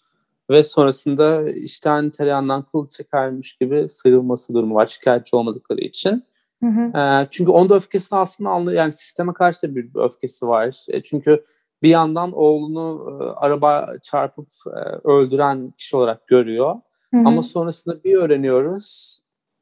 ve 0.50 0.64
sonrasında 0.64 1.50
işten 1.50 2.10
tereyağından 2.10 2.66
kıl 2.72 2.88
çekermiş 2.88 3.54
gibi 3.54 3.90
sıyrılması 3.90 4.54
durumu 4.54 4.76
var 4.76 4.88
şikayetçi 4.88 5.36
olmadıkları 5.36 5.82
için. 5.82 6.24
Hı 6.64 6.70
hı. 6.70 6.98
E, 6.98 7.28
çünkü 7.32 7.52
onda 7.52 7.76
öfkesini 7.76 8.20
aslında 8.20 8.50
anlıyor 8.50 8.78
yani 8.78 8.92
sisteme 8.92 9.34
karşı 9.34 9.64
da 9.64 9.76
bir, 9.76 9.94
bir 9.94 10.00
öfkesi 10.00 10.48
var. 10.48 10.86
E, 10.88 11.04
çünkü 11.04 11.44
bir 11.84 11.90
yandan 11.90 12.32
oğlunu 12.32 13.18
e, 13.22 13.24
araba 13.24 13.94
çarpıp 14.02 14.48
e, 14.68 15.10
öldüren 15.10 15.74
kişi 15.78 15.98
olarak 15.98 16.28
görüyor. 16.28 16.76
Hı 17.14 17.18
hı. 17.18 17.28
Ama 17.28 17.44
sonrasında 17.44 18.04
bir 18.04 18.16
öğreniyoruz. 18.16 19.20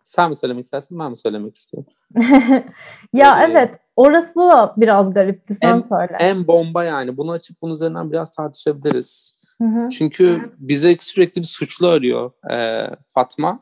Sen 0.08 0.30
mi 0.30 0.36
söylemek 0.36 0.66
istersin 0.66 1.00
ben 1.00 1.10
mi 1.10 1.18
söylemek 1.18 1.56
istiyorum? 1.56 1.92
ya 3.14 3.42
ee, 3.42 3.52
evet 3.52 3.80
Orası 3.98 4.36
da 4.36 4.74
biraz 4.78 5.14
garipti 5.14 5.56
sen 5.62 5.76
en, 5.76 5.82
söyle. 5.82 6.18
En 6.20 6.48
bomba 6.48 6.84
yani. 6.84 7.18
Bunu 7.18 7.32
açıp 7.32 7.62
bunun 7.62 7.74
üzerinden 7.74 8.12
biraz 8.12 8.32
tartışabiliriz. 8.32 9.38
Hı 9.62 9.64
hı. 9.64 9.90
Çünkü 9.90 10.42
bize 10.58 10.98
sürekli 11.00 11.42
bir 11.42 11.48
suçlu 11.48 11.88
arıyor 11.88 12.32
e, 12.52 12.88
Fatma. 13.08 13.60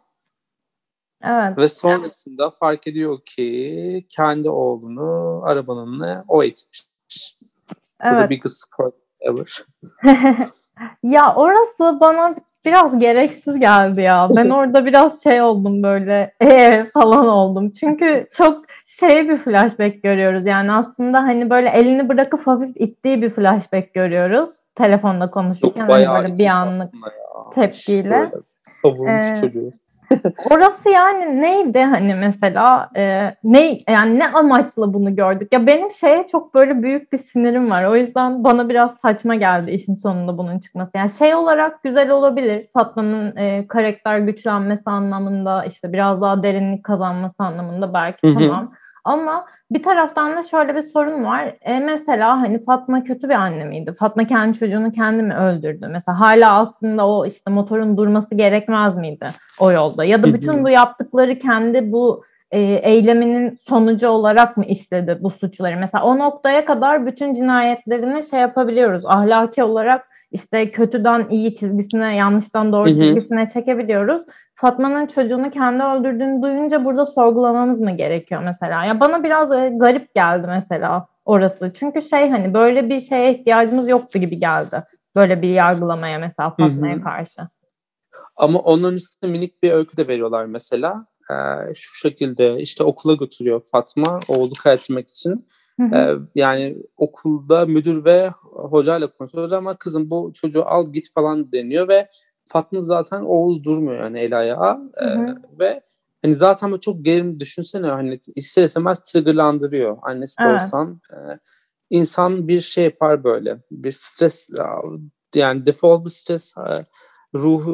Evet. 1.23 1.57
Ve 1.57 1.69
sonrasında 1.69 2.51
fark 2.51 2.87
ediyor 2.87 3.19
ki 3.25 4.05
kendi 4.09 4.49
oğlunu 4.49 5.41
arabanın 5.45 5.99
ne 6.01 6.23
o 6.27 6.43
etmiş. 6.43 6.89
Evet. 8.03 8.17
Bu 8.17 8.21
da 8.21 8.29
biggest 8.29 8.65
ever. 9.19 9.65
ya 11.03 11.35
orası 11.35 11.99
bana 11.99 12.35
biraz 12.65 12.99
gereksiz 12.99 13.59
geldi 13.59 14.01
ya. 14.01 14.27
Ben 14.35 14.49
orada 14.49 14.85
biraz 14.85 15.23
şey 15.23 15.41
oldum 15.41 15.83
böyle 15.83 16.33
ee 16.41 16.85
falan 16.93 17.27
oldum. 17.27 17.69
Çünkü 17.69 18.27
çok 18.37 18.65
şey 18.85 19.29
bir 19.29 19.37
flashback 19.37 20.03
görüyoruz. 20.03 20.45
Yani 20.45 20.71
aslında 20.71 21.23
hani 21.23 21.49
böyle 21.49 21.69
elini 21.69 22.09
bırakıp 22.09 22.47
hafif 22.47 22.69
ittiği 22.75 23.21
bir 23.21 23.29
flashback 23.29 23.93
görüyoruz. 23.93 24.49
Telefonda 24.75 25.31
konuşurken 25.31 25.87
hani 25.89 26.23
böyle 26.23 26.37
bir 26.37 26.47
anlık 26.47 26.93
tepkiyle. 27.53 28.31
Savurmuş 28.61 29.23
ee, 29.23 29.41
çocuğu. 29.41 29.71
Orası 30.51 30.89
yani 30.89 31.41
neydi 31.41 31.79
hani 31.79 32.15
mesela 32.15 32.89
e, 32.95 33.33
ne 33.43 33.79
yani 33.89 34.19
ne 34.19 34.27
amaçla 34.27 34.93
bunu 34.93 35.15
gördük? 35.15 35.47
Ya 35.51 35.67
benim 35.67 35.91
şeye 35.91 36.27
çok 36.27 36.53
böyle 36.55 36.83
büyük 36.83 37.13
bir 37.13 37.17
sinirim 37.17 37.71
var. 37.71 37.85
O 37.85 37.95
yüzden 37.95 38.43
bana 38.43 38.69
biraz 38.69 38.97
saçma 39.01 39.35
geldi 39.35 39.71
işin 39.71 39.93
sonunda 39.93 40.37
bunun 40.37 40.59
çıkması. 40.59 40.91
Yani 40.95 41.09
şey 41.09 41.35
olarak 41.35 41.83
güzel 41.83 42.09
olabilir. 42.09 42.67
Fatma'nın 42.73 43.35
e, 43.35 43.67
karakter 43.67 44.19
güçlenmesi 44.19 44.89
anlamında 44.89 45.65
işte 45.65 45.93
biraz 45.93 46.21
daha 46.21 46.43
derinlik 46.43 46.83
kazanması 46.83 47.35
anlamında 47.43 47.93
belki 47.93 48.27
Hı-hı. 48.27 48.39
tamam. 48.39 48.71
Ama 49.05 49.45
bir 49.71 49.83
taraftan 49.83 50.37
da 50.37 50.43
şöyle 50.43 50.75
bir 50.75 50.81
sorun 50.81 51.23
var. 51.23 51.57
E, 51.61 51.79
mesela 51.79 52.41
hani 52.41 52.63
Fatma 52.63 53.03
kötü 53.03 53.29
bir 53.29 53.33
anne 53.33 53.65
miydi? 53.65 53.93
Fatma 53.99 54.27
kendi 54.27 54.57
çocuğunu 54.57 54.91
kendi 54.91 55.23
mi 55.23 55.33
öldürdü? 55.33 55.87
Mesela 55.91 56.19
hala 56.19 56.59
aslında 56.59 57.07
o 57.07 57.25
işte 57.25 57.51
motorun 57.51 57.97
durması 57.97 58.35
gerekmez 58.35 58.95
miydi 58.95 59.27
o 59.59 59.71
yolda? 59.71 60.03
Ya 60.03 60.23
da 60.23 60.33
bütün 60.33 60.63
bu 60.63 60.69
yaptıkları 60.69 61.39
kendi 61.39 61.91
bu 61.91 62.23
e, 62.55 62.59
eyleminin 62.61 63.55
sonucu 63.55 64.09
olarak 64.09 64.57
mı 64.57 64.65
işledi 64.65 65.17
bu 65.21 65.29
suçları? 65.29 65.77
Mesela 65.77 66.03
o 66.03 66.19
noktaya 66.19 66.65
kadar 66.65 67.05
bütün 67.05 67.33
cinayetlerini 67.33 68.23
şey 68.23 68.39
yapabiliyoruz. 68.39 69.05
Ahlaki 69.05 69.63
olarak 69.63 70.07
işte 70.31 70.71
kötüden 70.71 71.27
iyi 71.29 71.53
çizgisine, 71.53 72.15
yanlıştan 72.15 72.73
doğru 72.73 72.85
Hı-hı. 72.85 72.95
çizgisine 72.95 73.47
çekebiliyoruz. 73.47 74.21
Fatma'nın 74.53 75.05
çocuğunu 75.05 75.49
kendi 75.49 75.83
öldürdüğünü 75.83 76.41
duyunca 76.41 76.85
burada 76.85 77.05
sorgulamamız 77.05 77.79
mı 77.79 77.91
gerekiyor 77.91 78.41
mesela? 78.43 78.85
Ya 78.85 78.99
bana 78.99 79.23
biraz 79.23 79.51
e, 79.51 79.73
garip 79.75 80.15
geldi 80.15 80.47
mesela 80.47 81.07
orası. 81.25 81.73
Çünkü 81.73 82.01
şey 82.01 82.29
hani 82.29 82.53
böyle 82.53 82.89
bir 82.89 82.99
şeye 82.99 83.33
ihtiyacımız 83.33 83.87
yoktu 83.87 84.19
gibi 84.19 84.39
geldi. 84.39 84.83
Böyle 85.15 85.41
bir 85.41 85.49
yargılamaya 85.49 86.19
mesela 86.19 86.49
Fatma'ya 86.49 87.01
karşı. 87.01 87.41
Ama 88.35 88.59
onun 88.59 88.93
üstüne 88.93 89.31
minik 89.31 89.63
bir 89.63 89.71
öykü 89.71 89.97
de 89.97 90.07
veriyorlar 90.07 90.45
mesela. 90.45 91.05
Ee, 91.31 91.73
şu 91.73 91.95
şekilde 91.95 92.57
işte 92.59 92.83
okula 92.83 93.13
götürüyor 93.13 93.61
Fatma 93.71 94.19
oğlu 94.27 94.53
kaydetmek 94.63 95.09
için. 95.09 95.47
Ee, 95.93 96.15
yani 96.35 96.77
okulda 96.97 97.65
müdür 97.65 98.05
ve 98.05 98.29
hocayla 98.51 99.07
konuşuyorlar 99.07 99.57
ama 99.57 99.75
kızım 99.75 100.09
bu 100.09 100.31
çocuğu 100.33 100.65
al 100.65 100.93
git 100.93 101.13
falan 101.13 101.51
deniyor 101.51 101.87
ve 101.87 102.09
Fatma 102.45 102.81
zaten 102.81 103.21
Oğuz 103.21 103.63
durmuyor 103.63 104.03
yani 104.03 104.19
el 104.19 104.39
ayağı 104.39 104.91
ee, 105.01 105.05
ve 105.59 105.81
hani 106.21 106.35
zaten 106.35 106.71
bu 106.71 106.79
çok 106.79 107.05
gerim 107.05 107.39
düşünsene 107.39 107.87
hani 107.87 108.19
ister 108.35 108.63
istemez 108.63 108.99
triggerlandırıyor 108.99 109.97
annesi 110.01 110.39
de 110.39 110.43
evet. 110.43 110.61
olsan 110.61 111.01
e, 111.11 111.17
insan 111.89 112.47
bir 112.47 112.61
şey 112.61 112.83
yapar 112.83 113.23
böyle 113.23 113.57
bir 113.71 113.91
stres 113.91 114.49
yani 115.35 115.65
default 115.65 116.05
bir 116.05 116.09
stres 116.09 116.53
ruh 117.35 117.67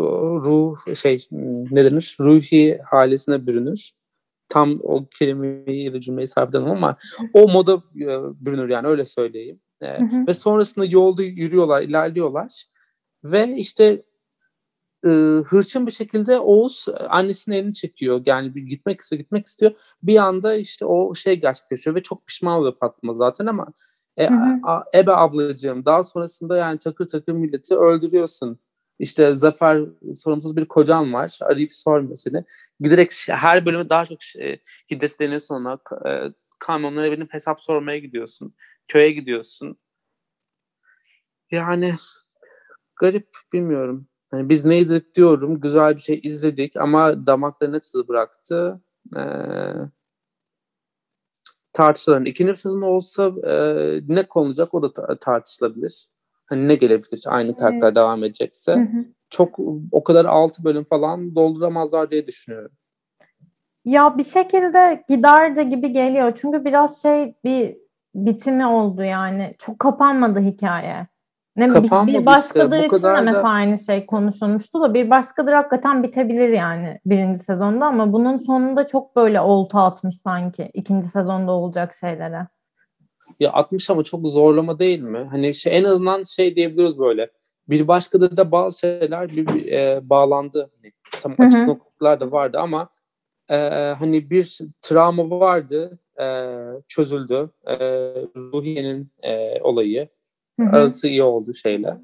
ruh 0.46 0.96
şey 0.96 1.28
ne 1.72 1.86
denir 1.86 2.18
ruhi 2.20 2.80
halesine 2.86 3.48
bürünür 3.48 3.92
tam 4.52 4.80
o 4.84 5.08
kelimeyi 5.20 5.94
da 5.94 6.02
cümleyi 6.02 6.28
edemem 6.38 6.72
ama 6.72 6.98
o 7.34 7.52
moda 7.52 7.84
e, 7.96 8.06
bürünür 8.46 8.70
yani 8.70 8.88
öyle 8.88 9.06
söyleyeyim. 9.06 9.60
E, 9.82 10.00
hı 10.00 10.04
hı. 10.04 10.28
Ve 10.28 10.34
sonrasında 10.34 10.86
yolda 10.86 11.24
yürüyorlar, 11.24 11.82
ilerliyorlar 11.82 12.66
ve 13.24 13.56
işte 13.56 14.04
e, 15.06 15.10
hırçın 15.46 15.88
bir 15.88 15.92
şekilde 15.92 16.40
Oğuz 16.40 16.86
annesinin 17.10 17.56
elini 17.56 17.74
çekiyor. 17.74 18.22
Yani 18.26 18.56
bir 18.56 18.62
gitmek 18.62 19.02
istiyor, 19.02 19.20
gitmek 19.20 19.48
istiyor. 19.48 19.72
Bir 20.04 20.18
anda 20.18 20.56
işte 20.56 20.86
o 20.86 21.16
şey 21.16 21.40
gerçekleşiyor 21.40 21.96
ve 21.96 22.04
çok 22.04 22.28
pişman 22.28 22.60
oluyor 22.60 22.76
Fatma 22.80 23.14
zaten 23.14 23.46
ama 23.46 23.68
e, 24.18 24.30
hı 24.30 24.34
hı. 24.34 24.60
A, 24.64 24.84
Ebe 24.96 25.12
ablacığım 25.12 25.86
daha 25.86 26.04
sonrasında 26.04 26.58
yani 26.58 26.80
takır 26.80 27.06
takır 27.08 27.34
milleti 27.34 27.76
öldürüyorsun 27.76 28.60
işte 29.02 29.32
Zafer 29.32 29.82
sorumsuz 30.14 30.58
bir 30.58 30.66
kocam 30.66 31.14
var. 31.14 31.40
Arayıp 31.42 31.74
sormuyor 31.74 32.16
seni. 32.16 32.44
Giderek 32.80 33.12
her 33.28 33.66
bölümü 33.66 33.90
daha 33.90 34.06
çok 34.06 34.22
şey, 34.22 34.62
hiddetlerinin 34.92 35.38
sonuna 35.38 35.80
e, 36.06 36.34
kamyonlara 36.60 37.12
binip 37.12 37.34
hesap 37.34 37.62
sormaya 37.62 37.98
gidiyorsun. 37.98 38.56
Köye 38.88 39.12
gidiyorsun. 39.12 39.78
Yani 41.52 41.94
garip 43.00 43.30
bilmiyorum. 43.54 44.08
Yani 44.34 44.50
biz 44.50 44.66
ne 44.66 44.80
izledik 44.80 45.16
diyorum. 45.16 45.62
Güzel 45.62 45.96
bir 45.96 46.02
şey 46.02 46.20
izledik 46.24 46.78
ama 46.78 47.28
damakta 47.28 47.68
ne 47.68 47.80
tadı 47.80 48.08
bıraktı? 48.08 48.82
Ee, 49.18 49.22
tartışılır. 51.74 52.26
İkinci 52.26 52.56
sezon 52.56 52.82
olsa 52.82 53.32
e, 53.48 53.54
ne 54.08 54.24
konulacak 54.24 54.74
o 54.74 54.84
da 54.84 55.18
tartışılabilir. 55.20 56.06
Hani 56.52 56.68
ne 56.68 56.76
gelebilir 56.76 57.24
aynı 57.28 57.56
karakter 57.56 57.88
evet. 57.88 57.96
devam 57.96 58.24
edecekse. 58.24 58.74
Hı 58.74 58.80
hı. 58.80 59.06
Çok 59.30 59.60
o 59.92 60.04
kadar 60.04 60.26
altı 60.26 60.64
bölüm 60.64 60.84
falan 60.84 61.36
dolduramazlar 61.36 62.12
diye 62.12 62.26
düşünüyorum. 62.26 62.72
Ya 63.86 64.18
bir 64.18 64.24
şekilde 64.24 65.04
gider 65.10 65.56
de 65.56 65.64
gibi 65.64 65.92
geliyor. 65.92 66.32
Çünkü 66.42 66.66
biraz 66.66 67.02
şey 67.02 67.36
bir 67.44 67.78
bitimi 68.16 68.66
oldu 68.66 69.04
yani. 69.04 69.56
Çok 69.58 69.80
kapanmadı 69.80 70.40
hikaye. 70.40 71.08
Ne 71.56 71.70
bir, 71.70 72.08
bir 72.08 72.26
başkadır 72.26 72.84
işte, 72.84 72.98
için 72.98 73.08
de 73.08 73.22
mesela 73.22 73.44
da... 73.44 73.48
aynı 73.48 73.78
şey 73.78 74.06
konuşulmuştu 74.06 74.82
da 74.82 74.94
bir 74.94 75.10
başkadır 75.10 75.54
hakikaten 75.54 76.04
bitebilir 76.04 76.50
yani 76.50 77.00
birinci 77.06 77.40
sezonda 77.40 77.86
ama 77.86 78.14
bunun 78.14 78.38
sonunda 78.38 78.88
çok 78.88 79.16
böyle 79.16 79.42
olta 79.42 79.84
atmış 79.84 80.18
sanki 80.18 80.72
ikinci 80.74 81.08
sezonda 81.08 81.52
olacak 81.52 81.94
şeylere. 81.94 82.48
Ya 83.42 83.52
atmış 83.52 83.90
ama 83.90 84.04
çok 84.04 84.28
zorlama 84.28 84.80
değil 84.80 85.00
mi? 85.00 85.28
Hani 85.32 85.54
şey, 85.54 85.78
en 85.78 85.84
azından 85.84 86.24
şey 86.24 86.56
diyebiliyoruz 86.56 87.00
böyle. 87.00 87.32
Bir 87.70 87.88
başkadır 87.88 88.38
da 88.38 88.52
bazı 88.52 88.80
şeyler 88.80 89.30
bir, 89.30 89.48
bir 89.48 89.72
e, 89.72 90.10
bağlandı. 90.10 90.70
Hani, 90.76 90.94
tam 91.12 91.36
açık 91.48 91.68
noktalar 91.68 92.20
da 92.20 92.32
vardı 92.32 92.58
ama 92.60 92.90
e, 93.50 93.56
hani 94.00 94.30
bir 94.30 94.60
travma 94.82 95.40
vardı 95.40 96.00
e, 96.22 96.26
çözüldü. 96.88 97.50
E, 97.68 97.76
Ruhiye'nin 98.36 99.12
e, 99.24 99.62
olayı 99.62 100.10
Hı 100.60 100.68
hı. 100.68 100.76
Arası 100.76 101.08
iyi 101.08 101.24
oldu 101.24 101.54
şeyle. 101.54 101.98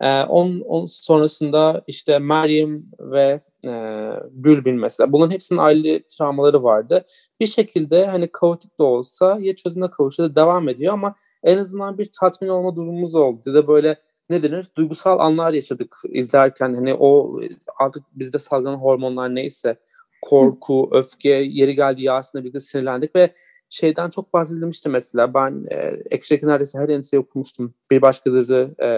Ee, 0.00 0.22
onun, 0.22 0.60
onun 0.60 0.86
sonrasında 0.86 1.82
işte 1.86 2.18
Meryem 2.18 2.82
ve 3.00 3.40
e, 3.64 4.12
Bülbül 4.30 4.72
mesela. 4.72 5.12
Bunların 5.12 5.30
hepsinin 5.30 5.58
aile 5.58 6.02
travmaları 6.06 6.62
vardı. 6.62 7.06
Bir 7.40 7.46
şekilde 7.46 8.06
hani 8.06 8.28
kaotik 8.32 8.78
de 8.78 8.82
olsa 8.82 9.38
ya 9.40 9.56
çözüme 9.56 9.90
kavuşuyor 9.90 10.34
devam 10.34 10.68
ediyor 10.68 10.92
ama 10.92 11.14
en 11.42 11.58
azından 11.58 11.98
bir 11.98 12.10
tatmin 12.20 12.48
olma 12.48 12.76
durumumuz 12.76 13.14
oldu. 13.14 13.40
Ya 13.46 13.54
da 13.54 13.68
böyle 13.68 13.96
ne 14.30 14.42
denir? 14.42 14.66
Duygusal 14.76 15.18
anlar 15.18 15.52
yaşadık 15.52 15.96
izlerken. 16.08 16.74
Hani 16.74 16.94
o 16.94 17.40
artık 17.78 18.04
bizde 18.12 18.38
salgılanan 18.38 18.78
hormonlar 18.78 19.34
neyse 19.34 19.76
korku, 20.22 20.88
öfke, 20.92 21.28
yeri 21.28 21.74
geldi 21.74 22.02
Yasin'le 22.02 22.40
birlikte 22.40 22.60
sinirlendik 22.60 23.16
ve 23.16 23.30
şeyden 23.68 24.10
çok 24.10 24.32
bahsedilmişti 24.32 24.88
mesela. 24.88 25.34
Ben 25.34 25.66
e, 25.70 26.02
Ekşi 26.10 26.40
neredeyse 26.42 26.78
her 26.78 26.88
entry 26.88 27.18
okumuştum. 27.18 27.74
Bir 27.90 28.02
başkaları 28.02 28.74
e, 28.82 28.88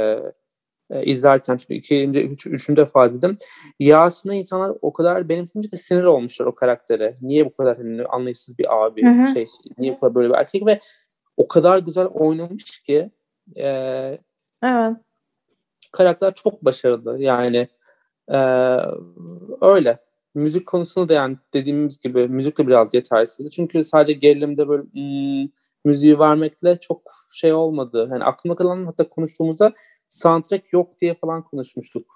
e, 0.91 1.05
izlerken 1.05 1.57
çünkü 1.57 1.74
ikinci, 1.74 2.20
üç, 2.20 2.47
üçüncü 2.47 2.76
defa 2.76 3.14
dedim. 3.14 3.39
Yasin'e 3.80 4.39
insanlar 4.39 4.76
o 4.82 4.93
kadar 4.93 5.28
benimsemiş 5.28 5.70
ki 5.70 5.76
sinir 5.76 6.05
olmuşlar 6.05 6.47
o 6.47 6.55
karaktere. 6.55 7.16
Niye 7.22 7.47
bu 7.47 7.57
kadar 7.57 7.76
hani, 7.76 8.05
anlayışsız 8.05 8.59
bir 8.59 8.84
abi, 8.84 9.03
hı 9.03 9.22
hı. 9.22 9.26
şey, 9.26 9.47
niye 9.78 9.93
bu 9.93 10.01
kadar 10.01 10.14
böyle 10.14 10.28
bir 10.28 10.34
erkek 10.34 10.66
ve 10.66 10.80
o 11.37 11.49
kadar 11.49 11.78
güzel 11.78 12.07
oynamış 12.07 12.80
ki 12.80 13.11
e, 13.57 13.68
evet. 14.62 14.97
karakter 15.93 16.34
çok 16.34 16.64
başarılı. 16.64 17.22
Yani 17.22 17.68
e, 18.32 18.39
öyle 19.61 19.99
müzik 20.34 20.66
konusunda 20.66 21.09
da 21.09 21.12
yani 21.12 21.37
dediğimiz 21.55 22.01
gibi 22.01 22.28
müzik 22.28 22.59
de 22.59 22.66
biraz 22.66 22.95
yetersizdi. 22.95 23.51
Çünkü 23.51 23.84
sadece 23.84 24.12
gerilimde 24.12 24.68
böyle 24.68 24.82
hmm, 24.82 25.51
müziği 25.84 26.18
vermekle 26.18 26.76
çok 26.76 27.03
şey 27.32 27.53
olmadı. 27.53 28.09
Yani 28.11 28.24
aklımda 28.24 28.57
kalan 28.57 28.87
hatta 28.87 29.09
konuştuğumuzda 29.09 29.72
soundtrack 30.09 30.72
yok 30.72 30.98
diye 31.00 31.14
falan 31.14 31.42
konuşmuştuk. 31.42 32.07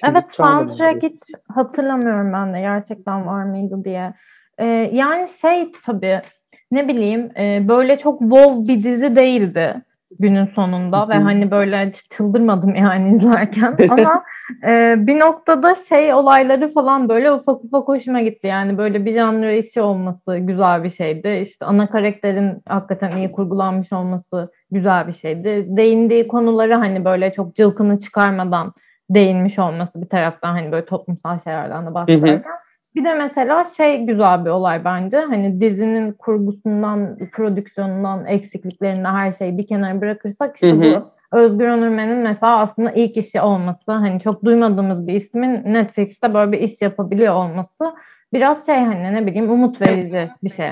Şimdi 0.00 0.18
evet 0.18 0.34
soundtrack 0.34 1.02
hiç 1.02 1.20
hatırlamıyorum 1.48 2.32
ben 2.32 2.54
de 2.54 2.60
gerçekten 2.60 3.26
var 3.26 3.44
mıydı 3.44 3.84
diye. 3.84 4.14
Ee, 4.58 4.66
yani 4.92 5.28
şey 5.28 5.72
tabii 5.84 6.22
ne 6.70 6.88
bileyim 6.88 7.30
e, 7.38 7.68
böyle 7.68 7.98
çok 7.98 8.20
wow 8.20 8.68
bir 8.68 8.82
dizi 8.82 9.16
değildi 9.16 9.82
günün 10.18 10.46
sonunda 10.46 11.08
ve 11.08 11.14
hani 11.14 11.50
böyle 11.50 11.92
çıldırmadım 11.92 12.74
yani 12.74 13.10
izlerken. 13.14 13.76
Ama 13.90 14.24
e, 14.66 14.94
bir 14.98 15.20
noktada 15.20 15.74
şey 15.74 16.14
olayları 16.14 16.72
falan 16.72 17.08
böyle 17.08 17.32
ufak 17.32 17.64
ufak 17.64 17.88
hoşuma 17.88 18.20
gitti. 18.20 18.46
Yani 18.46 18.78
böyle 18.78 19.04
bir 19.04 19.12
janr 19.12 19.52
işi 19.52 19.80
olması 19.80 20.38
güzel 20.38 20.84
bir 20.84 20.90
şeydi. 20.90 21.40
İşte 21.42 21.64
ana 21.64 21.90
karakterin 21.90 22.62
hakikaten 22.68 23.16
iyi 23.16 23.32
kurgulanmış 23.32 23.92
olması 23.92 24.52
güzel 24.70 25.06
bir 25.06 25.12
şeydi. 25.12 25.66
Değindiği 25.68 26.28
konuları 26.28 26.74
hani 26.74 27.04
böyle 27.04 27.32
çok 27.32 27.54
cılkını 27.54 27.98
çıkarmadan 27.98 28.72
değinmiş 29.10 29.58
olması 29.58 30.02
bir 30.02 30.08
taraftan 30.08 30.52
hani 30.52 30.72
böyle 30.72 30.84
toplumsal 30.84 31.38
şeylerden 31.38 31.86
de 31.86 31.94
bahsederken 31.94 32.52
bir 32.94 33.04
de 33.04 33.14
mesela 33.14 33.64
şey 33.64 34.06
güzel 34.06 34.44
bir 34.44 34.50
olay 34.50 34.84
bence. 34.84 35.18
Hani 35.18 35.60
dizinin 35.60 36.12
kurgusundan, 36.12 37.18
prodüksiyonundan, 37.32 38.26
eksikliklerinden 38.26 39.14
her 39.14 39.32
şeyi 39.32 39.58
bir 39.58 39.66
kenara 39.66 40.00
bırakırsak 40.00 40.54
işte 40.56 40.80
bu 40.80 41.12
Özgür 41.32 41.68
Onurmen'in 41.68 42.18
mesela 42.18 42.58
aslında 42.58 42.90
ilk 42.90 43.16
işi 43.16 43.40
olması. 43.40 43.92
Hani 43.92 44.20
çok 44.20 44.44
duymadığımız 44.44 45.06
bir 45.06 45.14
ismin 45.14 45.52
Netflix'te 45.64 46.34
böyle 46.34 46.52
bir 46.52 46.58
iş 46.58 46.82
yapabiliyor 46.82 47.34
olması 47.34 47.84
biraz 48.32 48.66
şey 48.66 48.76
hani 48.76 49.14
ne 49.14 49.26
bileyim 49.26 49.50
umut 49.50 49.80
verici 49.80 50.30
bir 50.42 50.50
şey. 50.50 50.70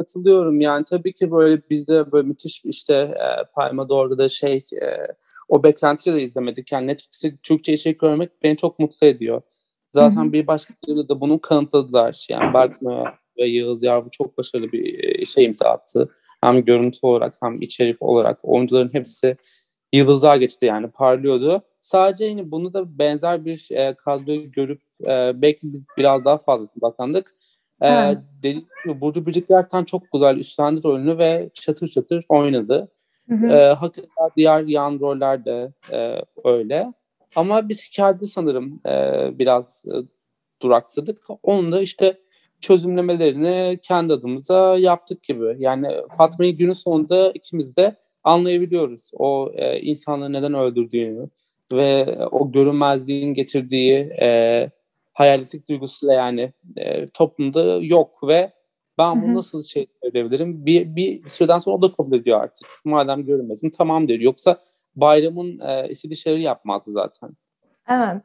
Katılıyorum 0.00 0.60
yani 0.60 0.84
tabii 0.84 1.12
ki 1.12 1.30
böyle 1.30 1.62
bizde 1.70 2.12
böyle 2.12 2.28
müthiş 2.28 2.64
işte 2.64 2.94
e, 2.94 3.44
Palma 3.54 3.88
da 3.88 4.28
şey 4.28 4.56
e, 4.56 4.86
o 5.48 5.62
beklentiyi 5.62 6.16
de 6.16 6.22
izlemedik. 6.22 6.72
Yani 6.72 6.86
Netflix'te 6.86 7.36
Türkçe 7.36 7.72
içerik 7.72 8.00
görmek 8.00 8.42
beni 8.42 8.56
çok 8.56 8.78
mutlu 8.78 9.06
ediyor. 9.06 9.42
Zaten 9.88 10.24
Hı-hı. 10.24 10.32
bir 10.32 10.46
başkaları 10.46 11.08
da 11.08 11.20
bunu 11.20 11.40
kanıtladılar. 11.40 12.26
Yani 12.30 12.54
Berkma 12.54 13.14
ve 13.38 13.46
Yağız 13.46 13.82
Yarvu 13.82 14.10
çok 14.10 14.38
başarılı 14.38 14.72
bir 14.72 15.04
e, 15.04 15.26
şey 15.26 15.44
imza 15.44 15.68
attı. 15.68 16.08
Hem 16.40 16.64
görüntü 16.64 16.98
olarak 17.02 17.36
hem 17.42 17.62
içerik 17.62 18.02
olarak 18.02 18.38
oyuncuların 18.42 18.94
hepsi 18.94 19.36
yıldızlar 19.92 20.36
geçti 20.36 20.66
yani 20.66 20.90
parlıyordu. 20.90 21.62
Sadece 21.80 22.24
yine 22.24 22.50
bunu 22.50 22.72
da 22.72 22.98
benzer 22.98 23.44
bir 23.44 23.68
e, 23.70 23.94
kadroyu 23.94 24.52
görüp 24.52 24.82
e, 25.04 25.42
belki 25.42 25.60
biz 25.62 25.86
biraz 25.98 26.24
daha 26.24 26.38
fazla 26.38 26.68
baklandık. 26.76 27.34
Ee, 27.82 28.14
dediğim 28.38 28.66
gibi 28.84 29.00
Burcu 29.00 29.26
Biricik 29.26 29.48
gerçekten 29.48 29.84
çok 29.84 30.02
güzel 30.12 30.36
üstlendi 30.36 30.82
rolünü 30.82 31.18
ve 31.18 31.50
çatır 31.54 31.88
çatır 31.88 32.24
oynadı. 32.28 32.88
Hı 33.28 33.34
hı. 33.34 33.46
Ee, 33.46 33.72
hakikaten 33.72 34.30
diğer 34.36 34.64
yan 34.64 35.00
roller 35.00 35.44
de 35.44 35.72
e, 35.92 36.22
öyle. 36.44 36.92
Ama 37.36 37.68
biz 37.68 37.88
hikayede 37.88 38.26
sanırım 38.26 38.80
e, 38.86 39.28
biraz 39.38 39.84
e, 39.86 39.94
duraksadık. 40.62 41.26
Onu 41.42 41.72
da 41.72 41.80
işte 41.80 42.18
çözümlemelerini 42.60 43.78
kendi 43.82 44.12
adımıza 44.12 44.76
yaptık 44.78 45.22
gibi. 45.22 45.56
Yani 45.58 45.88
Fatma'yı 46.18 46.56
günün 46.56 46.72
sonunda 46.72 47.30
ikimiz 47.30 47.76
de 47.76 47.96
anlayabiliyoruz. 48.24 49.10
O 49.14 49.52
e, 49.54 49.80
insanları 49.80 50.32
neden 50.32 50.54
öldürdüğünü 50.54 51.28
ve 51.72 52.18
o 52.30 52.52
görünmezliğin 52.52 53.34
getirdiği 53.34 53.96
e, 54.20 54.70
hayaletlik 55.20 55.68
duygusuyla 55.68 56.14
yani 56.14 56.52
e, 56.76 57.06
toplumda 57.06 57.78
yok 57.82 58.28
ve 58.28 58.52
ben 58.98 59.22
bunu 59.22 59.34
nasıl 59.34 59.62
şey 59.62 59.86
söyleyebilirim? 60.02 60.66
Bir, 60.66 60.96
bir 60.96 61.28
süreden 61.28 61.58
sonra 61.58 61.76
o 61.76 61.82
da 61.82 61.92
kabul 61.92 62.16
ediyor 62.16 62.40
artık. 62.42 62.68
Madem 62.84 63.26
görünmesin 63.26 63.70
tamam 63.70 64.08
diyor. 64.08 64.20
Yoksa 64.20 64.58
bayramın 64.96 65.58
e, 65.58 65.88
istediği 65.88 66.16
şeyleri 66.16 66.42
yapmazdı 66.42 66.90
zaten. 66.90 67.30
Evet. 67.88 68.22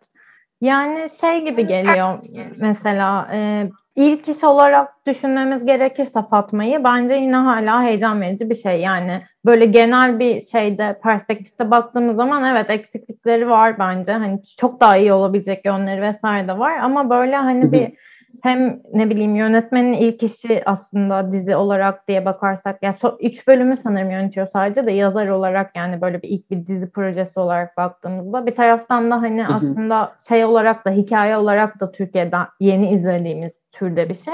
Yani 0.62 1.10
şey 1.22 1.46
gibi 1.46 1.68
geliyor 1.68 2.20
mesela 2.58 3.30
e, 3.34 3.70
ilk 3.96 4.28
iş 4.28 4.44
olarak 4.44 5.06
düşünmemiz 5.08 5.66
gerekirse 5.66 6.20
Fatma'yı 6.30 6.84
bence 6.84 7.14
yine 7.14 7.36
hala 7.36 7.84
heyecan 7.84 8.22
verici 8.22 8.50
bir 8.50 8.56
şey. 8.56 8.82
Yani 8.82 9.22
böyle 9.46 9.66
genel 9.66 10.20
bir 10.20 10.42
şeyde 10.42 11.00
perspektifte 11.04 11.72
baktığımız 11.72 12.16
zaman 12.16 12.44
evet 12.44 12.70
eksiklikleri 12.70 13.50
var 13.50 13.80
bence. 13.80 14.12
Hani 14.12 14.40
çok 14.60 14.82
daha 14.82 14.98
iyi 14.98 15.14
olabilecek 15.14 15.66
yönleri 15.66 16.02
vesaire 16.02 16.48
de 16.48 16.58
var 16.60 16.78
ama 16.78 17.10
böyle 17.10 17.36
hani 17.36 17.72
bir 17.72 17.94
hem 18.46 18.82
ne 18.94 19.10
bileyim 19.10 19.36
yönetmenin 19.36 19.94
ilk 19.94 20.24
işi 20.24 20.62
aslında 20.66 21.32
dizi 21.32 21.56
olarak 21.56 22.08
diye 22.08 22.26
bakarsak 22.26 22.84
ya 22.84 22.94
so, 22.94 23.18
üç 23.22 23.48
bölümü 23.48 23.78
sanırım 23.78 24.12
yönetiyor 24.12 24.48
sadece 24.48 24.86
de 24.86 24.92
yazar 24.92 25.28
olarak 25.28 25.76
yani 25.76 26.02
böyle 26.02 26.22
bir 26.22 26.30
ilk 26.30 26.52
bir 26.52 26.68
dizi 26.68 26.92
projesi 26.92 27.40
olarak 27.40 27.78
baktığımızda 27.78 28.46
bir 28.46 28.56
taraftan 28.56 29.12
da 29.12 29.22
hani 29.22 29.48
aslında 29.48 30.16
şey 30.30 30.46
olarak 30.46 30.86
da 30.86 30.92
hikaye 30.92 31.38
olarak 31.38 31.80
da 31.80 31.92
Türkiye'de 31.92 32.38
yeni 32.60 32.90
izlediğimiz 32.92 33.66
türde 33.72 34.10
bir 34.10 34.14
şey. 34.14 34.34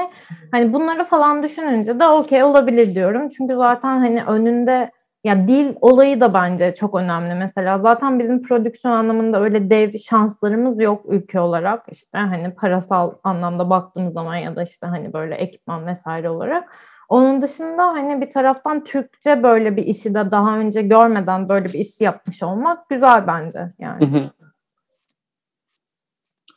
Hani 0.52 0.74
bunları 0.74 1.04
falan 1.06 1.44
düşününce 1.44 2.00
de 2.00 2.08
okey 2.08 2.44
olabilir 2.44 2.96
diyorum. 2.96 3.30
Çünkü 3.30 3.56
zaten 3.56 3.98
hani 3.98 4.24
önünde 4.24 4.92
ya 5.24 5.48
dil 5.48 5.76
olayı 5.82 6.22
da 6.22 6.34
bence 6.34 6.76
çok 6.76 6.96
önemli 6.96 7.36
mesela. 7.36 7.80
Zaten 7.80 8.20
bizim 8.20 8.42
prodüksiyon 8.42 8.94
anlamında 8.94 9.42
öyle 9.42 9.70
dev 9.70 9.98
şanslarımız 9.98 10.80
yok 10.80 11.06
ülke 11.10 11.40
olarak. 11.40 11.86
İşte 11.92 12.18
hani 12.18 12.56
parasal 12.56 13.14
anlamda 13.24 13.70
baktığımız 13.70 14.14
zaman 14.14 14.36
ya 14.36 14.56
da 14.56 14.64
işte 14.64 14.88
hani 14.88 15.14
böyle 15.14 15.36
ekipman 15.36 15.88
vesaire 15.88 16.30
olarak. 16.30 16.76
Onun 17.10 17.42
dışında 17.42 17.88
hani 17.88 18.22
bir 18.22 18.30
taraftan 18.30 18.84
Türkçe 18.84 19.44
böyle 19.44 19.78
bir 19.78 19.84
işi 19.84 20.14
de 20.14 20.32
daha 20.32 20.58
önce 20.58 20.82
görmeden 20.82 21.50
böyle 21.50 21.66
bir 21.66 21.80
iş 21.80 22.02
yapmış 22.02 22.44
olmak 22.44 22.90
güzel 22.90 23.28
bence 23.28 23.74
yani. 23.80 24.30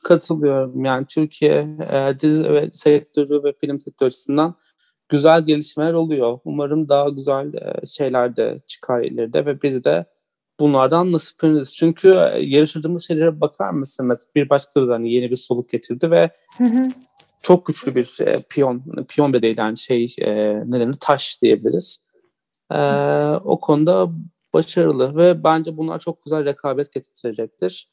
Katılıyorum. 0.05 0.85
Yani 0.85 1.07
Türkiye 1.07 1.69
e, 1.91 2.19
dizi 2.19 2.51
ve 2.51 2.71
sektörü 2.73 3.45
ve 3.45 3.53
film 3.61 3.81
sektörü 3.81 4.11
güzel 5.09 5.43
gelişmeler 5.43 5.93
oluyor. 5.93 6.39
Umarım 6.45 6.89
daha 6.89 7.09
güzel 7.09 7.55
e, 7.55 7.87
şeyler 7.87 8.37
de 8.37 8.61
çıkar 8.67 9.03
ileride 9.03 9.47
ve 9.47 9.63
biz 9.63 9.85
de 9.85 10.05
bunlardan 10.61 11.13
nasipleniriz. 11.13 11.77
Çünkü 11.77 12.09
e, 12.09 12.39
yarıştırdığımız 12.41 13.07
şeylere 13.07 13.41
bakar 13.41 13.71
mısın? 13.71 14.07
Mesela 14.07 14.31
bir 14.35 14.49
başka 14.49 14.81
hani 14.81 15.13
yeni 15.13 15.31
bir 15.31 15.37
soluk 15.37 15.71
getirdi 15.71 16.11
ve 16.11 16.31
çok 17.43 17.67
güçlü 17.67 17.95
bir 17.95 18.27
e, 18.27 18.37
piyon, 18.51 18.83
piyon 19.09 19.33
bile 19.33 19.43
değil 19.43 19.59
yani 19.59 19.79
şey 19.79 20.15
e, 20.19 20.35
ne 20.67 20.81
denir 20.81 20.97
taş 21.01 21.43
diyebiliriz. 21.43 22.05
E, 22.73 22.79
o 23.45 23.61
konuda 23.61 24.11
başarılı 24.55 25.17
ve 25.17 25.45
bence 25.45 25.77
bunlar 25.77 25.99
çok 25.99 26.25
güzel 26.25 26.45
rekabet 26.45 26.93
getirecektir. 26.93 27.91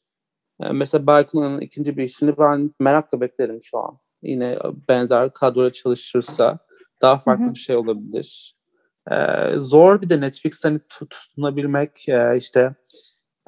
E, 0.62 0.72
mesela 0.72 1.08
Berkun'un 1.08 1.62
ikinci 1.62 1.98
bir 1.98 2.04
işini 2.04 2.38
ben 2.38 2.72
merakla 2.80 3.22
beklerim 3.22 3.60
şu 3.64 3.78
an. 3.80 3.98
Yine 4.24 4.58
benzer 4.90 5.34
kadroya 5.34 5.70
çalışırsa 5.70 6.60
daha 7.02 7.18
farklı 7.18 7.46
Hı-hı. 7.46 7.54
bir 7.54 7.60
şey 7.60 7.76
olabilir. 7.76 8.56
Ee, 9.12 9.54
zor 9.56 10.02
bir 10.02 10.10
de 10.10 10.22
Netflix'ten 10.22 10.82
tutunabilmek 11.10 12.10
e, 12.10 12.38
işte 12.38 12.76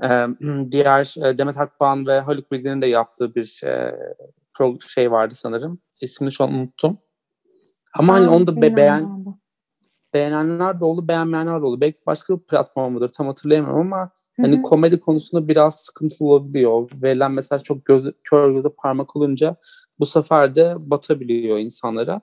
e, 0.03 0.07
diğer 0.71 1.25
e, 1.25 1.37
Demet 1.37 1.57
Akbağ'ın 1.57 2.07
ve 2.07 2.19
Haluk 2.19 2.51
Bilginer'in 2.51 2.81
de 2.81 2.87
yaptığı 2.87 3.35
bir 3.35 3.61
e, 3.63 3.95
pro 4.53 4.79
şey 4.87 5.11
vardı 5.11 5.35
sanırım. 5.35 5.79
İsmini 6.01 6.31
şu 6.31 6.43
an 6.43 6.53
unuttum. 6.53 6.97
Ama 7.93 8.13
hani 8.13 8.27
onu 8.27 8.47
da 8.47 8.61
be- 8.61 8.75
beğen 8.75 9.25
beğenenler 10.13 10.79
de 10.79 10.85
oldu, 10.85 11.07
beğenmeyenler 11.07 11.61
de 11.61 11.65
oldu. 11.65 11.81
Belki 11.81 11.99
başka 12.05 12.39
bir 12.39 12.43
platformudur 12.43 13.09
tam 13.09 13.27
hatırlayamıyorum 13.27 13.81
ama 13.81 14.11
hani 14.41 14.61
komedi 14.61 14.99
konusunda 14.99 15.47
biraz 15.47 15.75
sıkıntılı 15.75 16.27
olabiliyor. 16.27 16.89
Verilen 16.93 17.31
mesaj 17.31 17.63
çok 17.63 17.85
göz, 17.85 18.11
kör 18.23 18.51
göze 18.51 18.69
parmak 18.77 19.15
olunca 19.15 19.55
bu 19.99 20.05
sefer 20.05 20.55
de 20.55 20.75
batabiliyor 20.77 21.57
insanlara. 21.57 22.21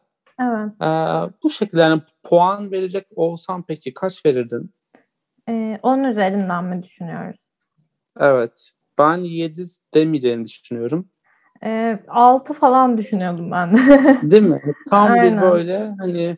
Evet. 0.61 0.73
Ee, 0.83 1.33
bu 1.43 1.51
şekilde 1.51 1.81
yani 1.81 2.03
puan 2.23 2.71
verecek 2.71 3.07
olsam 3.17 3.65
peki 3.69 3.95
kaç 3.95 4.27
verirdin? 4.27 4.75
Ee, 5.49 5.79
10 5.83 6.05
üzerinden 6.05 6.65
mi 6.65 6.83
düşünüyoruz? 6.83 7.37
Evet. 8.21 8.71
Ben 8.99 9.19
7 9.19 9.63
demeyeceğini 9.95 10.45
düşünüyorum. 10.45 11.09
Ee, 11.65 11.99
6 12.09 12.55
falan 12.55 12.99
düşünüyordum 12.99 13.51
ben. 13.51 13.77
Değil 14.31 14.43
mi? 14.43 14.61
Tam 14.91 15.11
Aynen. 15.11 15.37
bir 15.37 15.43
böyle 15.43 15.95
hani 16.01 16.37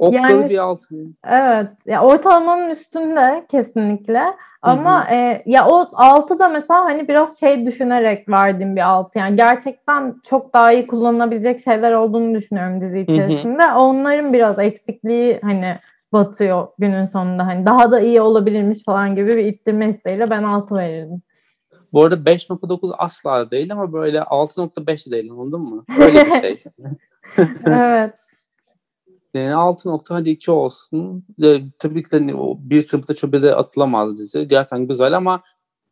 okkalı 0.00 0.32
yani, 0.32 0.50
bir 0.50 0.58
altın. 0.58 1.16
Evet. 1.26 1.68
Ya 1.86 2.02
ortalamanın 2.02 2.70
üstünde 2.70 3.44
kesinlikle. 3.50 4.22
Ama 4.62 5.06
e, 5.10 5.42
ya 5.46 5.68
o 5.68 5.88
6 5.92 6.38
da 6.38 6.48
mesela 6.48 6.84
hani 6.84 7.08
biraz 7.08 7.40
şey 7.40 7.66
düşünerek 7.66 8.28
verdiğim 8.28 8.76
bir 8.76 8.80
6. 8.80 9.18
Yani 9.18 9.36
gerçekten 9.36 10.14
çok 10.24 10.54
daha 10.54 10.72
iyi 10.72 10.86
kullanılabilecek 10.86 11.60
şeyler 11.60 11.92
olduğunu 11.92 12.34
düşünüyorum 12.34 12.80
dizi 12.80 13.00
içerisinde. 13.00 13.62
Hı 13.62 13.72
hı. 13.72 13.78
Onların 13.78 14.32
biraz 14.32 14.58
eksikliği 14.58 15.40
hani 15.42 15.76
batıyor 16.12 16.68
günün 16.78 17.06
sonunda. 17.06 17.46
Hani 17.46 17.66
daha 17.66 17.90
da 17.90 18.00
iyi 18.00 18.20
olabilirmiş 18.20 18.84
falan 18.84 19.14
gibi 19.14 19.36
bir 19.36 19.44
ittirme 19.44 19.88
isteğiyle 19.88 20.30
ben 20.30 20.42
6 20.42 20.74
verirdim. 20.74 21.22
Bu 21.92 22.04
arada 22.04 22.30
5.9 22.30 22.94
asla 22.98 23.50
değil 23.50 23.72
ama 23.72 23.92
böyle 23.92 24.18
6.5 24.18 25.10
değil 25.10 25.30
anladın 25.32 25.60
mı? 25.60 25.84
Öyle 25.98 26.26
bir 26.26 26.30
şey. 26.30 26.62
evet. 27.66 28.14
Yani 29.34 29.54
6 29.54 29.88
nokta 29.88 30.14
hadi 30.14 30.30
2 30.30 30.50
olsun. 30.50 31.24
E, 31.42 31.60
tabii 31.78 32.02
ki 32.02 32.10
de 32.10 32.18
hani 32.18 32.34
bir 32.58 32.86
çırpıda 32.86 33.14
çöpe 33.14 33.42
de 33.42 33.54
atılamaz 33.54 34.18
dizi. 34.18 34.48
Gerçekten 34.48 34.88
güzel 34.88 35.16
ama 35.16 35.42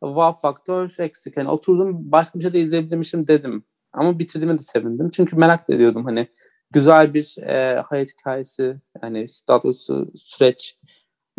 wow 0.03 0.41
faktör 0.41 0.95
eksik. 0.99 1.37
Yani 1.37 1.49
oturdum 1.49 2.11
başka 2.11 2.39
bir 2.39 2.43
şey 2.43 2.53
de 2.53 2.59
izleyebilirmişim 2.59 3.27
dedim. 3.27 3.63
Ama 3.93 4.19
bitirdiğime 4.19 4.57
de 4.59 4.63
sevindim. 4.63 5.09
Çünkü 5.09 5.35
merak 5.35 5.69
ediyordum 5.69 6.05
hani 6.05 6.27
güzel 6.71 7.13
bir 7.13 7.37
e, 7.37 7.81
hayat 7.81 8.09
hikayesi 8.09 8.81
yani 9.03 9.25
doğrusu 9.49 10.11
süreç 10.15 10.77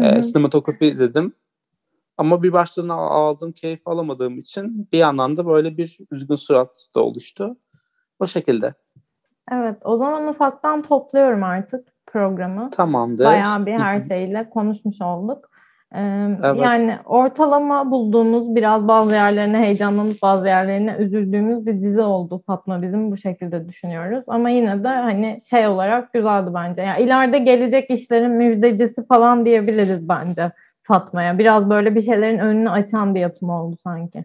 e, 0.00 0.22
sinematografi 0.22 0.86
izledim. 0.86 1.34
Ama 2.16 2.42
bir 2.42 2.52
başlığına 2.52 2.94
aldığım 2.94 3.52
keyif 3.52 3.80
alamadığım 3.86 4.38
için 4.38 4.88
bir 4.92 4.98
yandan 4.98 5.36
da 5.36 5.46
böyle 5.46 5.76
bir 5.76 5.98
üzgün 6.10 6.36
surat 6.36 6.86
da 6.94 7.00
oluştu. 7.00 7.56
O 8.18 8.26
şekilde. 8.26 8.74
Evet, 9.52 9.76
o 9.84 9.96
zaman 9.96 10.28
ufaktan 10.28 10.82
topluyorum 10.82 11.42
artık 11.42 11.88
programı. 12.06 12.70
Tamamdır. 12.70 13.24
Bayağı 13.24 13.66
bir 13.66 13.72
her 13.72 14.00
şeyle 14.00 14.50
konuşmuş 14.50 15.02
olduk. 15.02 15.50
Ee, 15.94 16.28
evet. 16.44 16.62
Yani 16.62 16.98
ortalama 17.04 17.90
bulduğumuz 17.90 18.54
biraz 18.54 18.88
bazı 18.88 19.14
yerlerine 19.14 19.58
heyecanlanıp 19.58 20.22
bazı 20.22 20.46
yerlerine 20.46 20.96
üzüldüğümüz 20.98 21.66
bir 21.66 21.82
dizi 21.82 22.00
oldu 22.00 22.42
Fatma 22.46 22.82
bizim 22.82 23.10
bu 23.10 23.16
şekilde 23.16 23.68
düşünüyoruz. 23.68 24.24
Ama 24.28 24.50
yine 24.50 24.84
de 24.84 24.88
hani 24.88 25.38
şey 25.50 25.66
olarak 25.66 26.12
güzeldi 26.12 26.50
bence. 26.54 26.82
Yani 26.82 27.02
ileride 27.02 27.38
gelecek 27.38 27.90
işlerin 27.90 28.30
müjdecisi 28.30 29.06
falan 29.06 29.46
diyebiliriz 29.46 30.08
bence 30.08 30.50
Fatma'ya. 30.82 31.38
Biraz 31.38 31.70
böyle 31.70 31.94
bir 31.94 32.02
şeylerin 32.02 32.38
önünü 32.38 32.70
açan 32.70 33.14
bir 33.14 33.20
yapım 33.20 33.50
oldu 33.50 33.76
sanki. 33.82 34.24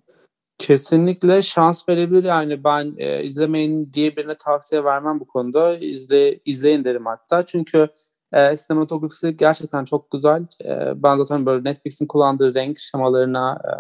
Kesinlikle 0.58 1.42
şans 1.42 1.90
verebilir 1.90 2.24
yani 2.24 2.64
ben 2.64 2.94
e, 2.98 3.24
izlemeyin 3.24 3.94
diye 3.94 4.16
birine 4.16 4.36
tavsiye 4.38 4.84
vermem 4.84 5.20
bu 5.20 5.28
konuda. 5.28 5.78
İzle, 5.78 6.38
izleyin 6.46 6.84
derim 6.84 7.06
hatta 7.06 7.46
çünkü 7.46 7.88
e, 8.34 8.58
sinematografisi 8.58 9.38
gerçekten 9.38 9.86
çok 9.86 10.12
güzel. 10.12 10.46
E, 10.66 11.04
ben 11.04 11.18
zaten 11.18 11.46
böyle 11.46 11.70
Netflix'in 11.70 12.08
kullandığı 12.08 12.54
renk 12.54 12.80
şemalarına 12.80 13.62
e, 13.66 13.72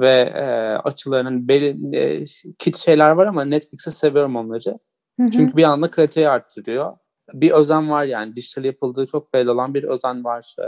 ve 0.00 0.32
e, 0.34 0.44
açılarının 0.84 1.48
belli 1.48 1.96
e, 1.96 2.24
kit 2.58 2.76
şeyler 2.76 3.10
var 3.10 3.26
ama 3.26 3.44
Netflix'e 3.44 3.90
seviyorum 3.90 4.36
onları. 4.36 4.78
Hı 5.20 5.22
hı. 5.22 5.30
Çünkü 5.32 5.56
bir 5.56 5.64
anda 5.64 5.90
kaliteyi 5.90 6.28
arttırıyor. 6.28 6.96
Bir 7.32 7.50
özen 7.50 7.90
var 7.90 8.04
yani 8.04 8.36
dijital 8.36 8.64
yapıldığı 8.64 9.06
çok 9.06 9.34
belli 9.34 9.50
olan 9.50 9.74
bir 9.74 9.84
özen 9.84 10.24
var 10.24 10.54
e, 10.58 10.66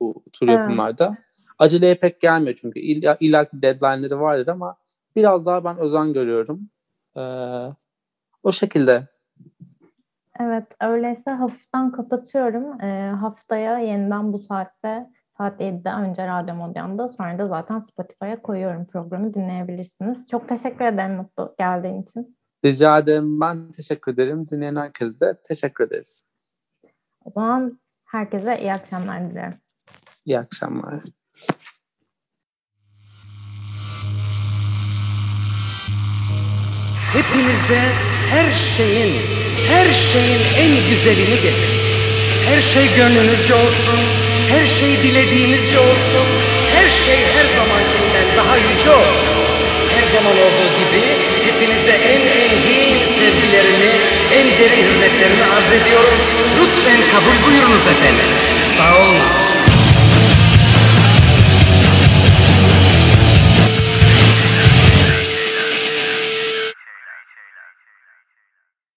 bu 0.00 0.24
tür 0.32 0.48
evet. 0.48 0.58
yapımlarda 0.58 1.16
aceleye 1.62 1.94
pek 1.94 2.20
gelmiyor 2.20 2.56
çünkü 2.60 2.80
illa, 2.80 3.16
illaki 3.20 3.62
deadline'ları 3.62 4.20
vardır 4.20 4.48
ama 4.48 4.76
biraz 5.16 5.46
daha 5.46 5.64
ben 5.64 5.78
özen 5.78 6.12
görüyorum. 6.12 6.70
Ee, 7.16 7.20
o 8.42 8.52
şekilde. 8.52 9.08
Evet 10.40 10.66
öyleyse 10.80 11.30
hafiften 11.30 11.92
kapatıyorum. 11.92 12.80
Ee, 12.80 13.10
haftaya 13.10 13.78
yeniden 13.78 14.32
bu 14.32 14.38
saatte 14.38 15.10
saat 15.38 15.60
7'de 15.60 15.90
önce 15.90 16.26
Radyo 16.26 16.54
Modern'da 16.54 17.08
sonra 17.08 17.38
da 17.38 17.48
zaten 17.48 17.80
Spotify'a 17.80 18.42
koyuyorum 18.42 18.86
programı 18.86 19.34
dinleyebilirsiniz. 19.34 20.28
Çok 20.28 20.48
teşekkür 20.48 20.84
ederim 20.84 21.16
Mutlu 21.16 21.54
geldiğin 21.58 22.02
için. 22.02 22.36
Rica 22.64 22.98
ederim. 22.98 23.40
Ben 23.40 23.72
teşekkür 23.72 24.12
ederim. 24.12 24.46
Dinleyen 24.46 24.76
herkese 24.76 25.20
de 25.20 25.38
teşekkür 25.48 25.84
ederiz. 25.84 26.30
O 27.24 27.30
zaman 27.30 27.80
herkese 28.04 28.60
iyi 28.60 28.72
akşamlar 28.72 29.30
dilerim. 29.30 29.54
İyi 30.24 30.38
akşamlar. 30.38 31.02
Hepinize 37.12 37.82
her 38.30 38.52
şeyin, 38.76 39.12
her 39.68 39.94
şeyin 39.94 40.42
en 40.58 40.90
güzelini 40.90 41.36
getirsin. 41.42 41.92
Her 42.46 42.62
şey 42.62 42.94
gönlünüzce 42.96 43.54
olsun, 43.54 44.00
her 44.48 44.66
şey 44.66 45.02
dilediğinizce 45.02 45.78
olsun, 45.78 46.26
her 46.74 46.88
şey 47.04 47.18
her 47.36 47.46
zamankinden 47.56 48.26
daha 48.36 48.56
yüce 48.56 48.90
olsun. 48.90 49.36
Her 49.94 50.14
zaman 50.14 50.36
olduğu 50.44 50.70
gibi 50.78 51.02
hepinize 51.46 51.92
en 52.12 52.20
engin 52.42 53.06
sevgilerimi, 53.16 53.92
en 54.34 54.46
derin 54.58 54.84
hürmetlerimi 54.84 55.44
arz 55.56 55.82
ediyorum. 55.82 56.18
Lütfen 56.60 57.00
kabul 57.12 57.46
buyurunuz 57.46 57.86
efendim. 57.86 58.30
Sağ 58.76 58.98
olun. 58.98 59.41